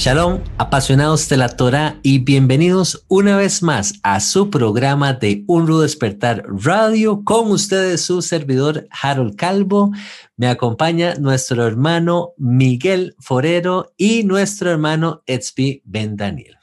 Shalom, 0.00 0.42
apasionados 0.56 1.28
de 1.28 1.36
la 1.36 1.50
Torah 1.50 2.00
y 2.02 2.20
bienvenidos 2.20 3.04
una 3.08 3.36
vez 3.36 3.62
más 3.62 4.00
a 4.02 4.20
su 4.20 4.48
programa 4.48 5.12
de 5.12 5.44
Un 5.46 5.66
Rudo 5.66 5.82
Despertar 5.82 6.42
Radio. 6.48 7.22
Con 7.22 7.50
ustedes 7.50 8.00
su 8.00 8.22
servidor 8.22 8.88
Harold 8.90 9.36
Calvo. 9.36 9.92
Me 10.38 10.46
acompaña 10.46 11.16
nuestro 11.16 11.66
hermano 11.66 12.32
Miguel 12.38 13.14
Forero 13.18 13.92
y 13.98 14.24
nuestro 14.24 14.70
hermano 14.70 15.22
Etzpi 15.26 15.82
Ben 15.84 16.16
Daniel. 16.16 16.56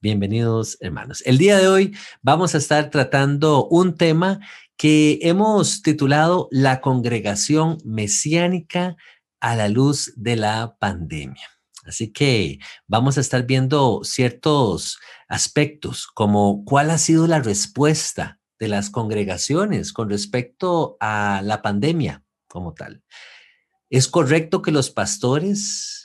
Bienvenidos 0.00 0.78
hermanos. 0.80 1.22
El 1.26 1.36
día 1.36 1.58
de 1.58 1.68
hoy 1.68 1.94
vamos 2.22 2.54
a 2.54 2.58
estar 2.58 2.88
tratando 2.88 3.68
un 3.68 3.96
tema 3.96 4.40
que 4.78 5.18
hemos 5.20 5.82
titulado 5.82 6.48
La 6.50 6.80
congregación 6.80 7.76
mesiánica 7.84 8.96
a 9.40 9.56
la 9.56 9.68
luz 9.68 10.14
de 10.16 10.36
la 10.36 10.78
pandemia. 10.80 11.57
Así 11.88 12.12
que 12.12 12.58
vamos 12.86 13.18
a 13.18 13.20
estar 13.20 13.44
viendo 13.46 14.00
ciertos 14.04 14.98
aspectos 15.28 16.06
como 16.06 16.64
cuál 16.64 16.90
ha 16.90 16.98
sido 16.98 17.26
la 17.26 17.40
respuesta 17.40 18.38
de 18.58 18.68
las 18.68 18.90
congregaciones 18.90 19.92
con 19.92 20.10
respecto 20.10 20.96
a 21.00 21.40
la 21.42 21.62
pandemia 21.62 22.24
como 22.46 22.74
tal. 22.74 23.02
¿Es 23.90 24.06
correcto 24.08 24.62
que 24.62 24.70
los 24.70 24.90
pastores 24.90 25.97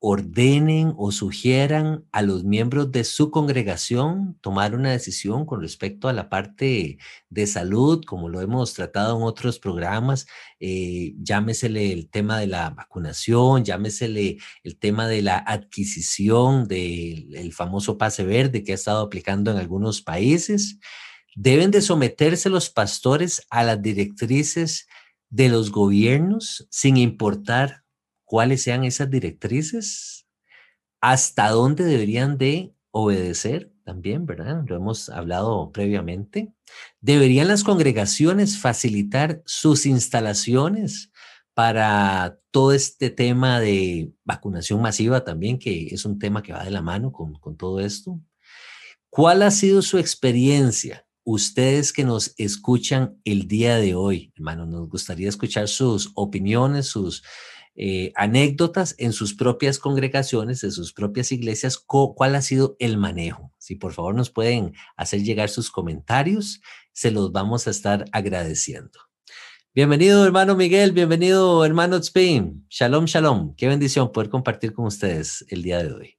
ordenen 0.00 0.94
o 0.96 1.10
sugieran 1.10 2.04
a 2.12 2.22
los 2.22 2.44
miembros 2.44 2.92
de 2.92 3.02
su 3.02 3.32
congregación 3.32 4.38
tomar 4.40 4.76
una 4.76 4.92
decisión 4.92 5.44
con 5.44 5.60
respecto 5.60 6.08
a 6.08 6.12
la 6.12 6.28
parte 6.28 6.98
de 7.30 7.46
salud, 7.48 8.04
como 8.04 8.28
lo 8.28 8.40
hemos 8.40 8.74
tratado 8.74 9.16
en 9.16 9.24
otros 9.24 9.58
programas, 9.58 10.26
eh, 10.60 11.14
llámesele 11.20 11.92
el 11.92 12.08
tema 12.08 12.38
de 12.38 12.46
la 12.46 12.70
vacunación, 12.70 13.64
llámesele 13.64 14.38
el 14.62 14.78
tema 14.78 15.08
de 15.08 15.22
la 15.22 15.38
adquisición 15.38 16.68
del 16.68 17.52
famoso 17.52 17.98
pase 17.98 18.24
verde 18.24 18.62
que 18.62 18.72
ha 18.72 18.76
estado 18.76 19.00
aplicando 19.00 19.50
en 19.50 19.56
algunos 19.56 20.00
países. 20.00 20.78
Deben 21.34 21.72
de 21.72 21.82
someterse 21.82 22.50
los 22.50 22.70
pastores 22.70 23.46
a 23.50 23.64
las 23.64 23.82
directrices 23.82 24.86
de 25.28 25.48
los 25.48 25.72
gobiernos 25.72 26.68
sin 26.70 26.96
importar 26.96 27.82
cuáles 28.28 28.62
sean 28.62 28.84
esas 28.84 29.10
directrices, 29.10 30.26
hasta 31.00 31.48
dónde 31.48 31.84
deberían 31.84 32.36
de 32.36 32.74
obedecer 32.90 33.72
también, 33.84 34.26
¿verdad? 34.26 34.64
Lo 34.66 34.76
hemos 34.76 35.08
hablado 35.08 35.72
previamente. 35.72 36.52
¿Deberían 37.00 37.48
las 37.48 37.64
congregaciones 37.64 38.58
facilitar 38.58 39.42
sus 39.46 39.86
instalaciones 39.86 41.10
para 41.54 42.38
todo 42.50 42.72
este 42.72 43.08
tema 43.08 43.60
de 43.60 44.12
vacunación 44.24 44.82
masiva 44.82 45.24
también, 45.24 45.58
que 45.58 45.86
es 45.86 46.04
un 46.04 46.18
tema 46.18 46.42
que 46.42 46.52
va 46.52 46.64
de 46.64 46.70
la 46.70 46.82
mano 46.82 47.10
con, 47.10 47.32
con 47.34 47.56
todo 47.56 47.80
esto? 47.80 48.20
¿Cuál 49.08 49.42
ha 49.42 49.50
sido 49.50 49.80
su 49.80 49.96
experiencia? 49.96 51.06
Ustedes 51.24 51.94
que 51.94 52.04
nos 52.04 52.34
escuchan 52.36 53.18
el 53.24 53.48
día 53.48 53.76
de 53.78 53.94
hoy, 53.94 54.32
hermano, 54.36 54.66
nos 54.66 54.86
gustaría 54.88 55.30
escuchar 55.30 55.66
sus 55.68 56.10
opiniones, 56.14 56.86
sus 56.86 57.22
eh, 57.80 58.10
anécdotas 58.16 58.96
en 58.98 59.12
sus 59.12 59.34
propias 59.34 59.78
congregaciones, 59.78 60.64
en 60.64 60.72
sus 60.72 60.92
propias 60.92 61.30
iglesias, 61.30 61.78
cuál 61.78 62.34
ha 62.34 62.42
sido 62.42 62.74
el 62.80 62.98
manejo. 62.98 63.52
Si 63.56 63.76
por 63.76 63.92
favor 63.92 64.16
nos 64.16 64.30
pueden 64.30 64.74
hacer 64.96 65.22
llegar 65.22 65.48
sus 65.48 65.70
comentarios, 65.70 66.60
se 66.92 67.12
los 67.12 67.30
vamos 67.30 67.68
a 67.68 67.70
estar 67.70 68.04
agradeciendo. 68.10 68.98
Bienvenido 69.72 70.26
hermano 70.26 70.56
Miguel, 70.56 70.90
bienvenido 70.90 71.64
hermano 71.64 71.98
Spain. 71.98 72.66
Shalom, 72.68 73.04
shalom. 73.04 73.54
Qué 73.54 73.68
bendición 73.68 74.10
poder 74.10 74.28
compartir 74.28 74.72
con 74.72 74.86
ustedes 74.86 75.44
el 75.48 75.62
día 75.62 75.80
de 75.80 75.92
hoy. 75.92 76.18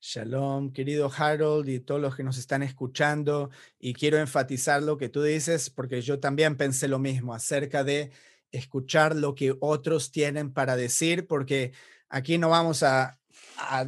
Shalom, 0.00 0.72
querido 0.72 1.12
Harold 1.14 1.68
y 1.68 1.80
todos 1.80 2.00
los 2.00 2.16
que 2.16 2.22
nos 2.22 2.38
están 2.38 2.62
escuchando. 2.62 3.50
Y 3.78 3.92
quiero 3.92 4.16
enfatizar 4.16 4.82
lo 4.82 4.96
que 4.96 5.10
tú 5.10 5.22
dices 5.22 5.68
porque 5.68 6.00
yo 6.00 6.20
también 6.20 6.56
pensé 6.56 6.88
lo 6.88 6.98
mismo 6.98 7.34
acerca 7.34 7.84
de 7.84 8.12
escuchar 8.54 9.16
lo 9.16 9.34
que 9.34 9.54
otros 9.60 10.10
tienen 10.10 10.52
para 10.52 10.76
decir, 10.76 11.26
porque 11.26 11.72
aquí 12.08 12.38
no 12.38 12.48
vamos 12.48 12.82
a, 12.82 13.18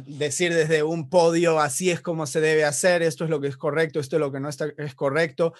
decir 0.05 0.53
desde 0.53 0.81
un 0.81 1.09
podio, 1.09 1.59
así 1.59 1.91
es 1.91 1.99
como 1.99 2.25
se 2.25 2.39
debe 2.39 2.63
hacer, 2.63 3.01
esto 3.01 3.25
es 3.25 3.29
lo 3.29 3.41
que 3.41 3.47
es 3.47 3.57
correcto, 3.57 3.99
esto 3.99 4.15
es 4.15 4.19
lo 4.21 4.31
que 4.31 4.39
no 4.39 4.47
está, 4.49 4.67
es 4.77 4.95
correcto. 4.95 5.53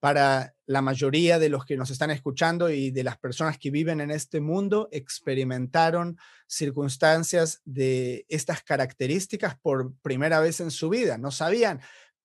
Para 0.00 0.54
la 0.66 0.82
mayoría 0.82 1.38
de 1.38 1.48
los 1.48 1.64
que 1.64 1.76
nos 1.76 1.90
están 1.90 2.10
escuchando 2.10 2.70
y 2.70 2.90
de 2.90 3.04
las 3.04 3.18
personas 3.18 3.58
que 3.58 3.70
viven 3.70 4.00
en 4.00 4.10
este 4.10 4.40
mundo, 4.40 4.88
experimentaron 4.90 6.18
circunstancias 6.48 7.60
de 7.64 8.26
estas 8.28 8.64
características 8.64 9.56
por 9.60 9.94
primera 10.02 10.40
vez 10.40 10.58
en 10.58 10.72
su 10.72 10.88
vida. 10.88 11.18
No 11.18 11.30
sabían 11.30 11.80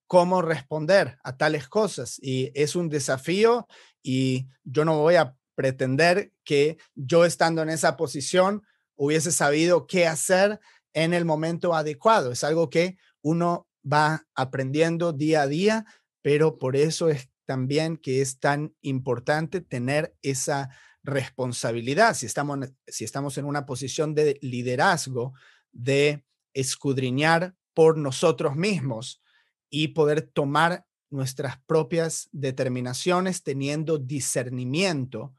cómo 0.07 0.41
responder 0.41 1.19
a 1.23 1.37
tales 1.37 1.67
cosas 1.67 2.17
y 2.19 2.51
es 2.55 2.75
un 2.75 2.89
desafío 2.89 3.67
y 4.01 4.47
yo 4.63 4.85
no 4.85 4.97
voy 4.97 5.15
a 5.15 5.35
pretender 5.57 6.31
que 6.43 6.77
yo 6.93 7.25
estando 7.25 7.63
en 7.63 7.69
esa 7.69 7.97
posición 7.97 8.61
hubiese 8.95 9.31
sabido 9.31 9.87
qué 9.87 10.05
hacer 10.05 10.59
en 10.93 11.15
el 11.15 11.25
momento 11.25 11.73
adecuado. 11.73 12.31
Es 12.31 12.43
algo 12.43 12.69
que 12.69 12.97
uno 13.23 13.67
va 13.83 14.27
aprendiendo 14.35 15.13
día 15.13 15.41
a 15.41 15.47
día, 15.47 15.85
pero 16.21 16.59
por 16.59 16.75
eso 16.75 17.09
es 17.09 17.31
también 17.45 17.97
que 17.97 18.21
es 18.21 18.39
tan 18.39 18.75
importante 18.81 19.59
tener 19.59 20.15
esa 20.21 20.69
responsabilidad. 21.01 22.13
Si 22.13 22.27
estamos, 22.27 22.59
si 22.85 23.03
estamos 23.03 23.39
en 23.39 23.45
una 23.45 23.65
posición 23.65 24.13
de 24.13 24.37
liderazgo, 24.43 25.33
de 25.71 26.23
escudriñar 26.53 27.55
por 27.73 27.97
nosotros 27.97 28.55
mismos 28.55 29.23
y 29.71 29.89
poder 29.89 30.21
tomar 30.21 30.85
nuestras 31.09 31.59
propias 31.65 32.29
determinaciones 32.31 33.41
teniendo 33.41 33.97
discernimiento 33.97 35.33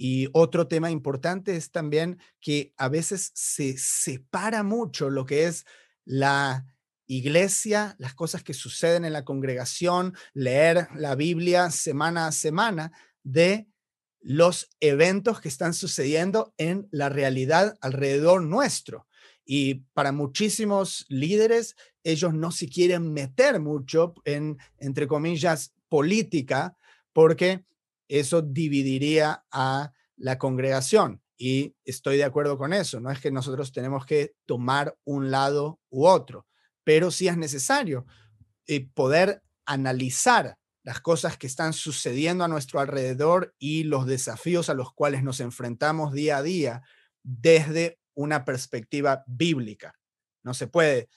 y 0.00 0.28
otro 0.32 0.68
tema 0.68 0.92
importante 0.92 1.56
es 1.56 1.72
también 1.72 2.20
que 2.40 2.72
a 2.76 2.88
veces 2.88 3.32
se 3.34 3.76
separa 3.76 4.62
mucho 4.62 5.10
lo 5.10 5.26
que 5.26 5.46
es 5.46 5.66
la 6.04 6.64
iglesia, 7.06 7.96
las 7.98 8.14
cosas 8.14 8.44
que 8.44 8.54
suceden 8.54 9.04
en 9.04 9.12
la 9.12 9.24
congregación, 9.24 10.14
leer 10.34 10.86
la 10.94 11.16
Biblia 11.16 11.70
semana 11.70 12.28
a 12.28 12.32
semana, 12.32 12.92
de 13.24 13.66
los 14.20 14.70
eventos 14.78 15.40
que 15.40 15.48
están 15.48 15.74
sucediendo 15.74 16.54
en 16.58 16.86
la 16.92 17.08
realidad 17.08 17.76
alrededor 17.80 18.42
nuestro. 18.42 19.08
Y 19.44 19.86
para 19.94 20.12
muchísimos 20.12 21.06
líderes, 21.08 21.74
ellos 22.04 22.34
no 22.34 22.52
se 22.52 22.68
quieren 22.68 23.12
meter 23.12 23.58
mucho 23.58 24.14
en, 24.24 24.58
entre 24.78 25.08
comillas, 25.08 25.74
política, 25.88 26.76
porque 27.12 27.64
eso 28.08 28.42
dividiría 28.42 29.44
a 29.50 29.92
la 30.16 30.38
congregación. 30.38 31.22
Y 31.36 31.76
estoy 31.84 32.16
de 32.16 32.24
acuerdo 32.24 32.58
con 32.58 32.72
eso. 32.72 33.00
No 33.00 33.10
es 33.10 33.20
que 33.20 33.30
nosotros 33.30 33.72
tenemos 33.72 34.04
que 34.04 34.34
tomar 34.44 34.96
un 35.04 35.30
lado 35.30 35.80
u 35.88 36.06
otro, 36.06 36.46
pero 36.82 37.10
sí 37.10 37.28
es 37.28 37.36
necesario 37.36 38.06
eh, 38.66 38.88
poder 38.92 39.42
analizar 39.64 40.58
las 40.82 41.00
cosas 41.00 41.36
que 41.36 41.46
están 41.46 41.74
sucediendo 41.74 42.44
a 42.44 42.48
nuestro 42.48 42.80
alrededor 42.80 43.54
y 43.58 43.84
los 43.84 44.06
desafíos 44.06 44.70
a 44.70 44.74
los 44.74 44.92
cuales 44.92 45.22
nos 45.22 45.40
enfrentamos 45.40 46.12
día 46.12 46.38
a 46.38 46.42
día 46.42 46.82
desde 47.22 48.00
una 48.14 48.44
perspectiva 48.44 49.22
bíblica. 49.26 49.94
No 50.42 50.54
se 50.54 50.66
puede 50.66 51.08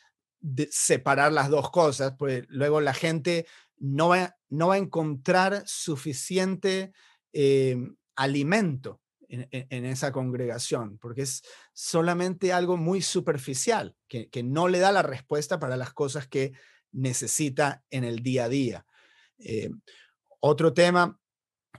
separar 0.70 1.32
las 1.32 1.50
dos 1.50 1.72
cosas, 1.72 2.16
pues 2.18 2.44
luego 2.50 2.82
la 2.82 2.94
gente 2.94 3.48
no 3.82 4.10
va, 4.10 4.38
no 4.50 4.68
va 4.68 4.76
a 4.76 4.78
encontrar 4.80 5.64
suficiente 5.66 6.94
eh, 7.34 7.76
alimento 8.16 9.02
en, 9.28 9.86
esa 9.86 10.12
congregación, 10.12 10.98
porque 10.98 11.22
es 11.22 11.42
solamente 11.72 12.52
algo 12.52 12.76
muy 12.76 13.02
superficial, 13.02 13.96
que, 14.10 14.30
no 14.44 14.68
le 14.68 14.80
da 14.80 14.92
la 14.92 15.04
respuesta 15.04 15.58
para 15.58 15.78
las 15.78 15.94
cosas 15.94 16.28
que 16.28 16.52
necesita 16.92 17.82
en 17.90 18.04
el 18.04 18.24
día 18.24 18.46
a 18.46 18.50
día. 18.50 18.86
Eh, 19.38 19.70
otro 20.42 20.74
tema 20.74 21.18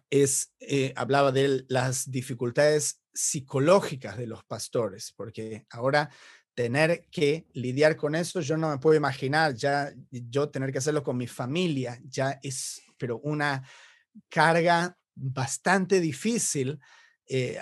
es, 0.09 0.55
eh, 0.61 0.95
hablaba 0.97 1.31
de 1.31 1.67
las 1.69 2.11
dificultades 2.11 3.03
psicológicas 3.13 4.17
de 4.17 4.27
los 4.27 4.45
pastores, 4.45 5.13
porque 5.15 5.67
ahora 5.69 6.11
tener 6.55 7.07
que 7.11 7.47
lidiar 7.53 7.97
con 7.97 8.15
eso, 8.15 8.41
yo 8.41 8.57
no 8.57 8.71
me 8.71 8.79
puedo 8.79 8.97
imaginar 8.97 9.55
ya 9.55 9.93
yo 10.11 10.49
tener 10.51 10.73
que 10.73 10.79
hacerlo 10.79 11.03
con 11.03 11.17
mi 11.17 11.27
familia, 11.27 12.01
ya 12.05 12.39
es, 12.43 12.83
pero 12.99 13.19
una 13.21 13.63
carga 14.29 14.97
bastante 15.15 16.01
difícil, 16.01 16.79
eh, 17.27 17.59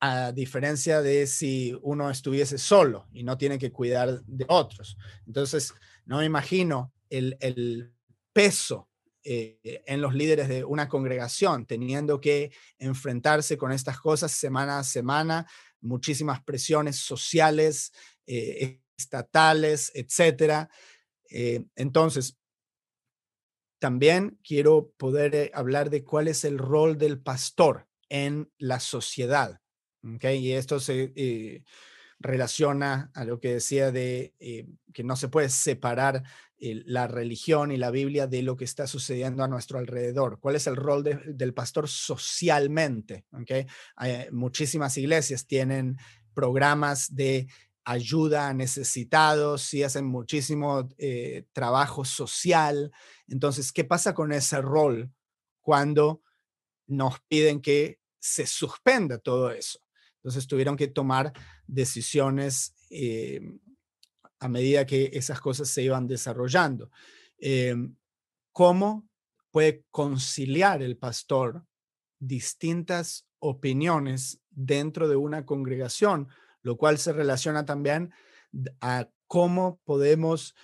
a 0.00 0.32
diferencia 0.32 1.00
de 1.00 1.26
si 1.26 1.78
uno 1.82 2.10
estuviese 2.10 2.58
solo 2.58 3.06
y 3.12 3.22
no 3.22 3.38
tiene 3.38 3.58
que 3.58 3.70
cuidar 3.70 4.22
de 4.24 4.44
otros. 4.48 4.98
Entonces, 5.26 5.72
no 6.04 6.18
me 6.18 6.24
imagino 6.24 6.92
el, 7.08 7.36
el 7.40 7.92
peso 8.32 8.88
eh, 9.30 9.82
en 9.86 10.00
los 10.00 10.14
líderes 10.14 10.48
de 10.48 10.64
una 10.64 10.88
congregación, 10.88 11.66
teniendo 11.66 12.20
que 12.20 12.50
enfrentarse 12.78 13.58
con 13.58 13.72
estas 13.72 14.00
cosas 14.00 14.32
semana 14.32 14.78
a 14.78 14.84
semana, 14.84 15.46
muchísimas 15.80 16.42
presiones 16.42 16.96
sociales, 16.96 17.92
eh, 18.26 18.80
estatales, 18.96 19.92
etcétera. 19.94 20.70
Eh, 21.30 21.64
entonces, 21.76 22.36
también 23.80 24.38
quiero 24.42 24.92
poder 24.96 25.34
eh, 25.34 25.50
hablar 25.54 25.90
de 25.90 26.02
cuál 26.04 26.28
es 26.28 26.44
el 26.44 26.58
rol 26.58 26.98
del 26.98 27.20
pastor 27.20 27.86
en 28.08 28.50
la 28.58 28.80
sociedad. 28.80 29.60
¿okay? 30.02 30.38
Y 30.38 30.52
esto 30.52 30.80
se 30.80 31.64
relaciona 32.20 33.10
a 33.14 33.24
lo 33.24 33.40
que 33.40 33.54
decía 33.54 33.92
de 33.92 34.34
que 34.92 35.04
no 35.04 35.16
se 35.16 35.28
puede 35.28 35.48
separar 35.48 36.24
la 36.58 37.06
religión 37.06 37.70
y 37.70 37.76
la 37.76 37.90
Biblia 37.90 38.26
de 38.26 38.42
lo 38.42 38.56
que 38.56 38.64
está 38.64 38.86
sucediendo 38.86 39.44
a 39.44 39.48
nuestro 39.48 39.78
alrededor. 39.78 40.40
¿Cuál 40.40 40.56
es 40.56 40.66
el 40.66 40.76
rol 40.76 41.04
del 41.04 41.54
pastor 41.54 41.88
socialmente? 41.88 43.24
¿okay? 43.32 43.66
muchísimas 44.32 44.96
iglesias 44.98 45.46
tienen 45.46 45.96
programas 46.34 47.14
de 47.14 47.48
ayuda 47.84 48.48
a 48.48 48.54
necesitados 48.54 49.72
y 49.72 49.82
hacen 49.82 50.04
muchísimo 50.04 50.88
eh, 50.98 51.46
trabajo 51.52 52.04
social. 52.04 52.92
Entonces, 53.28 53.72
¿qué 53.72 53.82
pasa 53.84 54.14
con 54.14 54.30
ese 54.32 54.60
rol 54.60 55.10
cuando 55.62 56.22
nos 56.86 57.18
piden 57.28 57.62
que 57.62 57.98
se 58.18 58.46
suspenda 58.46 59.18
todo 59.18 59.50
eso? 59.50 59.80
Entonces, 60.18 60.46
tuvieron 60.46 60.76
que 60.76 60.88
tomar 60.88 61.32
decisiones 61.66 62.74
eh, 62.90 63.40
a 64.38 64.48
medida 64.48 64.86
que 64.86 65.10
esas 65.14 65.40
cosas 65.40 65.68
se 65.68 65.82
iban 65.82 66.06
desarrollando. 66.06 66.90
Eh, 67.38 67.74
¿Cómo 68.52 69.08
puede 69.50 69.84
conciliar 69.90 70.82
el 70.82 70.96
pastor 70.96 71.64
distintas 72.18 73.26
opiniones 73.38 74.40
dentro 74.50 75.08
de 75.08 75.16
una 75.16 75.46
congregación? 75.46 76.28
lo 76.62 76.76
cual 76.76 76.98
se 76.98 77.12
relaciona 77.12 77.64
también 77.64 78.12
a 78.80 79.08
cómo 79.26 79.80
podemos 79.84 80.54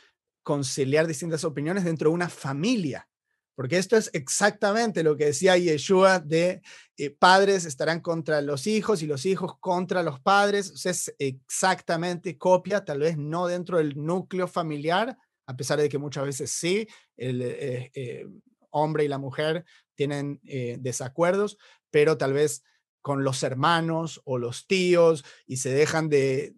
conciliar 0.42 1.06
distintas 1.06 1.44
opiniones 1.44 1.84
dentro 1.84 2.10
de 2.10 2.14
una 2.14 2.28
familia. 2.28 3.08
Porque 3.54 3.78
esto 3.78 3.96
es 3.96 4.10
exactamente 4.12 5.02
lo 5.02 5.16
que 5.16 5.26
decía 5.26 5.56
Yeshua 5.56 6.18
de 6.18 6.60
eh, 6.96 7.10
padres 7.10 7.64
estarán 7.64 8.00
contra 8.00 8.40
los 8.40 8.66
hijos 8.66 9.02
y 9.02 9.06
los 9.06 9.26
hijos 9.26 9.58
contra 9.60 10.02
los 10.02 10.20
padres. 10.20 10.84
es 10.84 11.14
exactamente 11.18 12.36
copia, 12.36 12.84
tal 12.84 13.00
vez 13.00 13.16
no 13.16 13.46
dentro 13.46 13.78
del 13.78 13.94
núcleo 13.96 14.48
familiar, 14.48 15.16
a 15.46 15.56
pesar 15.56 15.78
de 15.78 15.88
que 15.88 15.98
muchas 15.98 16.24
veces 16.24 16.50
sí, 16.50 16.88
el 17.16 17.42
eh, 17.42 17.90
eh, 17.94 18.26
hombre 18.70 19.04
y 19.04 19.08
la 19.08 19.18
mujer 19.18 19.64
tienen 19.94 20.40
desacuerdos, 20.42 21.56
pero 21.92 22.18
tal 22.18 22.32
vez 22.32 22.64
con 23.04 23.22
los 23.22 23.42
hermanos 23.42 24.22
o 24.24 24.38
los 24.38 24.66
tíos 24.66 25.26
y 25.46 25.58
se 25.58 25.68
dejan 25.68 26.08
de, 26.08 26.54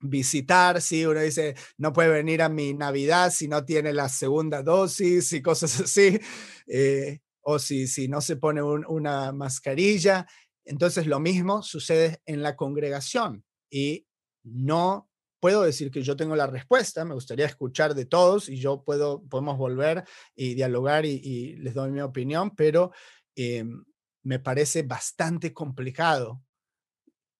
visitar, 0.00 0.80
si 0.80 1.04
uno 1.04 1.20
dice, 1.20 1.54
no 1.76 1.92
puede 1.92 2.10
venir 2.10 2.42
a 2.42 2.48
mi 2.48 2.74
Navidad 2.74 3.32
si 3.32 3.48
no 3.48 3.64
tiene 3.64 3.92
la 3.92 4.08
segunda 4.08 4.62
dosis 4.62 5.32
y 5.32 5.42
cosas 5.42 5.80
así, 5.80 6.18
eh, 6.66 7.20
o 7.40 7.58
si, 7.58 7.86
si 7.86 8.08
no 8.08 8.20
se 8.20 8.36
pone 8.36 8.62
una 8.62 9.32
mascarilla. 9.32 10.26
Entonces 10.64 11.06
lo 11.06 11.18
mismo 11.18 11.62
sucede 11.62 12.20
en 12.26 12.42
la 12.42 12.56
congregación 12.56 13.44
y 13.70 14.06
no 14.44 15.08
puedo 15.40 15.62
decir 15.62 15.90
que 15.90 16.02
yo 16.02 16.16
tengo 16.16 16.36
la 16.36 16.46
respuesta, 16.46 17.04
me 17.04 17.14
gustaría 17.14 17.46
escuchar 17.46 17.94
de 17.94 18.06
todos 18.06 18.48
y 18.48 18.56
yo 18.56 18.82
puedo, 18.84 19.22
podemos 19.28 19.56
volver 19.56 20.04
y 20.34 20.54
dialogar 20.54 21.06
y, 21.06 21.56
les 21.56 21.74
doy 21.74 21.90
mi 21.90 22.00
opinión, 22.00 22.54
pero 22.54 22.90
em, 23.36 23.84
me 24.24 24.38
parece 24.40 24.82
bastante 24.82 25.54
complicado 25.54 26.42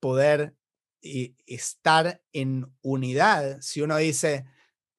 poder 0.00 0.54
estar 1.00 2.22
en 2.32 2.66
unidad. 2.82 3.60
Si 3.60 3.80
uno 3.80 3.96
dice, 3.96 4.46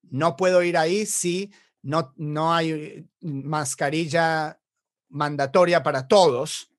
no 0.04 0.36
puedo 0.36 0.63
ir 0.63 0.78
ahí 0.78 1.06
si 1.06 1.51
no, 1.81 2.13
no 2.18 2.54
hay 2.54 3.07
mascarilla 3.22 4.60
mandatoria 5.10 5.84
para 5.84 6.07
todos 6.07 6.72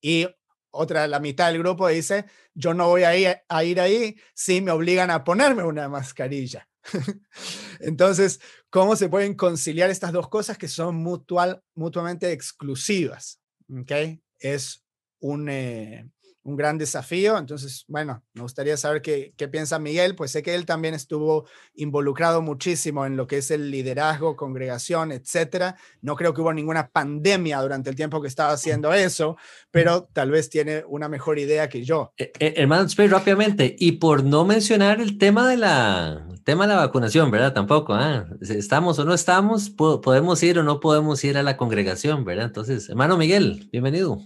y 0.00 0.26
otra, 0.72 1.06
la 1.08 1.18
mitad 1.18 1.50
del 1.50 1.58
grupo 1.58 1.88
dice, 1.88 2.26
yo 2.54 2.74
no 2.74 2.88
voy 2.88 3.02
a 3.02 3.16
ir, 3.16 3.36
a 3.48 3.64
ir 3.64 3.80
ahí 3.80 4.16
si 4.34 4.60
me 4.60 4.70
obligan 4.70 5.10
a 5.10 5.24
ponerme 5.24 5.64
una 5.64 5.88
mascarilla. 5.88 6.68
Entonces, 7.80 8.40
¿cómo 8.70 8.94
se 8.94 9.08
pueden 9.08 9.34
conciliar 9.34 9.90
estas 9.90 10.12
dos 10.12 10.28
cosas 10.28 10.56
que 10.58 10.68
son 10.68 10.96
mutual, 10.96 11.62
mutuamente 11.74 12.30
exclusivas? 12.32 13.40
¿Okay? 13.82 14.22
es 14.40 14.84
un, 15.20 15.48
eh, 15.48 16.10
un 16.42 16.56
gran 16.56 16.78
desafío. 16.78 17.36
Entonces, 17.38 17.84
bueno, 17.88 18.22
me 18.32 18.42
gustaría 18.42 18.76
saber 18.76 19.02
qué, 19.02 19.34
qué, 19.36 19.48
piensa 19.48 19.78
Miguel, 19.78 20.14
pues 20.14 20.30
sé 20.30 20.42
que 20.42 20.54
él 20.54 20.66
también 20.66 20.94
estuvo 20.94 21.46
involucrado 21.74 22.40
muchísimo 22.42 23.04
en 23.04 23.16
lo 23.16 23.26
que 23.26 23.38
es 23.38 23.50
el 23.50 23.70
liderazgo, 23.70 24.36
congregación, 24.36 25.12
etcétera. 25.12 25.76
No 26.00 26.16
creo 26.16 26.32
que 26.32 26.40
hubo 26.40 26.52
ninguna 26.52 26.88
pandemia 26.88 27.60
durante 27.60 27.90
el 27.90 27.96
tiempo 27.96 28.22
que 28.22 28.28
estaba 28.28 28.52
haciendo 28.52 28.92
eso, 28.92 29.36
pero 29.70 30.08
tal 30.12 30.30
vez 30.30 30.48
tiene 30.48 30.84
una 30.88 31.08
mejor 31.08 31.38
idea 31.38 31.68
que 31.68 31.84
yo. 31.84 32.12
Eh, 32.16 32.32
eh, 32.38 32.54
hermano, 32.56 32.86
rápidamente, 33.08 33.76
y 33.78 33.92
por 33.92 34.24
no 34.24 34.44
mencionar 34.44 35.00
el 35.00 35.18
tema 35.18 35.48
de 35.48 35.56
la, 35.56 36.28
tema 36.44 36.66
de 36.66 36.74
la 36.74 36.80
vacunación, 36.80 37.30
¿verdad? 37.30 37.52
Tampoco, 37.52 37.94
¿ah? 37.94 38.26
Estamos 38.40 38.98
o 38.98 39.04
no 39.04 39.14
estamos, 39.14 39.70
podemos 39.70 40.42
ir 40.42 40.58
o 40.58 40.62
no 40.62 40.80
podemos 40.80 41.22
ir 41.24 41.36
a 41.36 41.42
la 41.42 41.56
congregación, 41.56 42.24
¿verdad? 42.24 42.46
Entonces, 42.46 42.88
hermano 42.88 43.16
Miguel, 43.16 43.68
bienvenido. 43.72 44.18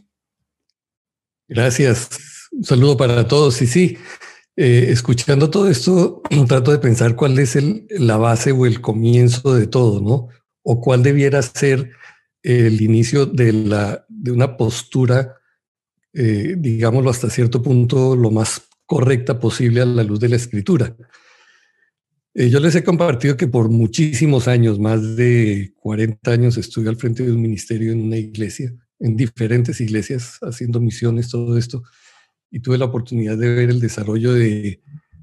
Gracias. 1.49 2.09
Un 2.53 2.65
saludo 2.65 2.97
para 2.97 3.27
todos. 3.29 3.61
Y 3.63 3.67
sí, 3.67 3.99
eh, 4.57 4.87
escuchando 4.91 5.51
todo 5.51 5.69
esto, 5.69 6.23
trato 6.49 6.71
de 6.71 6.79
pensar 6.79 7.17
cuál 7.17 7.39
es 7.39 7.57
el, 7.57 7.87
la 7.91 8.17
base 8.17 8.53
o 8.53 8.67
el 8.67 8.81
comienzo 8.81 9.55
de 9.55 9.67
todo, 9.67 10.01
¿no? 10.01 10.29
O 10.63 10.81
cuál 10.81 11.03
debiera 11.03 11.43
ser 11.43 11.91
el 12.43 12.81
inicio 12.81 13.27
de, 13.27 13.53
la, 13.53 14.05
de 14.09 14.31
una 14.31 14.57
postura, 14.57 15.37
eh, 16.13 16.55
digámoslo 16.59 17.11
hasta 17.11 17.31
cierto 17.31 17.63
punto, 17.63 18.17
lo 18.17 18.31
más 18.31 18.63
correcta 18.87 19.41
posible 19.41 19.81
a 19.81 19.87
la 19.87 20.03
luz 20.03 20.21
de 20.21 20.29
la 20.29 20.37
escritura. 20.37 20.95
Eh, 22.35 22.51
yo 22.51 22.61
les 22.61 22.75
he 22.75 22.85
compartido 22.85 23.37
que 23.37 23.47
por 23.47 23.69
muchísimos 23.71 24.49
años, 24.49 24.79
más 24.79 25.17
de 25.17 25.73
40 25.77 26.31
años, 26.31 26.57
estuve 26.57 26.89
al 26.89 26.97
frente 26.97 27.23
de 27.25 27.33
un 27.33 27.41
ministerio 27.41 27.93
en 27.93 28.03
una 28.03 28.17
iglesia 28.17 28.75
en 29.05 29.17
diferentes 29.17 29.83
iglesias 29.83 30.39
haciendo 30.41 30.81
misiones, 30.81 31.29
todo 31.29 31.59
esto, 31.59 31.83
y 32.51 32.61
tuve 32.61 32.79
la 32.79 32.87
oportunidad 32.87 33.37
de 33.37 33.55
ver 33.55 33.69
el 33.69 33.79
desarrollo 33.79 34.33
de, 34.33 34.81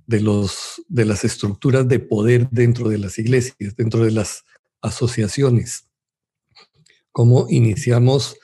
los, 0.08 0.84
de 0.88 1.06
las 1.06 1.24
estructuras 1.24 1.88
de 1.88 2.00
poder 2.00 2.48
dentro 2.52 2.90
de 2.90 3.00
las 3.00 3.18
iglesias, 3.18 3.76
dentro 3.76 4.06
de 4.06 4.12
las 4.12 4.44
asociaciones. 4.82 5.90
Cómo 7.12 7.48
iniciamos 7.50 8.38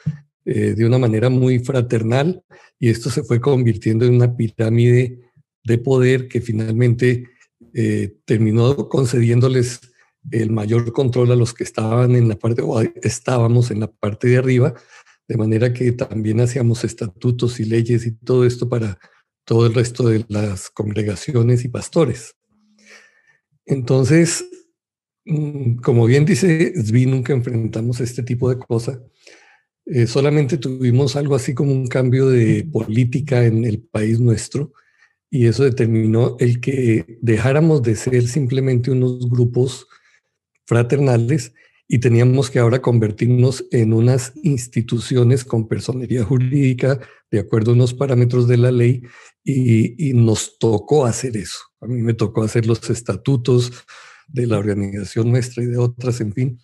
eh, 0.43 0.73
de 0.75 0.85
una 0.85 0.97
manera 0.97 1.29
muy 1.29 1.59
fraternal 1.59 2.43
y 2.79 2.89
esto 2.89 3.11
se 3.11 3.23
fue 3.23 3.39
convirtiendo 3.39 4.05
en 4.05 4.15
una 4.15 4.35
pirámide 4.35 5.19
de 5.63 5.77
poder 5.77 6.27
que 6.27 6.41
finalmente 6.41 7.25
eh, 7.73 8.15
terminó 8.25 8.89
concediéndoles 8.89 9.81
el 10.31 10.49
mayor 10.49 10.91
control 10.93 11.31
a 11.31 11.35
los 11.35 11.53
que 11.53 11.63
estaban 11.63 12.15
en 12.15 12.27
la 12.27 12.35
parte, 12.37 12.63
o 12.63 12.81
estábamos 12.81 13.69
en 13.69 13.81
la 13.81 13.87
parte 13.87 14.27
de 14.29 14.37
arriba, 14.37 14.73
de 15.27 15.37
manera 15.37 15.73
que 15.73 15.91
también 15.91 16.39
hacíamos 16.39 16.83
estatutos 16.83 17.59
y 17.59 17.65
leyes 17.65 18.05
y 18.05 18.11
todo 18.11 18.45
esto 18.45 18.69
para 18.69 18.97
todo 19.45 19.65
el 19.65 19.73
resto 19.73 20.07
de 20.07 20.25
las 20.29 20.69
congregaciones 20.69 21.65
y 21.65 21.69
pastores. 21.69 22.35
Entonces, 23.65 24.45
mm, 25.25 25.77
como 25.77 26.05
bien 26.05 26.25
dice 26.25 26.73
Svi, 26.81 27.05
nunca 27.05 27.33
enfrentamos 27.33 27.99
este 27.99 28.23
tipo 28.23 28.49
de 28.49 28.57
cosas. 28.57 28.99
Eh, 29.85 30.07
solamente 30.07 30.57
tuvimos 30.57 31.15
algo 31.15 31.35
así 31.35 31.53
como 31.53 31.71
un 31.71 31.87
cambio 31.87 32.27
de 32.29 32.67
política 32.71 33.45
en 33.45 33.63
el 33.63 33.81
país 33.81 34.19
nuestro 34.19 34.73
y 35.29 35.47
eso 35.47 35.63
determinó 35.63 36.35
el 36.39 36.59
que 36.59 37.19
dejáramos 37.21 37.83
de 37.83 37.95
ser 37.95 38.27
simplemente 38.27 38.91
unos 38.91 39.29
grupos 39.29 39.87
fraternales 40.65 41.53
y 41.87 41.99
teníamos 41.99 42.49
que 42.49 42.59
ahora 42.59 42.81
convertirnos 42.81 43.65
en 43.71 43.93
unas 43.93 44.33
instituciones 44.43 45.45
con 45.45 45.67
personería 45.67 46.23
jurídica 46.23 46.99
de 47.31 47.39
acuerdo 47.39 47.71
a 47.71 47.75
unos 47.75 47.93
parámetros 47.93 48.47
de 48.47 48.57
la 48.57 48.71
ley 48.71 49.03
y, 49.43 50.13
nos 50.13 50.59
tocó 50.59 51.05
hacer 51.05 51.37
eso. 51.37 51.59
A 51.79 51.87
mí 51.87 52.01
me 52.01 52.13
tocó 52.13 52.43
hacer 52.43 52.65
los 52.65 52.89
estatutos 52.89 53.71
de 54.27 54.45
la 54.45 54.57
organización 54.57 55.31
nuestra 55.31 55.63
y 55.63 55.67
de 55.67 55.77
otras, 55.77 56.19
en 56.19 56.33
fin. 56.33 56.59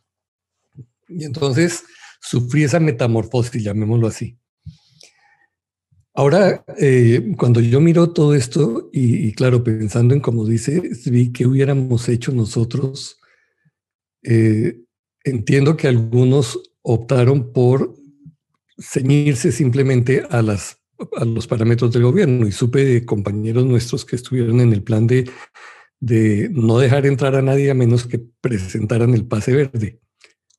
Y 1.08 1.24
entonces 1.24 1.84
sufrí 2.20 2.64
esa 2.64 2.82
metamorfosis, 2.82 3.64
llamémoslo 3.64 4.08
así. 4.08 4.38
Ahora, 6.14 6.66
eh, 6.78 7.34
cuando 7.38 7.62
yo 7.62 7.80
miro 7.80 8.12
todo 8.12 8.36
esto 8.36 8.90
y, 8.92 9.32
claro, 9.32 9.64
pensando 9.64 10.14
en 10.14 10.20
como 10.20 10.46
dice, 10.46 10.82
vi 11.06 11.32
que 11.32 11.48
hubiéramos 11.48 12.08
hecho 12.10 12.34
nosotros, 12.34 13.20
eh, 14.24 14.83
entiendo 15.24 15.78
que 15.78 15.88
algunos 15.88 16.60
optaron 16.82 17.52
por 17.54 17.96
ceñirse 18.78 19.52
simplemente 19.52 20.24
a, 20.30 20.42
las, 20.42 20.80
a 21.16 21.26
los 21.26 21.48
parámetros 21.48 21.92
del 21.94 22.04
gobierno 22.04 22.48
y 22.48 22.52
supe 22.52 22.84
de 22.84 23.06
compañeros 23.06 23.66
nuestros 23.66 24.06
que 24.06 24.16
estuvieron 24.16 24.60
en 24.60 24.74
el 24.74 24.84
plan 24.84 25.08
de, 25.08 25.30
de 26.00 26.50
no 26.52 26.80
dejar 26.80 27.06
entrar 27.06 27.36
a 27.36 27.42
nadie 27.42 27.72
a 27.72 27.76
menos 27.76 28.06
que 28.06 28.20
presentaran 28.42 29.14
el 29.14 29.26
pase 29.26 29.54
verde. 29.54 30.02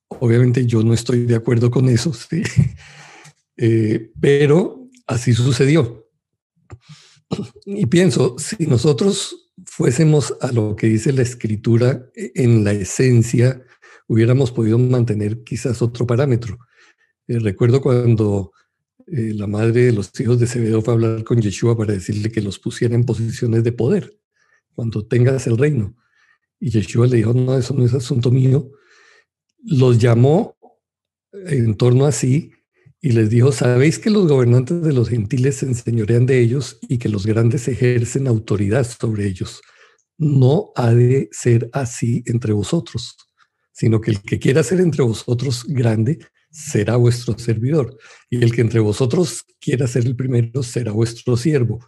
Obviamente 0.07 0.65
yo 0.65 0.83
no 0.83 0.93
estoy 0.93 1.25
de 1.25 1.35
acuerdo 1.35 1.71
con 1.71 1.89
eso. 1.89 2.11
Eh, 3.57 4.11
pero 4.19 4.89
así 5.07 5.33
sucedió. 5.33 6.09
Y 7.65 7.85
pienso, 7.85 8.35
si 8.37 8.67
nosotros 8.67 9.53
fuésemos 9.65 10.35
a 10.41 10.51
lo 10.51 10.75
que 10.75 10.87
dice 10.87 11.13
la 11.13 11.21
escritura 11.21 12.09
en 12.13 12.65
la 12.65 12.73
esencia, 12.73 13.64
hubiéramos 14.07 14.51
podido 14.51 14.77
mantener 14.77 15.43
quizás 15.43 15.81
otro 15.81 16.05
parámetro. 16.05 16.57
Eh, 17.27 17.39
recuerdo 17.39 17.81
cuando 17.81 18.51
eh, 19.07 19.33
la 19.33 19.47
madre 19.47 19.85
de 19.85 19.91
los 19.91 20.11
hijos 20.19 20.39
de 20.39 20.47
Zebedo 20.47 20.81
fue 20.81 20.93
a 20.93 20.95
hablar 20.95 21.23
con 21.23 21.41
Yeshua 21.41 21.77
para 21.77 21.93
decirle 21.93 22.31
que 22.31 22.41
los 22.41 22.59
pusiera 22.59 22.95
en 22.95 23.03
posiciones 23.03 23.63
de 23.63 23.71
poder 23.71 24.17
cuando 24.73 25.05
tengas 25.05 25.47
el 25.47 25.57
reino. 25.57 25.95
Y 26.59 26.69
Yeshua 26.69 27.07
le 27.07 27.17
dijo, 27.17 27.33
no, 27.33 27.57
eso 27.57 27.73
no 27.73 27.85
es 27.85 27.93
asunto 27.93 28.31
mío, 28.31 28.71
los 29.63 29.99
llamó 29.99 30.57
en 31.31 31.75
torno 31.75 32.05
a 32.05 32.11
sí 32.11 32.51
y 33.01 33.11
les 33.11 33.29
dijo, 33.29 33.51
sabéis 33.51 33.99
que 33.99 34.09
los 34.09 34.27
gobernantes 34.27 34.81
de 34.81 34.93
los 34.93 35.09
gentiles 35.09 35.57
se 35.57 35.67
enseñorean 35.67 36.25
de 36.25 36.39
ellos 36.39 36.79
y 36.87 36.97
que 36.97 37.09
los 37.09 37.25
grandes 37.25 37.67
ejercen 37.67 38.27
autoridad 38.27 38.83
sobre 38.83 39.27
ellos. 39.27 39.61
No 40.17 40.71
ha 40.75 40.91
de 40.91 41.29
ser 41.31 41.69
así 41.73 42.23
entre 42.25 42.53
vosotros, 42.53 43.15
sino 43.75 43.99
que 43.99 44.11
el 44.11 44.21
que 44.21 44.39
quiera 44.39 44.63
ser 44.63 44.79
entre 44.79 45.03
vosotros 45.03 45.65
grande 45.67 46.19
será 46.49 46.95
vuestro 46.95 47.37
servidor, 47.37 47.97
y 48.29 48.41
el 48.41 48.53
que 48.53 48.61
entre 48.61 48.79
vosotros 48.79 49.43
quiera 49.59 49.85
ser 49.85 50.05
el 50.05 50.15
primero 50.15 50.63
será 50.63 50.93
vuestro 50.93 51.35
siervo. 51.35 51.85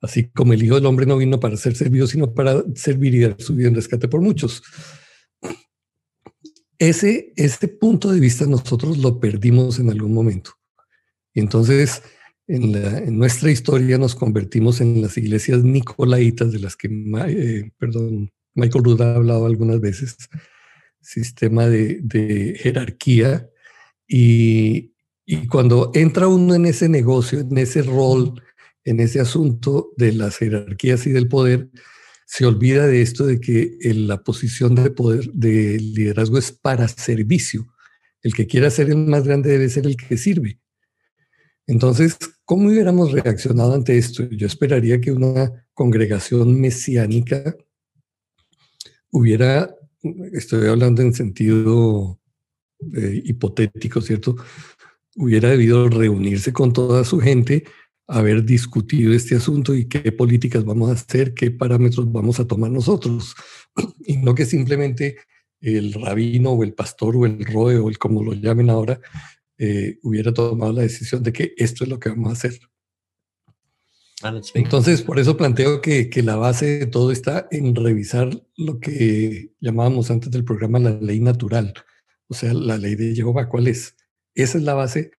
Así 0.00 0.30
como 0.30 0.52
el 0.52 0.62
Hijo 0.62 0.74
del 0.74 0.86
Hombre 0.86 1.06
no 1.06 1.16
vino 1.16 1.38
para 1.38 1.56
ser 1.56 1.76
servido, 1.76 2.08
sino 2.08 2.34
para 2.34 2.64
servir 2.74 3.14
y 3.14 3.20
dar 3.20 3.36
su 3.38 3.54
vida 3.54 3.68
en 3.68 3.76
rescate 3.76 4.08
por 4.08 4.20
muchos. 4.20 4.62
Ese, 6.78 7.32
ese 7.36 7.68
punto 7.68 8.10
de 8.10 8.18
vista 8.18 8.44
nosotros 8.46 8.98
lo 8.98 9.20
perdimos 9.20 9.78
en 9.78 9.90
algún 9.90 10.12
momento. 10.12 10.52
Y 11.34 11.40
entonces, 11.40 12.02
en, 12.48 13.16
nuestra 13.16 13.50
historia 13.52 13.96
nos 13.96 14.16
convertimos 14.16 14.80
en 14.80 15.02
las 15.02 15.16
iglesias 15.16 15.62
nicolaitas 15.62 16.50
de 16.50 16.58
las 16.58 16.74
que, 16.74 16.88
eh, 16.88 17.70
perdón, 17.78 18.32
Michael 18.54 18.84
Ruda 18.84 19.12
ha 19.12 19.16
hablado 19.16 19.46
algunas 19.46 19.80
veces, 19.80 20.16
sistema 21.08 21.66
de, 21.66 22.58
jerarquía. 22.60 23.48
Y, 24.06 24.92
y 25.24 25.46
cuando 25.46 25.90
entra 25.94 26.28
uno 26.28 26.54
en 26.54 26.66
ese 26.66 26.88
negocio, 26.88 27.40
en 27.40 27.56
ese 27.58 27.82
rol, 27.82 28.42
en 28.84 29.00
ese 29.00 29.20
asunto 29.20 29.90
de 29.96 30.12
las 30.12 30.36
jerarquías 30.36 31.06
y 31.06 31.10
del 31.10 31.28
poder, 31.28 31.68
se 32.26 32.44
olvida 32.44 32.86
de 32.86 33.00
esto 33.00 33.26
de 33.26 33.40
que 33.40 33.78
la 33.82 34.22
posición 34.22 34.74
de 34.74 34.90
poder, 34.90 35.30
de 35.32 35.78
liderazgo 35.78 36.38
es 36.38 36.52
para 36.52 36.86
servicio. 36.86 37.66
El 38.22 38.34
que 38.34 38.46
quiera 38.46 38.70
ser 38.70 38.90
el 38.90 38.98
más 38.98 39.24
grande 39.24 39.50
debe 39.50 39.68
ser 39.70 39.86
el 39.86 39.96
que 39.96 40.18
sirve. 40.18 40.60
Entonces, 41.66 42.18
¿cómo 42.44 42.68
hubiéramos 42.68 43.12
reaccionado 43.12 43.74
ante 43.74 43.96
esto? 43.96 44.24
Yo 44.30 44.46
esperaría 44.46 45.00
que 45.00 45.12
una 45.12 45.66
congregación 45.72 46.60
mesiánica 46.60 47.56
hubiera, 49.10 49.74
estoy 50.32 50.68
hablando 50.68 51.02
en 51.02 51.14
sentido 51.14 52.20
eh, 52.96 53.22
hipotético, 53.24 54.00
¿cierto? 54.00 54.36
Hubiera 55.16 55.50
debido 55.50 55.88
reunirse 55.88 56.52
con 56.52 56.72
toda 56.72 57.04
su 57.04 57.20
gente 57.20 57.64
haber 58.06 58.44
discutido 58.44 59.12
este 59.12 59.36
asunto 59.36 59.74
y 59.74 59.86
qué 59.86 60.12
políticas 60.12 60.64
vamos 60.64 60.90
a 60.90 60.94
hacer, 60.94 61.34
qué 61.34 61.50
parámetros 61.50 62.10
vamos 62.10 62.40
a 62.40 62.46
tomar 62.46 62.70
nosotros, 62.70 63.34
y 64.06 64.16
no 64.16 64.34
que 64.34 64.46
simplemente 64.46 65.18
el 65.60 65.92
rabino 65.92 66.52
o 66.52 66.64
el 66.64 66.72
pastor 66.72 67.16
o 67.16 67.26
el 67.26 67.44
roe 67.44 67.78
o 67.78 67.88
el 67.88 67.98
como 67.98 68.22
lo 68.22 68.32
llamen 68.32 68.70
ahora 68.70 69.00
eh, 69.58 69.98
hubiera 70.02 70.32
tomado 70.32 70.72
la 70.72 70.82
decisión 70.82 71.22
de 71.22 71.32
que 71.32 71.52
esto 71.56 71.84
es 71.84 71.90
lo 71.90 71.98
que 71.98 72.10
vamos 72.10 72.30
a 72.30 72.32
hacer. 72.32 72.58
Entonces, 74.54 75.02
por 75.02 75.18
eso 75.18 75.36
planteo 75.36 75.80
que, 75.80 76.10
que, 76.10 76.22
la 76.22 76.36
base 76.36 76.80
de 76.80 76.86
todo 76.86 77.12
está 77.12 77.46
en 77.52 77.74
revisar 77.74 78.30
lo 78.56 78.80
que 78.80 79.52
llamábamos 79.60 80.10
antes 80.10 80.30
del 80.30 80.44
programa 80.44 80.80
la 80.80 80.90
ley 80.90 81.20
natural, 81.20 81.72
o 82.26 82.34
sea, 82.34 82.52
la 82.52 82.78
ley 82.78 82.96
de 82.96 83.14
Jehová, 83.14 83.48
¿cuál 83.48 83.68
es? 83.68 83.96
Esa 84.34 84.58
es 84.58 84.64
la 84.64 84.74
base 84.74 85.12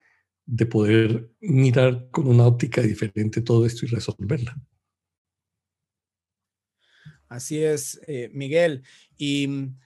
de 0.47 0.67
poder 0.67 1.31
mirar 1.40 2.09
con 2.11 2.26
una 2.26 2.47
óptica 2.47 2.81
diferente 2.83 3.40
todo 3.40 3.67
esto 3.67 3.87
y 3.87 3.88
resolverla. 3.88 4.61
Así 7.28 7.62
es, 7.62 8.00
eh, 8.07 8.31
Miguel. 8.33 8.83
Y 9.17 9.47
mm, 9.47 9.78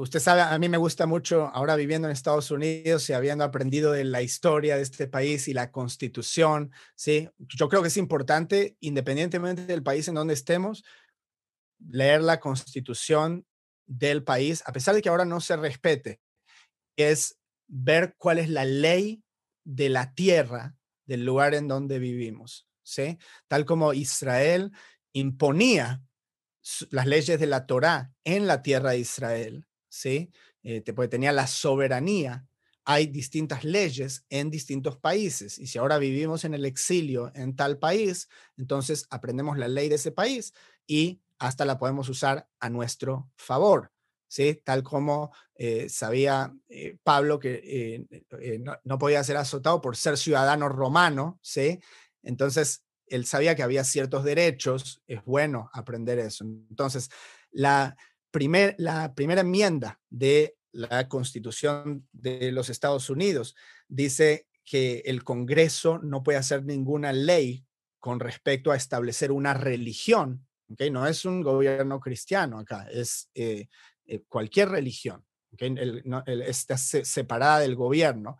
usted 0.00 0.18
sabe, 0.18 0.40
a 0.40 0.58
mí 0.58 0.68
me 0.68 0.78
gusta 0.78 1.06
mucho 1.06 1.50
ahora 1.52 1.76
viviendo 1.76 2.08
en 2.08 2.12
Estados 2.12 2.50
Unidos 2.50 3.08
y 3.10 3.12
habiendo 3.12 3.44
aprendido 3.44 3.92
de 3.92 4.04
la 4.04 4.22
historia 4.22 4.76
de 4.76 4.82
este 4.82 5.06
país 5.06 5.46
y 5.46 5.52
la 5.52 5.70
constitución, 5.70 6.72
¿sí? 6.94 7.28
Yo 7.38 7.68
creo 7.68 7.82
que 7.82 7.88
es 7.88 7.96
importante, 7.98 8.76
independientemente 8.80 9.66
del 9.66 9.82
país 9.82 10.08
en 10.08 10.14
donde 10.14 10.34
estemos, 10.34 10.84
leer 11.78 12.22
la 12.22 12.40
constitución 12.40 13.46
del 13.86 14.24
país, 14.24 14.62
a 14.64 14.72
pesar 14.72 14.94
de 14.94 15.02
que 15.02 15.10
ahora 15.10 15.24
no 15.26 15.40
se 15.40 15.56
respete, 15.56 16.20
es 16.96 17.38
ver 17.68 18.14
cuál 18.16 18.38
es 18.38 18.48
la 18.48 18.64
ley 18.64 19.22
de 19.64 19.90
la 19.90 20.14
tierra, 20.14 20.76
del 21.04 21.24
lugar 21.24 21.54
en 21.54 21.68
donde 21.68 21.98
vivimos, 21.98 22.68
¿sí? 22.82 23.18
Tal 23.48 23.64
como 23.66 23.92
Israel 23.92 24.72
imponía 25.12 26.02
las 26.90 27.06
leyes 27.06 27.38
de 27.38 27.46
la 27.46 27.66
Torá 27.66 28.12
en 28.24 28.46
la 28.46 28.62
tierra 28.62 28.90
de 28.90 28.98
Israel, 28.98 29.66
¿sí? 29.90 30.30
Eh, 30.62 30.80
tenía 30.80 31.32
la 31.32 31.46
soberanía. 31.46 32.46
Hay 32.86 33.06
distintas 33.06 33.62
leyes 33.62 34.24
en 34.30 34.50
distintos 34.50 34.96
países 34.96 35.58
y 35.58 35.66
si 35.66 35.78
ahora 35.78 35.98
vivimos 35.98 36.44
en 36.46 36.54
el 36.54 36.64
exilio 36.64 37.30
en 37.34 37.54
tal 37.54 37.78
país, 37.78 38.28
entonces 38.56 39.06
aprendemos 39.10 39.58
la 39.58 39.68
ley 39.68 39.90
de 39.90 39.96
ese 39.96 40.12
país 40.12 40.54
y 40.86 41.20
hasta 41.38 41.66
la 41.66 41.78
podemos 41.78 42.08
usar 42.08 42.48
a 42.58 42.70
nuestro 42.70 43.30
favor. 43.36 43.92
¿sí? 44.30 44.62
Tal 44.64 44.82
como 44.82 45.32
eh, 45.56 45.88
sabía 45.88 46.54
eh, 46.68 46.96
Pablo 47.02 47.38
que 47.40 48.06
eh, 48.30 48.62
no, 48.84 48.98
podía 48.98 49.24
ser 49.24 49.36
azotado 49.36 49.80
por 49.80 49.96
ser 49.96 50.16
ciudadano 50.16 50.68
romano, 50.68 51.38
¿sí? 51.42 51.80
Entonces, 52.22 52.84
él 53.06 53.26
sabía 53.26 53.56
que 53.56 53.64
había 53.64 53.82
ciertos 53.82 54.22
derechos, 54.22 55.02
es 55.08 55.24
bueno 55.24 55.68
aprender 55.72 56.20
eso. 56.20 56.44
Entonces, 56.44 57.10
la, 57.50 57.96
la 58.78 59.14
primera 59.14 59.40
enmienda 59.40 60.00
de 60.08 60.56
la 60.72 61.08
Constitución 61.08 62.06
de 62.12 62.52
los 62.52 62.70
Estados 62.70 63.10
Unidos 63.10 63.56
dice 63.88 64.46
que 64.64 65.02
el 65.06 65.24
Congreso 65.24 65.98
no 65.98 66.22
puede 66.22 66.38
hacer 66.38 66.64
ninguna 66.64 67.12
ley 67.12 67.64
con 67.98 68.20
respecto 68.20 68.70
a 68.70 68.76
establecer 68.76 69.32
una 69.32 69.52
religión, 69.52 70.46
¿okay? 70.70 70.90
No 70.90 71.06
es 71.06 71.24
un 71.24 71.42
gobierno 71.42 72.00
cristiano 72.00 72.58
acá, 72.58 72.86
es 72.90 73.30
eh, 73.34 73.68
cualquier 74.28 74.70
religión, 74.70 75.24
está 76.26 76.78
separada 76.78 77.58
del 77.58 77.74
gobierno, 77.74 78.38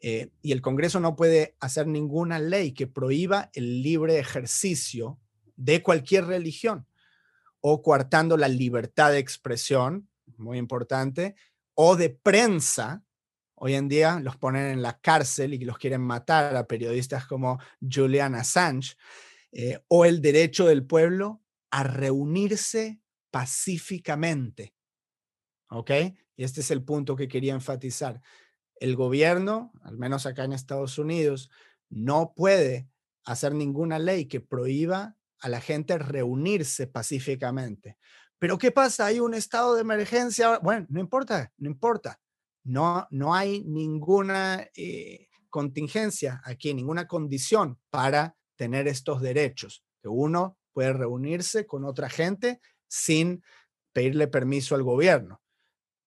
eh, 0.00 0.30
y 0.42 0.52
el 0.52 0.62
Congreso 0.62 1.00
no 1.00 1.16
puede 1.16 1.56
hacer 1.60 1.86
ninguna 1.86 2.38
ley 2.38 2.72
que 2.72 2.86
prohíba 2.86 3.50
el 3.52 3.82
libre 3.82 4.18
ejercicio 4.18 5.18
de 5.56 5.82
cualquier 5.82 6.26
religión 6.26 6.86
o 7.60 7.82
coartando 7.82 8.36
la 8.36 8.48
libertad 8.48 9.12
de 9.12 9.18
expresión, 9.18 10.08
muy 10.36 10.58
importante, 10.58 11.34
o 11.74 11.96
de 11.96 12.10
prensa. 12.10 13.04
Hoy 13.54 13.74
en 13.74 13.88
día 13.88 14.20
los 14.20 14.36
ponen 14.36 14.66
en 14.66 14.82
la 14.82 14.98
cárcel 15.00 15.54
y 15.54 15.64
los 15.64 15.78
quieren 15.78 16.00
matar 16.00 16.56
a 16.56 16.66
periodistas 16.66 17.26
como 17.26 17.58
Julian 17.80 18.34
Assange, 18.34 18.96
eh, 19.52 19.78
o 19.88 20.04
el 20.04 20.22
derecho 20.22 20.66
del 20.66 20.86
pueblo 20.86 21.42
a 21.70 21.82
reunirse 21.82 23.00
pacíficamente 23.30 24.74
¿ok? 25.70 25.90
y 26.36 26.44
este 26.44 26.60
es 26.60 26.70
el 26.70 26.82
punto 26.82 27.16
que 27.16 27.28
quería 27.28 27.54
enfatizar, 27.54 28.20
el 28.76 28.96
gobierno, 28.96 29.72
al 29.82 29.98
menos 29.98 30.26
acá 30.26 30.44
en 30.44 30.52
Estados 30.52 30.98
Unidos, 30.98 31.50
no 31.90 32.32
puede 32.34 32.88
hacer 33.24 33.54
ninguna 33.54 33.98
ley 33.98 34.26
que 34.26 34.40
prohíba 34.40 35.16
a 35.40 35.48
la 35.48 35.60
gente 35.60 35.98
reunirse 35.98 36.86
pacíficamente. 36.86 37.96
Pero 38.38 38.58
¿qué 38.58 38.70
pasa? 38.72 39.06
Hay 39.06 39.20
un 39.20 39.34
estado 39.34 39.74
de 39.74 39.82
emergencia. 39.82 40.58
Bueno, 40.58 40.86
no 40.88 41.00
importa, 41.00 41.52
no 41.58 41.68
importa. 41.68 42.20
No, 42.64 43.06
no 43.10 43.34
hay 43.34 43.64
ninguna 43.64 44.66
eh, 44.74 45.28
contingencia 45.48 46.40
aquí, 46.44 46.72
ninguna 46.74 47.06
condición 47.06 47.78
para 47.90 48.36
tener 48.56 48.88
estos 48.88 49.20
derechos. 49.20 49.84
Que 50.02 50.08
uno 50.08 50.58
puede 50.72 50.92
reunirse 50.92 51.66
con 51.66 51.84
otra 51.84 52.08
gente 52.08 52.60
sin 52.88 53.42
pedirle 53.92 54.28
permiso 54.28 54.74
al 54.74 54.82
gobierno. 54.82 55.42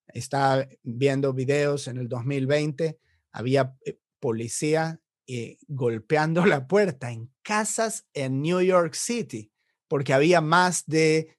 Estaba 0.08 0.66
viendo 0.82 1.32
videos 1.32 1.88
en 1.88 1.98
el 1.98 2.08
2020, 2.08 2.98
había 3.32 3.76
eh, 3.84 3.98
policía 4.20 5.00
eh, 5.26 5.58
golpeando 5.68 6.44
la 6.46 6.66
puerta 6.66 7.10
en 7.10 7.32
casas 7.42 8.06
en 8.12 8.42
New 8.42 8.60
York 8.60 8.94
City, 8.94 9.50
porque 9.88 10.12
había 10.12 10.40
más 10.40 10.84
de 10.86 11.36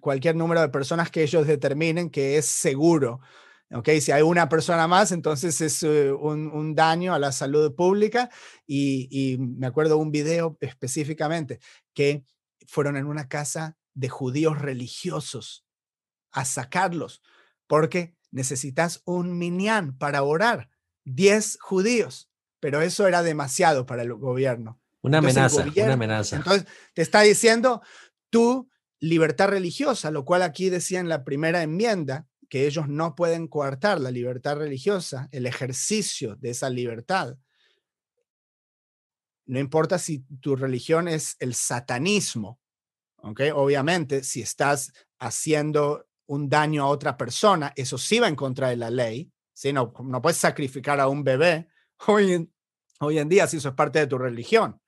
cualquier 0.00 0.36
número 0.36 0.60
de 0.60 0.68
personas 0.68 1.10
que 1.10 1.22
ellos 1.22 1.46
determinen 1.46 2.10
que 2.10 2.38
es 2.38 2.46
seguro. 2.46 3.20
Okay, 3.70 4.00
si 4.00 4.12
hay 4.12 4.22
una 4.22 4.48
persona 4.48 4.88
más, 4.88 5.12
entonces 5.12 5.60
es 5.60 5.82
eh, 5.82 6.10
un, 6.10 6.74
daño 6.74 7.12
a 7.12 7.18
la 7.18 7.32
salud 7.32 7.74
pública. 7.74 8.30
Y, 8.66 9.08
y 9.10 9.36
me 9.36 9.66
acuerdo 9.66 9.98
un 9.98 10.10
video 10.10 10.56
específicamente 10.60 11.60
que 11.92 12.24
fueron 12.66 12.96
en 12.96 13.06
una 13.06 13.28
casa 13.28 13.76
de 13.94 14.08
judíos 14.08 14.58
religiosos 14.58 15.66
a 16.30 16.44
sacarlos, 16.44 17.22
porque 17.66 18.14
necesitas 18.30 19.02
un 19.04 19.36
minyan 19.36 19.96
para 19.98 20.22
orar, 20.22 20.70
10 21.04 21.58
judíos, 21.60 22.30
pero 22.60 22.80
eso 22.80 23.06
era 23.06 23.22
demasiado 23.22 23.86
para 23.86 24.02
el 24.02 24.14
gobierno. 24.14 24.80
Una 25.02 25.18
amenaza, 25.18 25.64
una 25.64 25.92
amenaza. 25.92 26.36
Entonces, 26.36 26.66
te 26.92 27.02
está 27.02 27.20
diciendo 27.22 27.82
tu 28.30 28.68
libertad 29.00 29.48
religiosa, 29.48 30.10
lo 30.10 30.24
cual 30.24 30.42
aquí 30.42 30.70
decía 30.70 31.00
en 31.00 31.08
la 31.08 31.24
primera 31.24 31.62
enmienda, 31.62 32.26
que 32.48 32.66
ellos 32.66 32.88
no 32.88 33.14
pueden 33.14 33.46
coartar 33.46 34.00
la 34.00 34.10
libertad 34.10 34.56
religiosa, 34.56 35.28
el 35.32 35.46
ejercicio 35.46 36.36
de 36.36 36.50
esa 36.50 36.70
libertad. 36.70 37.36
No 39.46 39.58
importa 39.58 39.98
si 39.98 40.20
tu 40.40 40.56
religión 40.56 41.08
es 41.08 41.36
el 41.40 41.54
satanismo, 41.54 42.58
¿ok? 43.18 43.40
Obviamente, 43.54 44.24
si 44.24 44.40
estás 44.40 44.92
haciendo 45.18 46.06
un 46.26 46.48
daño 46.48 46.84
a 46.84 46.88
otra 46.88 47.16
persona, 47.16 47.72
eso 47.76 47.98
sí 47.98 48.18
va 48.18 48.28
en 48.28 48.36
contra 48.36 48.68
de 48.68 48.76
la 48.76 48.90
ley, 48.90 49.30
¿sí? 49.52 49.72
No, 49.72 49.92
no 50.02 50.22
puedes 50.22 50.38
sacrificar 50.38 51.00
a 51.00 51.08
un 51.08 51.24
bebé 51.24 51.68
hoy 52.06 52.32
en, 52.32 52.52
hoy 53.00 53.18
en 53.18 53.28
día 53.28 53.46
si 53.46 53.58
eso 53.58 53.70
es 53.70 53.74
parte 53.74 53.98
de 53.98 54.06
tu 54.06 54.18
religión, 54.18 54.80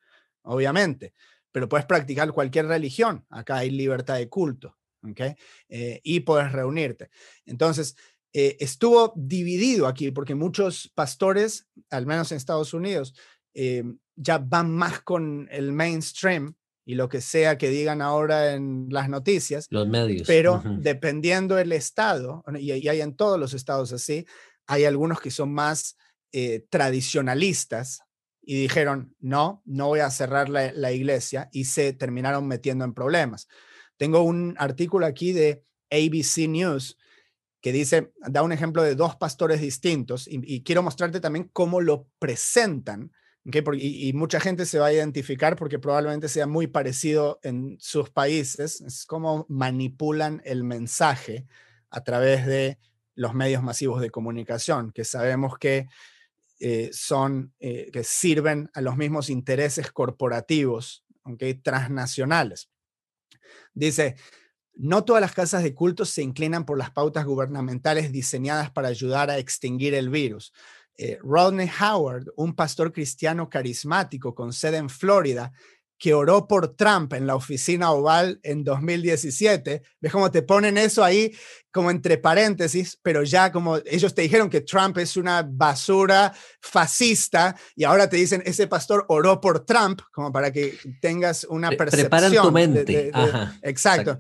obviamente, 0.43 1.15
pero 1.53 1.69
puedes 1.69 1.87
practicar 1.87 2.33
cualquier 2.33 2.67
religión, 2.67 3.27
acá 3.31 3.59
hay 3.59 3.71
libertad 3.71 4.17
de 4.17 4.29
culto, 4.29 4.79
¿ok? 5.03 5.21
Eh, 5.69 6.01
y 6.03 6.21
puedes 6.21 6.53
reunirte. 6.53 7.11
Entonces, 7.45 7.97
eh, 8.33 8.57
estuvo 8.61 9.13
dividido 9.17 9.87
aquí 9.87 10.13
porque 10.13 10.35
muchos 10.35 10.91
pastores, 10.95 11.67
al 11.91 12.07
menos 12.07 12.31
en 12.31 12.37
Estados 12.37 12.73
Unidos, 12.73 13.15
eh, 13.55 13.83
ya 14.15 14.39
van 14.39 14.73
más 14.73 15.01
con 15.01 15.49
el 15.51 15.73
mainstream 15.73 16.55
y 16.85 16.95
lo 16.95 17.09
que 17.09 17.21
sea 17.21 17.59
que 17.59 17.71
digan 17.71 18.03
ahora 18.03 18.55
en 18.55 18.87
las 18.91 19.09
noticias. 19.09 19.67
Los 19.71 19.89
medios. 19.89 20.27
Pero 20.27 20.63
dependiendo 20.79 21.57
del 21.57 21.73
estado, 21.73 22.45
y, 22.59 22.71
hay 22.71 23.01
en 23.01 23.17
todos 23.17 23.39
los 23.39 23.55
estados 23.55 23.93
así, 23.93 24.27
hay 24.67 24.85
algunos 24.85 25.21
que 25.21 25.31
son 25.31 25.53
más 25.53 25.97
eh, 26.33 26.67
tradicionalistas 26.71 28.03
y 28.43 28.61
dijeron, 28.61 29.15
no, 29.21 29.63
no 29.65 29.89
voy 29.89 30.01
a 30.01 30.11
cerrar 30.11 30.49
la, 30.49 30.93
iglesia 30.93 31.49
y 31.53 31.67
se 31.67 31.93
terminaron 31.93 32.47
metiendo 32.49 32.85
en 32.85 32.95
problemas. 32.95 33.49
Tengo 33.97 34.23
un 34.23 34.55
artículo 34.59 35.07
aquí 35.07 35.33
de 35.33 35.65
ABC 35.91 36.49
News 36.49 36.97
que 37.61 37.73
dice, 37.73 38.13
da 38.27 38.43
un 38.43 38.53
ejemplo 38.53 38.83
de 38.83 38.95
dos 38.95 39.17
pastores 39.17 39.61
distintos 39.61 40.27
y 40.31 40.63
quiero 40.63 40.83
mostrarte 40.83 41.21
también 41.21 41.51
cómo 41.53 41.81
lo 41.83 42.09
presentan 42.19 43.13
y, 43.45 44.13
mucha 44.13 44.39
gente 44.39 44.67
se 44.67 44.79
va 44.79 44.87
a 44.87 44.93
identificar 44.93 45.57
porque 45.57 45.79
probablemente 45.79 46.29
sea 46.29 46.47
muy 46.47 46.67
parecido 46.67 47.41
en 47.43 47.77
sus 47.81 48.11
países. 48.11 48.81
Es 48.83 49.07
como 49.07 49.47
manipulan 49.49 50.43
el 50.45 50.63
mensaje 50.63 51.47
a 51.91 52.03
través 52.05 52.47
de 52.47 52.79
los 53.15 53.35
medios 53.35 53.63
masivos 53.63 54.01
de 54.01 54.11
comunicación, 54.11 54.93
que 54.93 55.05
sabemos 55.05 55.59
que 55.59 55.87
eh, 56.61 56.91
son, 56.93 57.55
eh, 57.59 57.91
que 57.91 58.05
sirven 58.05 58.71
a 58.75 58.83
los 58.83 58.97
mismos 58.97 59.31
intereses 59.31 59.91
corporativos, 59.91 61.07
aunque 61.25 61.55
transnacionales. 61.55 62.71
Dice, 63.73 64.17
no 64.75 65.05
todas 65.05 65.23
las 65.23 65.33
casas 65.33 65.63
de 65.63 65.75
culto 65.75 66.05
se 66.05 66.23
inclinan 66.23 66.67
por 66.67 66.77
las 66.79 66.91
pautas 66.91 67.25
gubernamentales 67.25 68.13
diseñadas 68.13 68.71
para 68.71 68.89
ayudar 68.89 69.31
a 69.31 69.39
extinguir 69.39 69.95
el 69.95 70.11
virus. 70.11 70.53
Eh, 70.99 71.19
Rodney 71.23 71.71
Howard, 71.81 72.27
un 72.37 72.55
pastor 72.55 72.93
cristiano 72.93 73.49
carismático 73.49 74.35
con 74.35 74.53
sede 74.53 74.77
en 74.77 74.91
Florida, 74.91 75.53
que 76.01 76.15
oró 76.15 76.49
por 76.49 76.77
Trump 76.77 77.13
en 77.13 77.27
la 77.27 77.37
oficina 77.37 77.93
oval 77.93 78.41
en 78.43 78.65
2017. 78.65 79.83
¿Ves 80.01 80.13
cómo 80.13 80.31
te 80.31 80.41
ponen 80.41 80.79
eso 80.79 81.05
ahí 81.05 81.31
como 81.71 81.91
entre 81.91 82.17
paréntesis? 82.17 82.99
Pero 83.03 83.23
ya 83.23 83.53
como 83.53 83.77
ellos 83.85 84.15
te 84.15 84.23
dijeron 84.23 84.49
que 84.49 84.63
Trump 84.63 84.97
es 84.97 85.19
una 85.19 85.47
basura 85.47 86.33
fascista 86.59 87.55
y 87.77 87.85
ahora 87.85 88.09
te 88.09 88.17
dicen 88.17 88.43
ese 88.47 88.67
pastor 88.67 89.05
oró 89.09 89.43
por 89.43 89.67
Trump, 89.67 90.01
como 90.11 90.33
para 90.33 90.51
que 90.51 90.79
tengas 91.03 91.45
una 91.45 91.71
percepción. 91.73 92.09
Preparan 92.09 92.33
tu 92.33 92.51
mente. 92.51 93.13
exacto. 93.63 94.19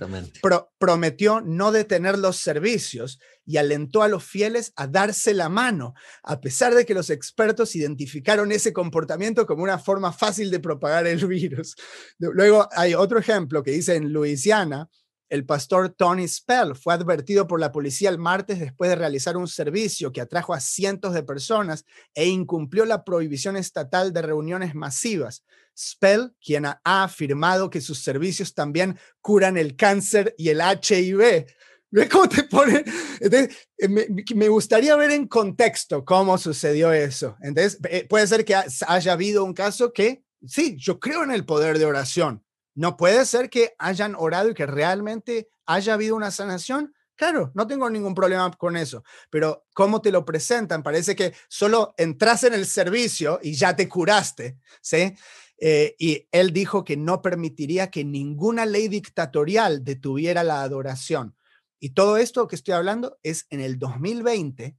prometió 0.78 1.40
no 1.40 1.72
detener 1.72 2.18
los 2.18 2.36
servicios 2.36 3.18
y 3.50 3.56
alentó 3.56 4.04
a 4.04 4.08
los 4.08 4.22
fieles 4.22 4.72
a 4.76 4.86
darse 4.86 5.34
la 5.34 5.48
mano, 5.48 5.94
a 6.22 6.40
pesar 6.40 6.72
de 6.72 6.86
que 6.86 6.94
los 6.94 7.10
expertos 7.10 7.74
identificaron 7.74 8.52
ese 8.52 8.72
comportamiento 8.72 9.44
como 9.44 9.64
una 9.64 9.76
forma 9.76 10.12
fácil 10.12 10.52
de 10.52 10.60
propagar 10.60 11.08
el 11.08 11.26
virus. 11.26 11.74
Luego 12.20 12.68
hay 12.76 12.94
otro 12.94 13.18
ejemplo 13.18 13.64
que 13.64 13.72
dice 13.72 13.96
en 13.96 14.12
Luisiana, 14.12 14.88
el 15.28 15.44
pastor 15.44 15.88
Tony 15.88 16.28
Spell 16.28 16.76
fue 16.76 16.94
advertido 16.94 17.48
por 17.48 17.58
la 17.58 17.72
policía 17.72 18.08
el 18.10 18.18
martes 18.18 18.60
después 18.60 18.88
de 18.88 18.94
realizar 18.94 19.36
un 19.36 19.48
servicio 19.48 20.12
que 20.12 20.20
atrajo 20.20 20.54
a 20.54 20.60
cientos 20.60 21.12
de 21.12 21.24
personas 21.24 21.84
e 22.14 22.26
incumplió 22.28 22.84
la 22.84 23.02
prohibición 23.02 23.56
estatal 23.56 24.12
de 24.12 24.22
reuniones 24.22 24.76
masivas. 24.76 25.42
Spell, 25.76 26.34
quien 26.40 26.66
ha 26.66 26.80
afirmado 26.84 27.68
que 27.68 27.80
sus 27.80 27.98
servicios 27.98 28.54
también 28.54 28.96
curan 29.20 29.56
el 29.56 29.74
cáncer 29.74 30.36
y 30.38 30.50
el 30.50 30.60
HIV, 30.60 31.46
¿Ve 31.92 32.08
cómo 32.08 32.28
te 32.28 32.44
pone? 32.44 32.84
Eh, 33.20 33.48
me, 33.88 34.48
gustaría 34.48 34.94
ver 34.96 35.10
en 35.10 35.26
contexto 35.26 36.04
cómo 36.04 36.38
sucedió 36.38 36.92
eso. 36.92 37.36
Entonces, 37.42 37.78
eh, 37.88 38.06
puede 38.08 38.26
ser 38.26 38.44
que 38.44 38.54
haya 38.54 39.12
habido 39.12 39.44
un 39.44 39.54
caso 39.54 39.92
que, 39.92 40.24
sí, 40.46 40.76
yo 40.78 41.00
creo 41.00 41.24
en 41.24 41.32
el 41.32 41.44
poder 41.44 41.78
de 41.78 41.86
oración. 41.86 42.44
No 42.74 42.96
puede 42.96 43.26
ser 43.26 43.50
que 43.50 43.74
hayan 43.78 44.14
orado 44.16 44.50
y 44.50 44.54
que 44.54 44.66
realmente 44.66 45.50
haya 45.66 45.94
habido 45.94 46.14
una 46.14 46.30
sanación. 46.30 46.94
Claro, 47.16 47.50
no 47.54 47.66
tengo 47.66 47.90
ningún 47.90 48.14
problema 48.14 48.50
con 48.52 48.76
eso, 48.76 49.04
pero 49.28 49.66
cómo 49.74 50.00
te 50.00 50.10
lo 50.10 50.24
presentan, 50.24 50.82
parece 50.82 51.14
que 51.14 51.34
solo 51.48 51.92
entras 51.98 52.44
en 52.44 52.54
el 52.54 52.64
servicio 52.64 53.38
y 53.42 53.52
ya 53.52 53.76
te 53.76 53.86
curaste, 53.88 54.56
¿sí? 54.80 55.14
Eh, 55.58 55.94
y 55.98 56.26
él 56.32 56.54
dijo 56.54 56.82
que 56.82 56.96
no 56.96 57.20
permitiría 57.20 57.90
que 57.90 58.04
ninguna 58.04 58.64
ley 58.64 58.88
dictatorial 58.88 59.84
detuviera 59.84 60.42
la 60.42 60.62
adoración. 60.62 61.36
Y 61.80 61.90
todo 61.90 62.18
esto 62.18 62.46
que 62.46 62.56
estoy 62.56 62.74
hablando 62.74 63.18
es 63.22 63.46
en 63.48 63.60
el 63.60 63.78
2020, 63.78 64.76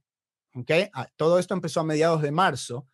¿ok? 0.54 0.70
Ah, 0.94 1.08
todo 1.16 1.40
esto 1.40 1.52
empezó 1.52 1.80
a 1.80 1.84
mediados 1.84 2.22
de 2.22 2.30
marzo. 2.30 2.86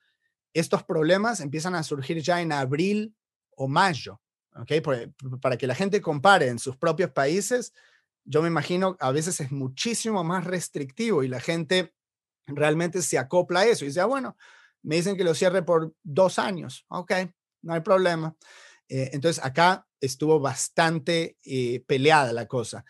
Estos 0.55 0.83
problemas 0.83 1.41
empiezan 1.41 1.75
a 1.75 1.83
surgir 1.83 2.21
ya 2.23 2.41
en 2.41 2.53
abril 2.53 3.15
o 3.55 3.69
mayo, 3.69 4.21
¿ok? 4.57 4.73
Para 5.43 5.59
que 5.59 5.67
la 5.67 5.75
gente 5.75 6.01
compare 6.01 6.49
en 6.49 6.59
sus 6.59 6.77
propios 6.77 7.11
países, 7.11 7.75
yo 8.25 8.41
me 8.41 8.49
imagino 8.49 8.97
a 8.99 9.13
veces 9.13 9.41
es 9.41 9.53
muchísimo 9.53 10.25
más 10.25 10.45
restrictivo 10.45 11.23
y 11.23 11.29
la 11.29 11.41
gente 11.41 11.95
realmente 12.47 13.03
se 13.03 13.19
acopla 13.19 13.61
a 13.61 13.67
eso 13.67 13.85
y 13.85 13.89
dice, 13.89 14.01
ah, 14.01 14.07
bueno, 14.07 14.37
me 14.83 14.97
dicen 14.97 15.17
que 15.17 15.25
lo 15.25 15.35
cierre 15.35 15.63
por 15.63 15.95
dos 16.03 16.39
años, 16.39 16.87
ok, 16.89 17.13
no 17.63 17.75
hay 17.75 17.81
problema. 17.81 18.35
Eh, 18.89 19.11
entonces 19.13 19.45
acá 19.45 19.87
estuvo 20.01 20.41
bastante 20.41 21.37
eh, 21.45 21.85
peleada 21.87 22.33
la 22.33 22.47
cosa. 22.47 22.85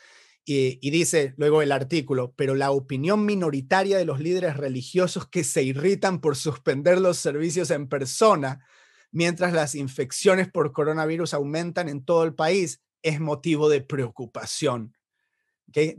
Y, 0.51 0.91
dice 0.91 1.35
luego 1.37 1.61
el 1.61 1.73
artículo, 1.73 2.33
pero 2.35 2.55
la 2.55 2.71
opinión 2.71 3.27
minoritaria 3.27 3.99
de 3.99 4.07
los 4.07 4.19
líderes 4.19 4.57
religiosos 4.57 5.29
que 5.29 5.45
se 5.45 5.63
irritan 5.63 6.23
por 6.23 6.37
suspender 6.37 7.03
los 7.03 7.19
servicios 7.19 7.71
en 7.71 7.87
persona 7.87 8.65
mientras 9.11 9.53
las 9.53 9.75
infecciones 9.75 10.51
por 10.51 10.73
coronavirus 10.73 11.35
aumentan 11.35 11.91
en 11.91 12.03
todo 12.03 12.25
el 12.25 12.35
país 12.35 12.81
es 13.03 13.21
motivo 13.21 13.69
de 13.69 13.83
preocupación. 13.83 14.95
que 15.71 15.99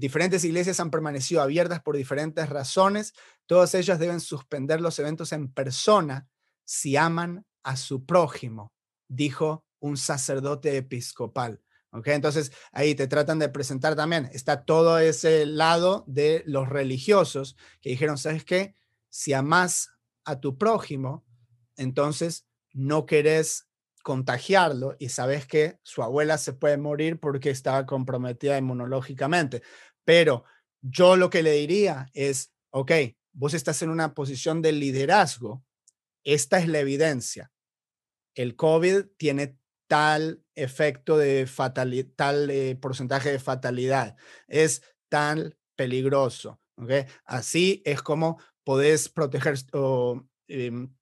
diferentes 0.00 0.44
iglesias 0.44 0.80
han 0.80 0.90
permanecido 0.90 1.40
abiertas 1.40 1.80
por 1.80 1.96
diferentes 1.96 2.48
razones. 2.48 3.14
Todas 3.46 3.76
ellas 3.76 4.00
deben 4.00 4.18
suspender 4.18 4.80
los 4.80 4.98
eventos 4.98 5.30
en 5.32 5.52
persona 5.52 6.28
si 6.64 6.96
aman 6.96 7.46
a 7.62 7.76
su 7.76 8.04
prójimo, 8.04 8.72
dijo 9.06 9.64
un 9.78 9.96
sacerdote 9.96 10.76
episcopal. 10.76 11.63
Entonces 12.04 12.52
ahí 12.72 12.94
te 12.94 13.06
tratan 13.06 13.38
de 13.38 13.48
presentar 13.48 13.94
también, 13.94 14.28
está 14.32 14.64
todo 14.64 14.98
ese 14.98 15.46
lado 15.46 16.04
de 16.06 16.42
los 16.46 16.68
religiosos 16.68 17.56
que 17.80 17.90
dijeron, 17.90 18.18
¿sabes 18.18 18.44
qué? 18.44 18.74
Si 19.10 19.32
amas 19.32 19.90
a 20.24 20.40
tu 20.40 20.58
prójimo, 20.58 21.24
entonces 21.76 22.46
no 22.72 23.06
querés 23.06 23.68
contagiarlo 24.02 24.96
y 24.98 25.10
sabes 25.10 25.46
que 25.46 25.78
su 25.82 26.02
abuela 26.02 26.36
se 26.36 26.52
puede 26.52 26.76
morir 26.76 27.20
porque 27.20 27.50
estaba 27.50 27.86
comprometida 27.86 28.58
inmunológicamente. 28.58 29.62
Pero 30.04 30.44
yo 30.82 31.16
lo 31.16 31.30
que 31.30 31.42
le 31.42 31.52
diría 31.52 32.10
es, 32.12 32.52
ok, 32.70 32.90
vos 33.32 33.54
estás 33.54 33.80
en 33.82 33.90
una 33.90 34.14
posición 34.14 34.62
de 34.62 34.72
liderazgo, 34.72 35.64
esta 36.24 36.58
es 36.58 36.68
la 36.68 36.80
evidencia. 36.80 37.52
El 38.34 38.56
COVID 38.56 39.06
tiene 39.16 39.56
tal 39.86 40.42
efecto 40.54 41.16
de 41.16 41.46
fatalidad, 41.46 42.08
tal 42.16 42.50
eh, 42.50 42.76
porcentaje 42.76 43.30
de 43.32 43.38
fatalidad, 43.38 44.16
es 44.48 44.82
tan 45.08 45.54
peligroso. 45.76 46.60
¿okay? 46.76 47.06
Así 47.24 47.82
es 47.84 48.02
como 48.02 48.38
podés 48.64 49.08
proteger 49.08 49.56
o 49.72 50.22
em, 50.48 50.92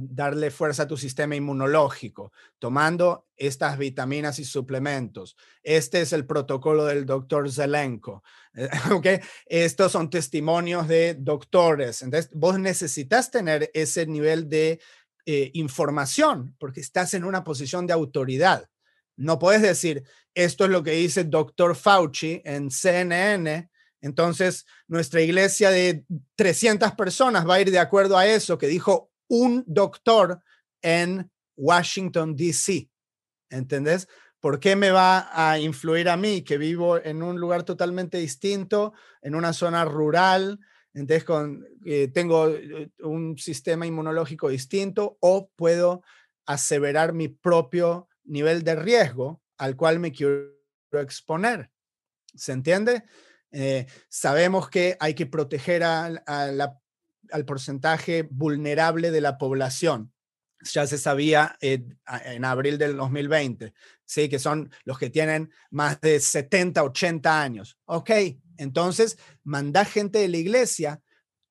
darle 0.00 0.50
fuerza 0.50 0.82
a 0.82 0.86
tu 0.86 0.96
sistema 0.96 1.34
inmunológico, 1.34 2.32
tomando 2.58 3.28
estas 3.36 3.78
vitaminas 3.78 4.38
y 4.38 4.44
suplementos. 4.44 5.36
Este 5.62 6.02
es 6.02 6.12
el 6.12 6.26
protocolo 6.26 6.84
del 6.84 7.06
doctor 7.06 7.50
Zelenko. 7.50 8.22
¿okay? 8.92 9.20
Estos 9.46 9.92
son 9.92 10.10
testimonios 10.10 10.86
de 10.86 11.14
doctores. 11.14 12.02
Entonces, 12.02 12.30
vos 12.34 12.58
necesitas 12.58 13.30
tener 13.30 13.70
ese 13.72 14.06
nivel 14.06 14.48
de 14.48 14.80
eh, 15.26 15.50
información 15.54 16.54
porque 16.58 16.80
estás 16.80 17.14
en 17.14 17.24
una 17.24 17.44
posición 17.44 17.86
de 17.86 17.92
autoridad. 17.92 18.68
No 19.16 19.38
puedes 19.38 19.62
decir, 19.62 20.04
esto 20.34 20.64
es 20.64 20.70
lo 20.70 20.82
que 20.82 20.92
dice 20.92 21.24
doctor 21.24 21.76
Fauci 21.76 22.40
en 22.44 22.70
CNN, 22.70 23.68
entonces 24.00 24.64
nuestra 24.88 25.20
iglesia 25.20 25.70
de 25.70 26.04
300 26.36 26.92
personas 26.92 27.46
va 27.46 27.56
a 27.56 27.60
ir 27.60 27.70
de 27.70 27.78
acuerdo 27.78 28.16
a 28.16 28.26
eso 28.26 28.56
que 28.56 28.66
dijo 28.66 29.10
un 29.28 29.62
doctor 29.66 30.42
en 30.82 31.30
Washington, 31.56 32.34
D.C. 32.34 32.88
¿Entendés? 33.50 34.08
¿Por 34.40 34.58
qué 34.58 34.74
me 34.74 34.90
va 34.90 35.28
a 35.32 35.58
influir 35.58 36.08
a 36.08 36.16
mí 36.16 36.42
que 36.42 36.56
vivo 36.56 36.96
en 36.96 37.22
un 37.22 37.38
lugar 37.38 37.62
totalmente 37.62 38.16
distinto, 38.16 38.94
en 39.20 39.34
una 39.34 39.52
zona 39.52 39.84
rural, 39.84 40.58
entonces, 40.94 41.24
con, 41.24 41.66
eh, 41.84 42.08
tengo 42.08 42.48
eh, 42.48 42.90
un 43.00 43.38
sistema 43.38 43.86
inmunológico 43.86 44.48
distinto 44.48 45.18
o 45.20 45.50
puedo 45.54 46.02
aseverar 46.46 47.12
mi 47.12 47.28
propio 47.28 48.08
nivel 48.24 48.64
de 48.64 48.76
riesgo 48.76 49.40
al 49.56 49.76
cual 49.76 50.00
me 50.00 50.12
quiero 50.12 50.50
exponer. 50.92 51.70
¿Se 52.34 52.52
entiende? 52.52 53.04
Eh, 53.52 53.86
sabemos 54.08 54.68
que 54.68 54.96
hay 55.00 55.14
que 55.14 55.26
proteger 55.26 55.82
al 55.82 56.76
porcentaje 57.46 58.26
vulnerable 58.30 59.10
de 59.10 59.20
la 59.20 59.38
población. 59.38 60.12
Ya 60.62 60.86
se 60.86 60.98
sabía 60.98 61.56
en 61.60 62.44
abril 62.44 62.78
del 62.78 62.96
2020, 62.96 63.72
¿sí? 64.04 64.28
que 64.28 64.38
son 64.38 64.70
los 64.84 64.98
que 64.98 65.08
tienen 65.08 65.50
más 65.70 66.00
de 66.00 66.20
70, 66.20 66.82
80 66.82 67.42
años. 67.42 67.78
Ok, 67.86 68.10
entonces, 68.60 69.16
manda 69.42 69.86
gente 69.86 70.18
de 70.18 70.28
la 70.28 70.36
iglesia 70.36 71.02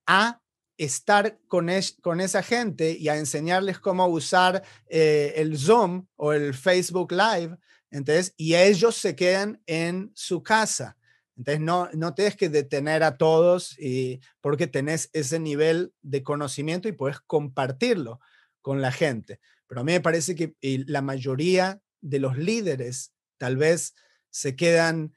a 0.06 0.41
estar 0.78 1.39
con, 1.48 1.69
esa 1.69 2.43
gente 2.43 2.91
y 2.91 3.10
a 3.10 3.17
enseñarles 3.17 3.80
cómo 3.80 4.06
usar 4.08 4.63
eh, 4.86 5.34
el 5.36 5.58
Zoom 5.58 6.06
o 6.17 6.34
el 6.34 6.54
Facebook 6.54 7.12
Live. 7.12 7.58
Entonces, 7.89 8.36
y 8.38 8.54
ellos 8.54 8.95
se 8.95 9.15
quedan 9.15 9.60
en 9.65 10.12
su 10.13 10.43
casa. 10.43 10.98
Entonces, 11.36 11.62
no, 11.62 11.89
no 11.93 12.13
tienes 12.13 12.36
que 12.36 12.48
detener 12.48 13.02
a 13.02 13.17
todos 13.17 13.76
porque 14.39 14.67
tenés 14.67 15.10
ese 15.12 15.39
nivel 15.39 15.91
de 16.04 16.22
conocimiento 16.22 16.88
y 16.88 16.91
puedes 16.91 17.19
compartirlo 17.22 18.19
con 18.62 18.82
la 18.82 18.91
gente. 18.91 19.39
Pero 19.65 19.82
a 19.82 19.84
mí 19.84 19.93
me 19.93 20.02
parece 20.02 20.36
que 20.36 20.54
la 20.62 21.02
mayoría 21.02 21.82
de 22.02 22.19
los 22.19 22.38
líderes 22.38 23.13
tal 23.39 23.58
vez 23.58 23.95
se 24.30 24.56
quedan 24.56 25.15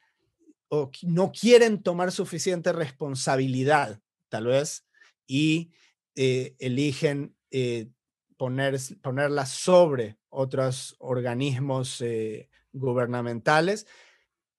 o 0.74 0.90
no 1.02 1.32
quieren 1.32 1.82
tomar 1.82 2.12
suficiente 2.12 2.72
responsabilidad, 2.72 4.00
tal 4.30 4.46
vez, 4.46 4.86
y 5.26 5.70
eh, 6.16 6.56
eligen 6.58 7.36
eh, 7.50 7.90
poner, 8.38 8.80
ponerla 9.02 9.44
sobre 9.44 10.16
otros 10.30 10.96
organismos 10.98 12.00
eh, 12.00 12.48
gubernamentales. 12.72 13.86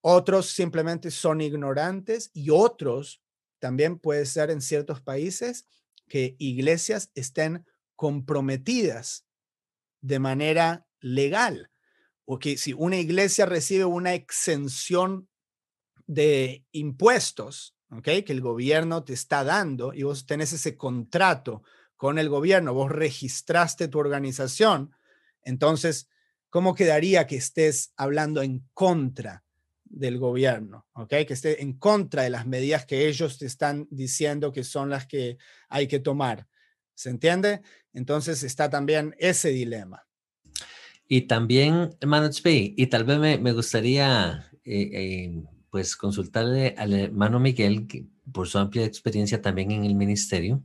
Otros 0.01 0.51
simplemente 0.51 1.09
son 1.09 1.41
ignorantes 1.41 2.29
y 2.31 2.51
otros 2.51 3.23
también 3.57 3.97
puede 3.97 4.27
ser 4.27 4.51
en 4.51 4.61
ciertos 4.61 5.01
países 5.01 5.65
que 6.07 6.35
iglesias 6.37 7.09
estén 7.15 7.65
comprometidas 7.95 9.25
de 10.01 10.19
manera 10.19 10.85
legal 10.99 11.71
o 12.25 12.37
que 12.37 12.55
si 12.57 12.73
una 12.73 12.97
iglesia 12.97 13.47
recibe 13.47 13.85
una 13.85 14.13
exención 14.13 15.27
de 16.07 16.65
impuestos, 16.71 17.75
¿ok? 17.89 18.03
Que 18.25 18.33
el 18.33 18.41
gobierno 18.41 19.03
te 19.03 19.13
está 19.13 19.43
dando 19.43 19.93
y 19.93 20.03
vos 20.03 20.25
tenés 20.25 20.53
ese 20.53 20.75
contrato 20.77 21.63
con 21.95 22.19
el 22.19 22.29
gobierno, 22.29 22.73
vos 22.73 22.91
registraste 22.91 23.87
tu 23.87 23.99
organización, 23.99 24.93
entonces, 25.43 26.09
¿cómo 26.49 26.75
quedaría 26.75 27.27
que 27.27 27.35
estés 27.35 27.93
hablando 27.97 28.41
en 28.41 28.67
contra 28.73 29.43
del 29.83 30.17
gobierno, 30.17 30.87
¿ok? 30.93 31.09
Que 31.27 31.33
esté 31.33 31.61
en 31.61 31.73
contra 31.73 32.23
de 32.23 32.29
las 32.29 32.47
medidas 32.47 32.85
que 32.85 33.07
ellos 33.07 33.37
te 33.37 33.45
están 33.45 33.87
diciendo 33.91 34.51
que 34.51 34.63
son 34.63 34.89
las 34.89 35.05
que 35.05 35.37
hay 35.69 35.87
que 35.87 35.99
tomar. 35.99 36.47
¿Se 36.95 37.09
entiende? 37.09 37.61
Entonces 37.93 38.43
está 38.43 38.69
también 38.69 39.15
ese 39.19 39.49
dilema. 39.49 40.05
Y 41.07 41.21
también, 41.21 41.95
hermano 41.99 42.29
y 42.43 42.87
tal 42.87 43.03
vez 43.03 43.39
me, 43.39 43.53
gustaría 43.53 44.49
eh, 44.63 44.89
eh, 44.93 45.43
pues 45.73 45.95
consultarle 45.97 46.75
al 46.77 46.93
hermano 46.93 47.39
Miguel, 47.39 47.87
por 48.31 48.47
su 48.47 48.59
amplia 48.59 48.85
experiencia 48.85 49.41
también 49.41 49.71
en 49.71 49.85
el 49.85 49.95
ministerio, 49.95 50.61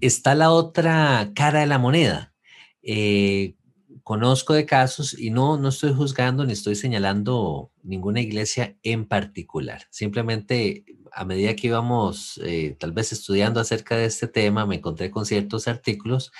está 0.00 0.34
la 0.34 0.50
otra 0.50 1.30
cara 1.32 1.60
de 1.60 1.66
la 1.66 1.78
moneda. 1.78 2.34
Eh, 2.82 3.54
conozco 4.02 4.52
de 4.52 4.66
casos 4.66 5.16
y 5.16 5.30
no, 5.30 5.58
no 5.58 5.68
estoy 5.68 5.94
juzgando 5.94 6.44
ni 6.44 6.54
estoy 6.54 6.74
señalando 6.74 7.70
ninguna 7.84 8.20
iglesia 8.20 8.76
en 8.82 9.06
particular. 9.06 9.86
Simplemente 9.90 10.86
a 11.12 11.24
medida 11.24 11.54
que 11.54 11.68
íbamos 11.68 12.40
eh, 12.44 12.74
tal 12.80 12.90
vez 12.90 13.12
estudiando 13.12 13.60
acerca 13.60 13.96
de 13.96 14.06
este 14.06 14.26
tema, 14.26 14.66
me 14.66 14.74
encontré 14.74 15.12
con 15.12 15.24
ciertos 15.24 15.68
artículos 15.68 16.32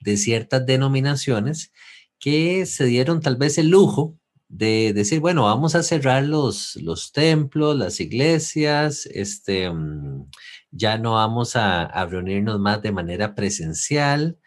de 0.00 0.18
ciertas 0.18 0.66
denominaciones 0.66 1.72
que 2.18 2.66
se 2.66 2.84
dieron 2.84 3.22
tal 3.22 3.36
vez 3.36 3.56
el 3.56 3.70
lujo 3.70 4.18
de 4.48 4.92
decir, 4.92 5.20
bueno, 5.20 5.44
vamos 5.44 5.74
a 5.74 5.82
cerrar 5.82 6.24
los, 6.24 6.76
los 6.76 7.12
templos, 7.12 7.76
las 7.76 8.00
iglesias, 8.00 9.06
este, 9.06 9.70
mm, 9.70 10.28
ya 10.70 10.98
no 10.98 11.14
vamos 11.14 11.56
a, 11.56 12.06
reunirnos 12.06 12.60
más 12.60 12.82
de 12.82 12.92
manera 12.92 13.34
presencial. 13.34 14.38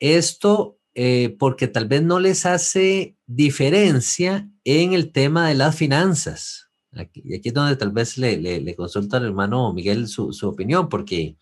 Esto 0.00 0.78
eh, 0.94 1.36
porque 1.38 1.68
tal 1.68 1.86
vez 1.86 2.02
no 2.02 2.20
les 2.20 2.46
hace 2.46 3.16
diferencia 3.26 4.48
en 4.64 4.94
el 4.94 5.12
tema 5.12 5.48
de 5.48 5.54
las 5.54 5.76
finanzas. 5.76 6.70
Aquí, 6.92 7.22
y 7.24 7.34
aquí 7.36 7.48
es 7.48 7.54
donde 7.54 7.76
tal 7.76 7.92
vez 7.92 8.16
le, 8.16 8.38
le, 8.38 8.74
consulta 8.74 9.18
al 9.18 9.26
hermano 9.26 9.72
Miguel 9.74 10.08
su, 10.08 10.32
su 10.32 10.48
opinión, 10.48 10.88
porque 10.88 11.36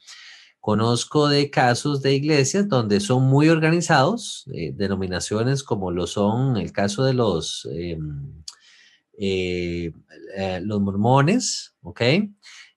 Conozco 0.65 1.29
de 1.29 1.51
casos 1.51 2.01
de 2.01 2.15
iglesias 2.15 2.71
donde 2.71 2.99
son 3.01 3.25
muy 3.25 3.51
organizados, 3.51 4.47
eh, 4.55 4.73
denominaciones 4.75 5.63
como 5.63 5.91
lo 5.91 6.07
son 6.07 6.57
el 6.57 6.73
caso 6.73 7.05
de 7.05 7.13
los, 7.13 7.69
em, 7.71 8.33
eh, 9.19 9.93
eh, 10.39 10.61
los 10.63 10.81
mormones, 10.81 11.75
¿ok? 11.83 12.01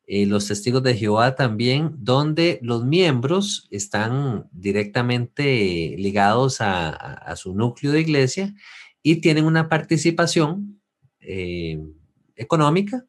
los 0.06 0.47
testigos 0.47 0.84
de 0.84 0.95
Jehová 0.95 1.36
también, 1.36 1.95
donde 2.00 2.60
los 2.62 2.84
miembros 2.84 3.69
están 3.71 4.50
directamente 4.52 5.95
ligados 5.97 6.60
a, 6.60 6.89
a 6.89 7.36
su 7.38 7.56
núcleo 7.56 7.93
de 7.93 8.02
iglesia 8.02 8.54
y 9.02 9.21
tienen 9.21 9.45
una 9.45 9.69
participación 9.69 10.82
económica 12.36 13.06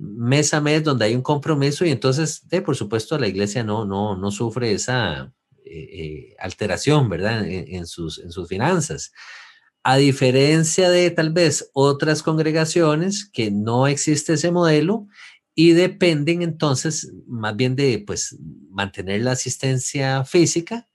mes 0.00 0.54
a 0.54 0.60
mes 0.60 0.82
donde 0.82 1.04
hay 1.04 1.14
un 1.14 1.22
compromiso 1.22 1.84
y 1.84 1.90
entonces, 1.90 2.48
de, 2.48 2.62
por 2.62 2.76
supuesto, 2.76 3.18
la 3.18 3.28
iglesia 3.28 3.62
no, 3.62 3.84
no, 3.84 4.16
no 4.16 4.30
sufre 4.30 4.72
esa 4.72 5.32
eh, 5.64 5.88
eh, 5.92 6.36
alteración, 6.38 7.08
¿verdad? 7.08 7.46
En, 7.46 7.86
sus, 7.86 8.18
en 8.18 8.32
sus 8.32 8.48
finanzas. 8.48 9.12
A 9.82 9.96
diferencia 9.96 10.90
de 10.90 11.10
tal 11.10 11.30
vez 11.30 11.70
otras 11.74 12.22
congregaciones 12.22 13.28
que 13.30 13.50
no 13.50 13.86
existe 13.86 14.34
ese 14.34 14.50
modelo 14.50 15.06
y 15.54 15.72
dependen 15.72 16.42
entonces 16.42 17.12
más 17.26 17.56
bien 17.56 17.76
de 17.76 18.02
pues 18.06 18.36
mantener 18.68 19.22
la 19.22 19.32
asistencia 19.32 20.24
física 20.24 20.88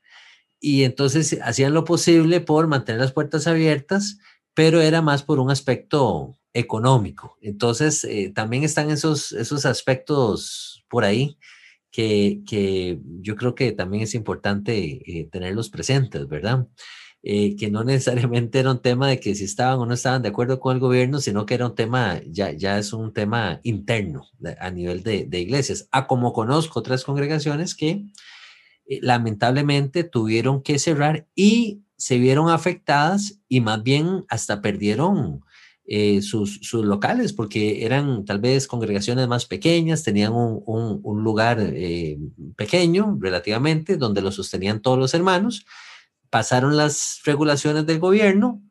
y 0.59 0.83
entonces 0.83 1.37
hacían 1.43 1.73
lo 1.73 1.83
posible 1.83 2.41
por 2.41 2.67
mantener 2.67 3.01
las 3.01 3.11
puertas 3.11 3.45
abiertas, 3.47 4.17
pero 4.53 4.81
era 4.81 5.01
más 5.01 5.23
por 5.23 5.39
un 5.39 5.51
aspecto 5.51 6.37
económico. 6.55 7.37
Entonces, 7.41 8.03
eh, 8.05 8.31
también 8.33 8.63
están 8.63 8.89
esos, 8.89 9.33
esos 9.33 9.65
aspectos 9.65 10.83
por 10.89 11.03
ahí 11.03 11.37
que, 11.91 12.41
que 12.47 12.99
yo 13.21 13.35
creo 13.35 13.53
que 13.55 13.71
también 13.73 14.03
es 14.03 14.15
importante 14.15 14.73
eh, 14.75 15.29
tenerlos 15.31 15.69
presentes, 15.69 16.27
¿verdad? 16.27 16.67
Eh, 17.23 17.55
que 17.55 17.69
no 17.71 17.83
necesariamente 17.85 18.59
era 18.59 18.71
un 18.71 18.81
tema 18.81 19.09
de 19.09 19.19
que 19.19 19.35
si 19.35 19.43
estaban 19.43 19.79
o 19.79 19.85
no 19.85 19.93
estaban 19.93 20.21
de 20.21 20.29
acuerdo 20.29 20.59
con 20.59 20.75
el 20.75 20.79
gobierno, 20.79 21.19
sino 21.19 21.45
que 21.45 21.55
era 21.55 21.67
un 21.67 21.75
tema, 21.75 22.21
ya, 22.27 22.51
ya 22.51 22.77
es 22.77 22.93
un 22.93 23.13
tema 23.13 23.59
interno 23.63 24.27
a 24.59 24.71
nivel 24.71 25.03
de, 25.03 25.25
de 25.25 25.39
iglesias. 25.41 25.87
A 25.91 26.07
como 26.07 26.33
conozco 26.33 26.79
otras 26.79 27.03
congregaciones 27.03 27.75
que 27.75 28.05
eh, 28.87 28.99
lamentablemente 29.01 30.03
tuvieron 30.03 30.61
que 30.61 30.79
cerrar 30.79 31.27
y 31.35 31.81
se 31.97 32.17
vieron 32.17 32.49
afectadas 32.49 33.39
y 33.47 33.61
más 33.61 33.81
bien 33.83 34.25
hasta 34.29 34.61
perdieron 34.61 35.41
eh, 35.87 36.21
sus, 36.21 36.59
sus, 36.61 36.83
locales 36.83 37.33
porque 37.33 37.85
eran 37.85 38.25
tal 38.25 38.39
vez 38.39 38.67
congregaciones 38.67 39.27
más 39.27 39.45
pequeñas, 39.45 40.03
tenían 40.03 40.33
un, 40.33 40.63
un, 40.65 40.99
un 41.03 41.23
lugar 41.23 41.73
pequeño 42.55 43.17
relativamente 43.19 43.97
donde 43.97 44.21
lo 44.21 44.31
sostenían 44.31 44.81
todos 44.81 44.97
los 44.97 45.13
hermanos 45.13 45.65
pasaron 46.35 46.75
las 46.75 47.21
regulaciones 47.23 47.85
del 47.85 47.99
gobierno, 47.99 48.61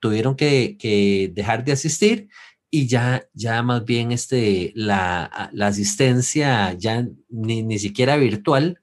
tuvieron 0.00 0.34
que, 0.34 1.30
dejar 1.32 1.64
de 1.64 1.70
asistir 1.70 2.28
y 2.68 2.88
ya, 2.88 3.28
ya 3.32 3.62
más 3.62 3.84
bien 3.84 4.10
este, 4.10 4.72
la, 4.74 5.50
la 5.52 5.68
asistencia 5.68 6.72
ya 6.72 7.06
ni, 7.28 7.62
ni 7.62 7.78
siquiera 7.78 8.16
virtual 8.16 8.80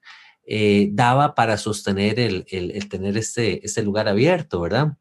eh, 0.48 0.88
daba 0.94 1.36
para 1.36 1.58
sostener 1.58 2.18
el, 2.18 2.46
el, 2.50 2.88
tener 2.88 3.18
este, 3.18 3.66
este 3.66 3.84
lugar 3.84 4.08
abierto, 4.08 4.62
¿verdad? 4.62 4.94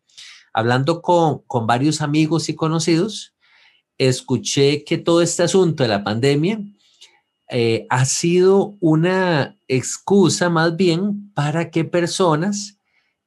Hablando 0.53 1.03
con, 1.03 1.43
con 1.47 1.67
varios 1.67 2.01
amigos 2.01 2.49
y 2.49 2.55
conocidos, 2.55 3.35
escuché 3.99 4.85
que 4.85 4.99
todo 4.99 5.23
este 5.23 5.43
asunto 5.43 5.83
de 5.83 5.89
la 5.89 6.05
pandemia 6.05 6.61
eh, 7.51 7.87
ha 7.89 8.05
sido 8.05 8.77
una 8.81 9.59
excusa 9.69 10.51
más 10.51 10.77
bien 10.77 11.33
para 11.35 11.71
que 11.71 11.85
personas 11.85 12.79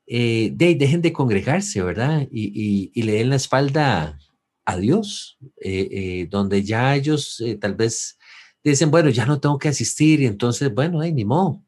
eh, 0.06 0.52
de, 0.54 0.76
dejen 0.76 1.02
de 1.02 1.14
congregarse, 1.14 1.82
¿verdad? 1.82 2.28
Y, 2.32 2.92
y, 2.94 3.02
le 3.02 3.14
den 3.14 3.30
la 3.30 3.38
espalda 3.38 4.20
a 4.66 4.78
Dios, 4.78 5.38
eh, 5.60 6.28
donde 6.30 6.64
ya 6.64 6.96
ellos 6.96 7.44
tal 7.60 7.76
vez 7.76 8.20
dicen, 8.64 8.92
bueno, 8.92 9.10
ya 9.10 9.26
no 9.26 9.40
tengo 9.40 9.58
que 9.58 9.70
asistir 9.70 10.22
y 10.22 10.28
entonces, 10.28 10.74
bueno, 10.74 11.02
ni 11.02 11.26
modo. 11.26 11.64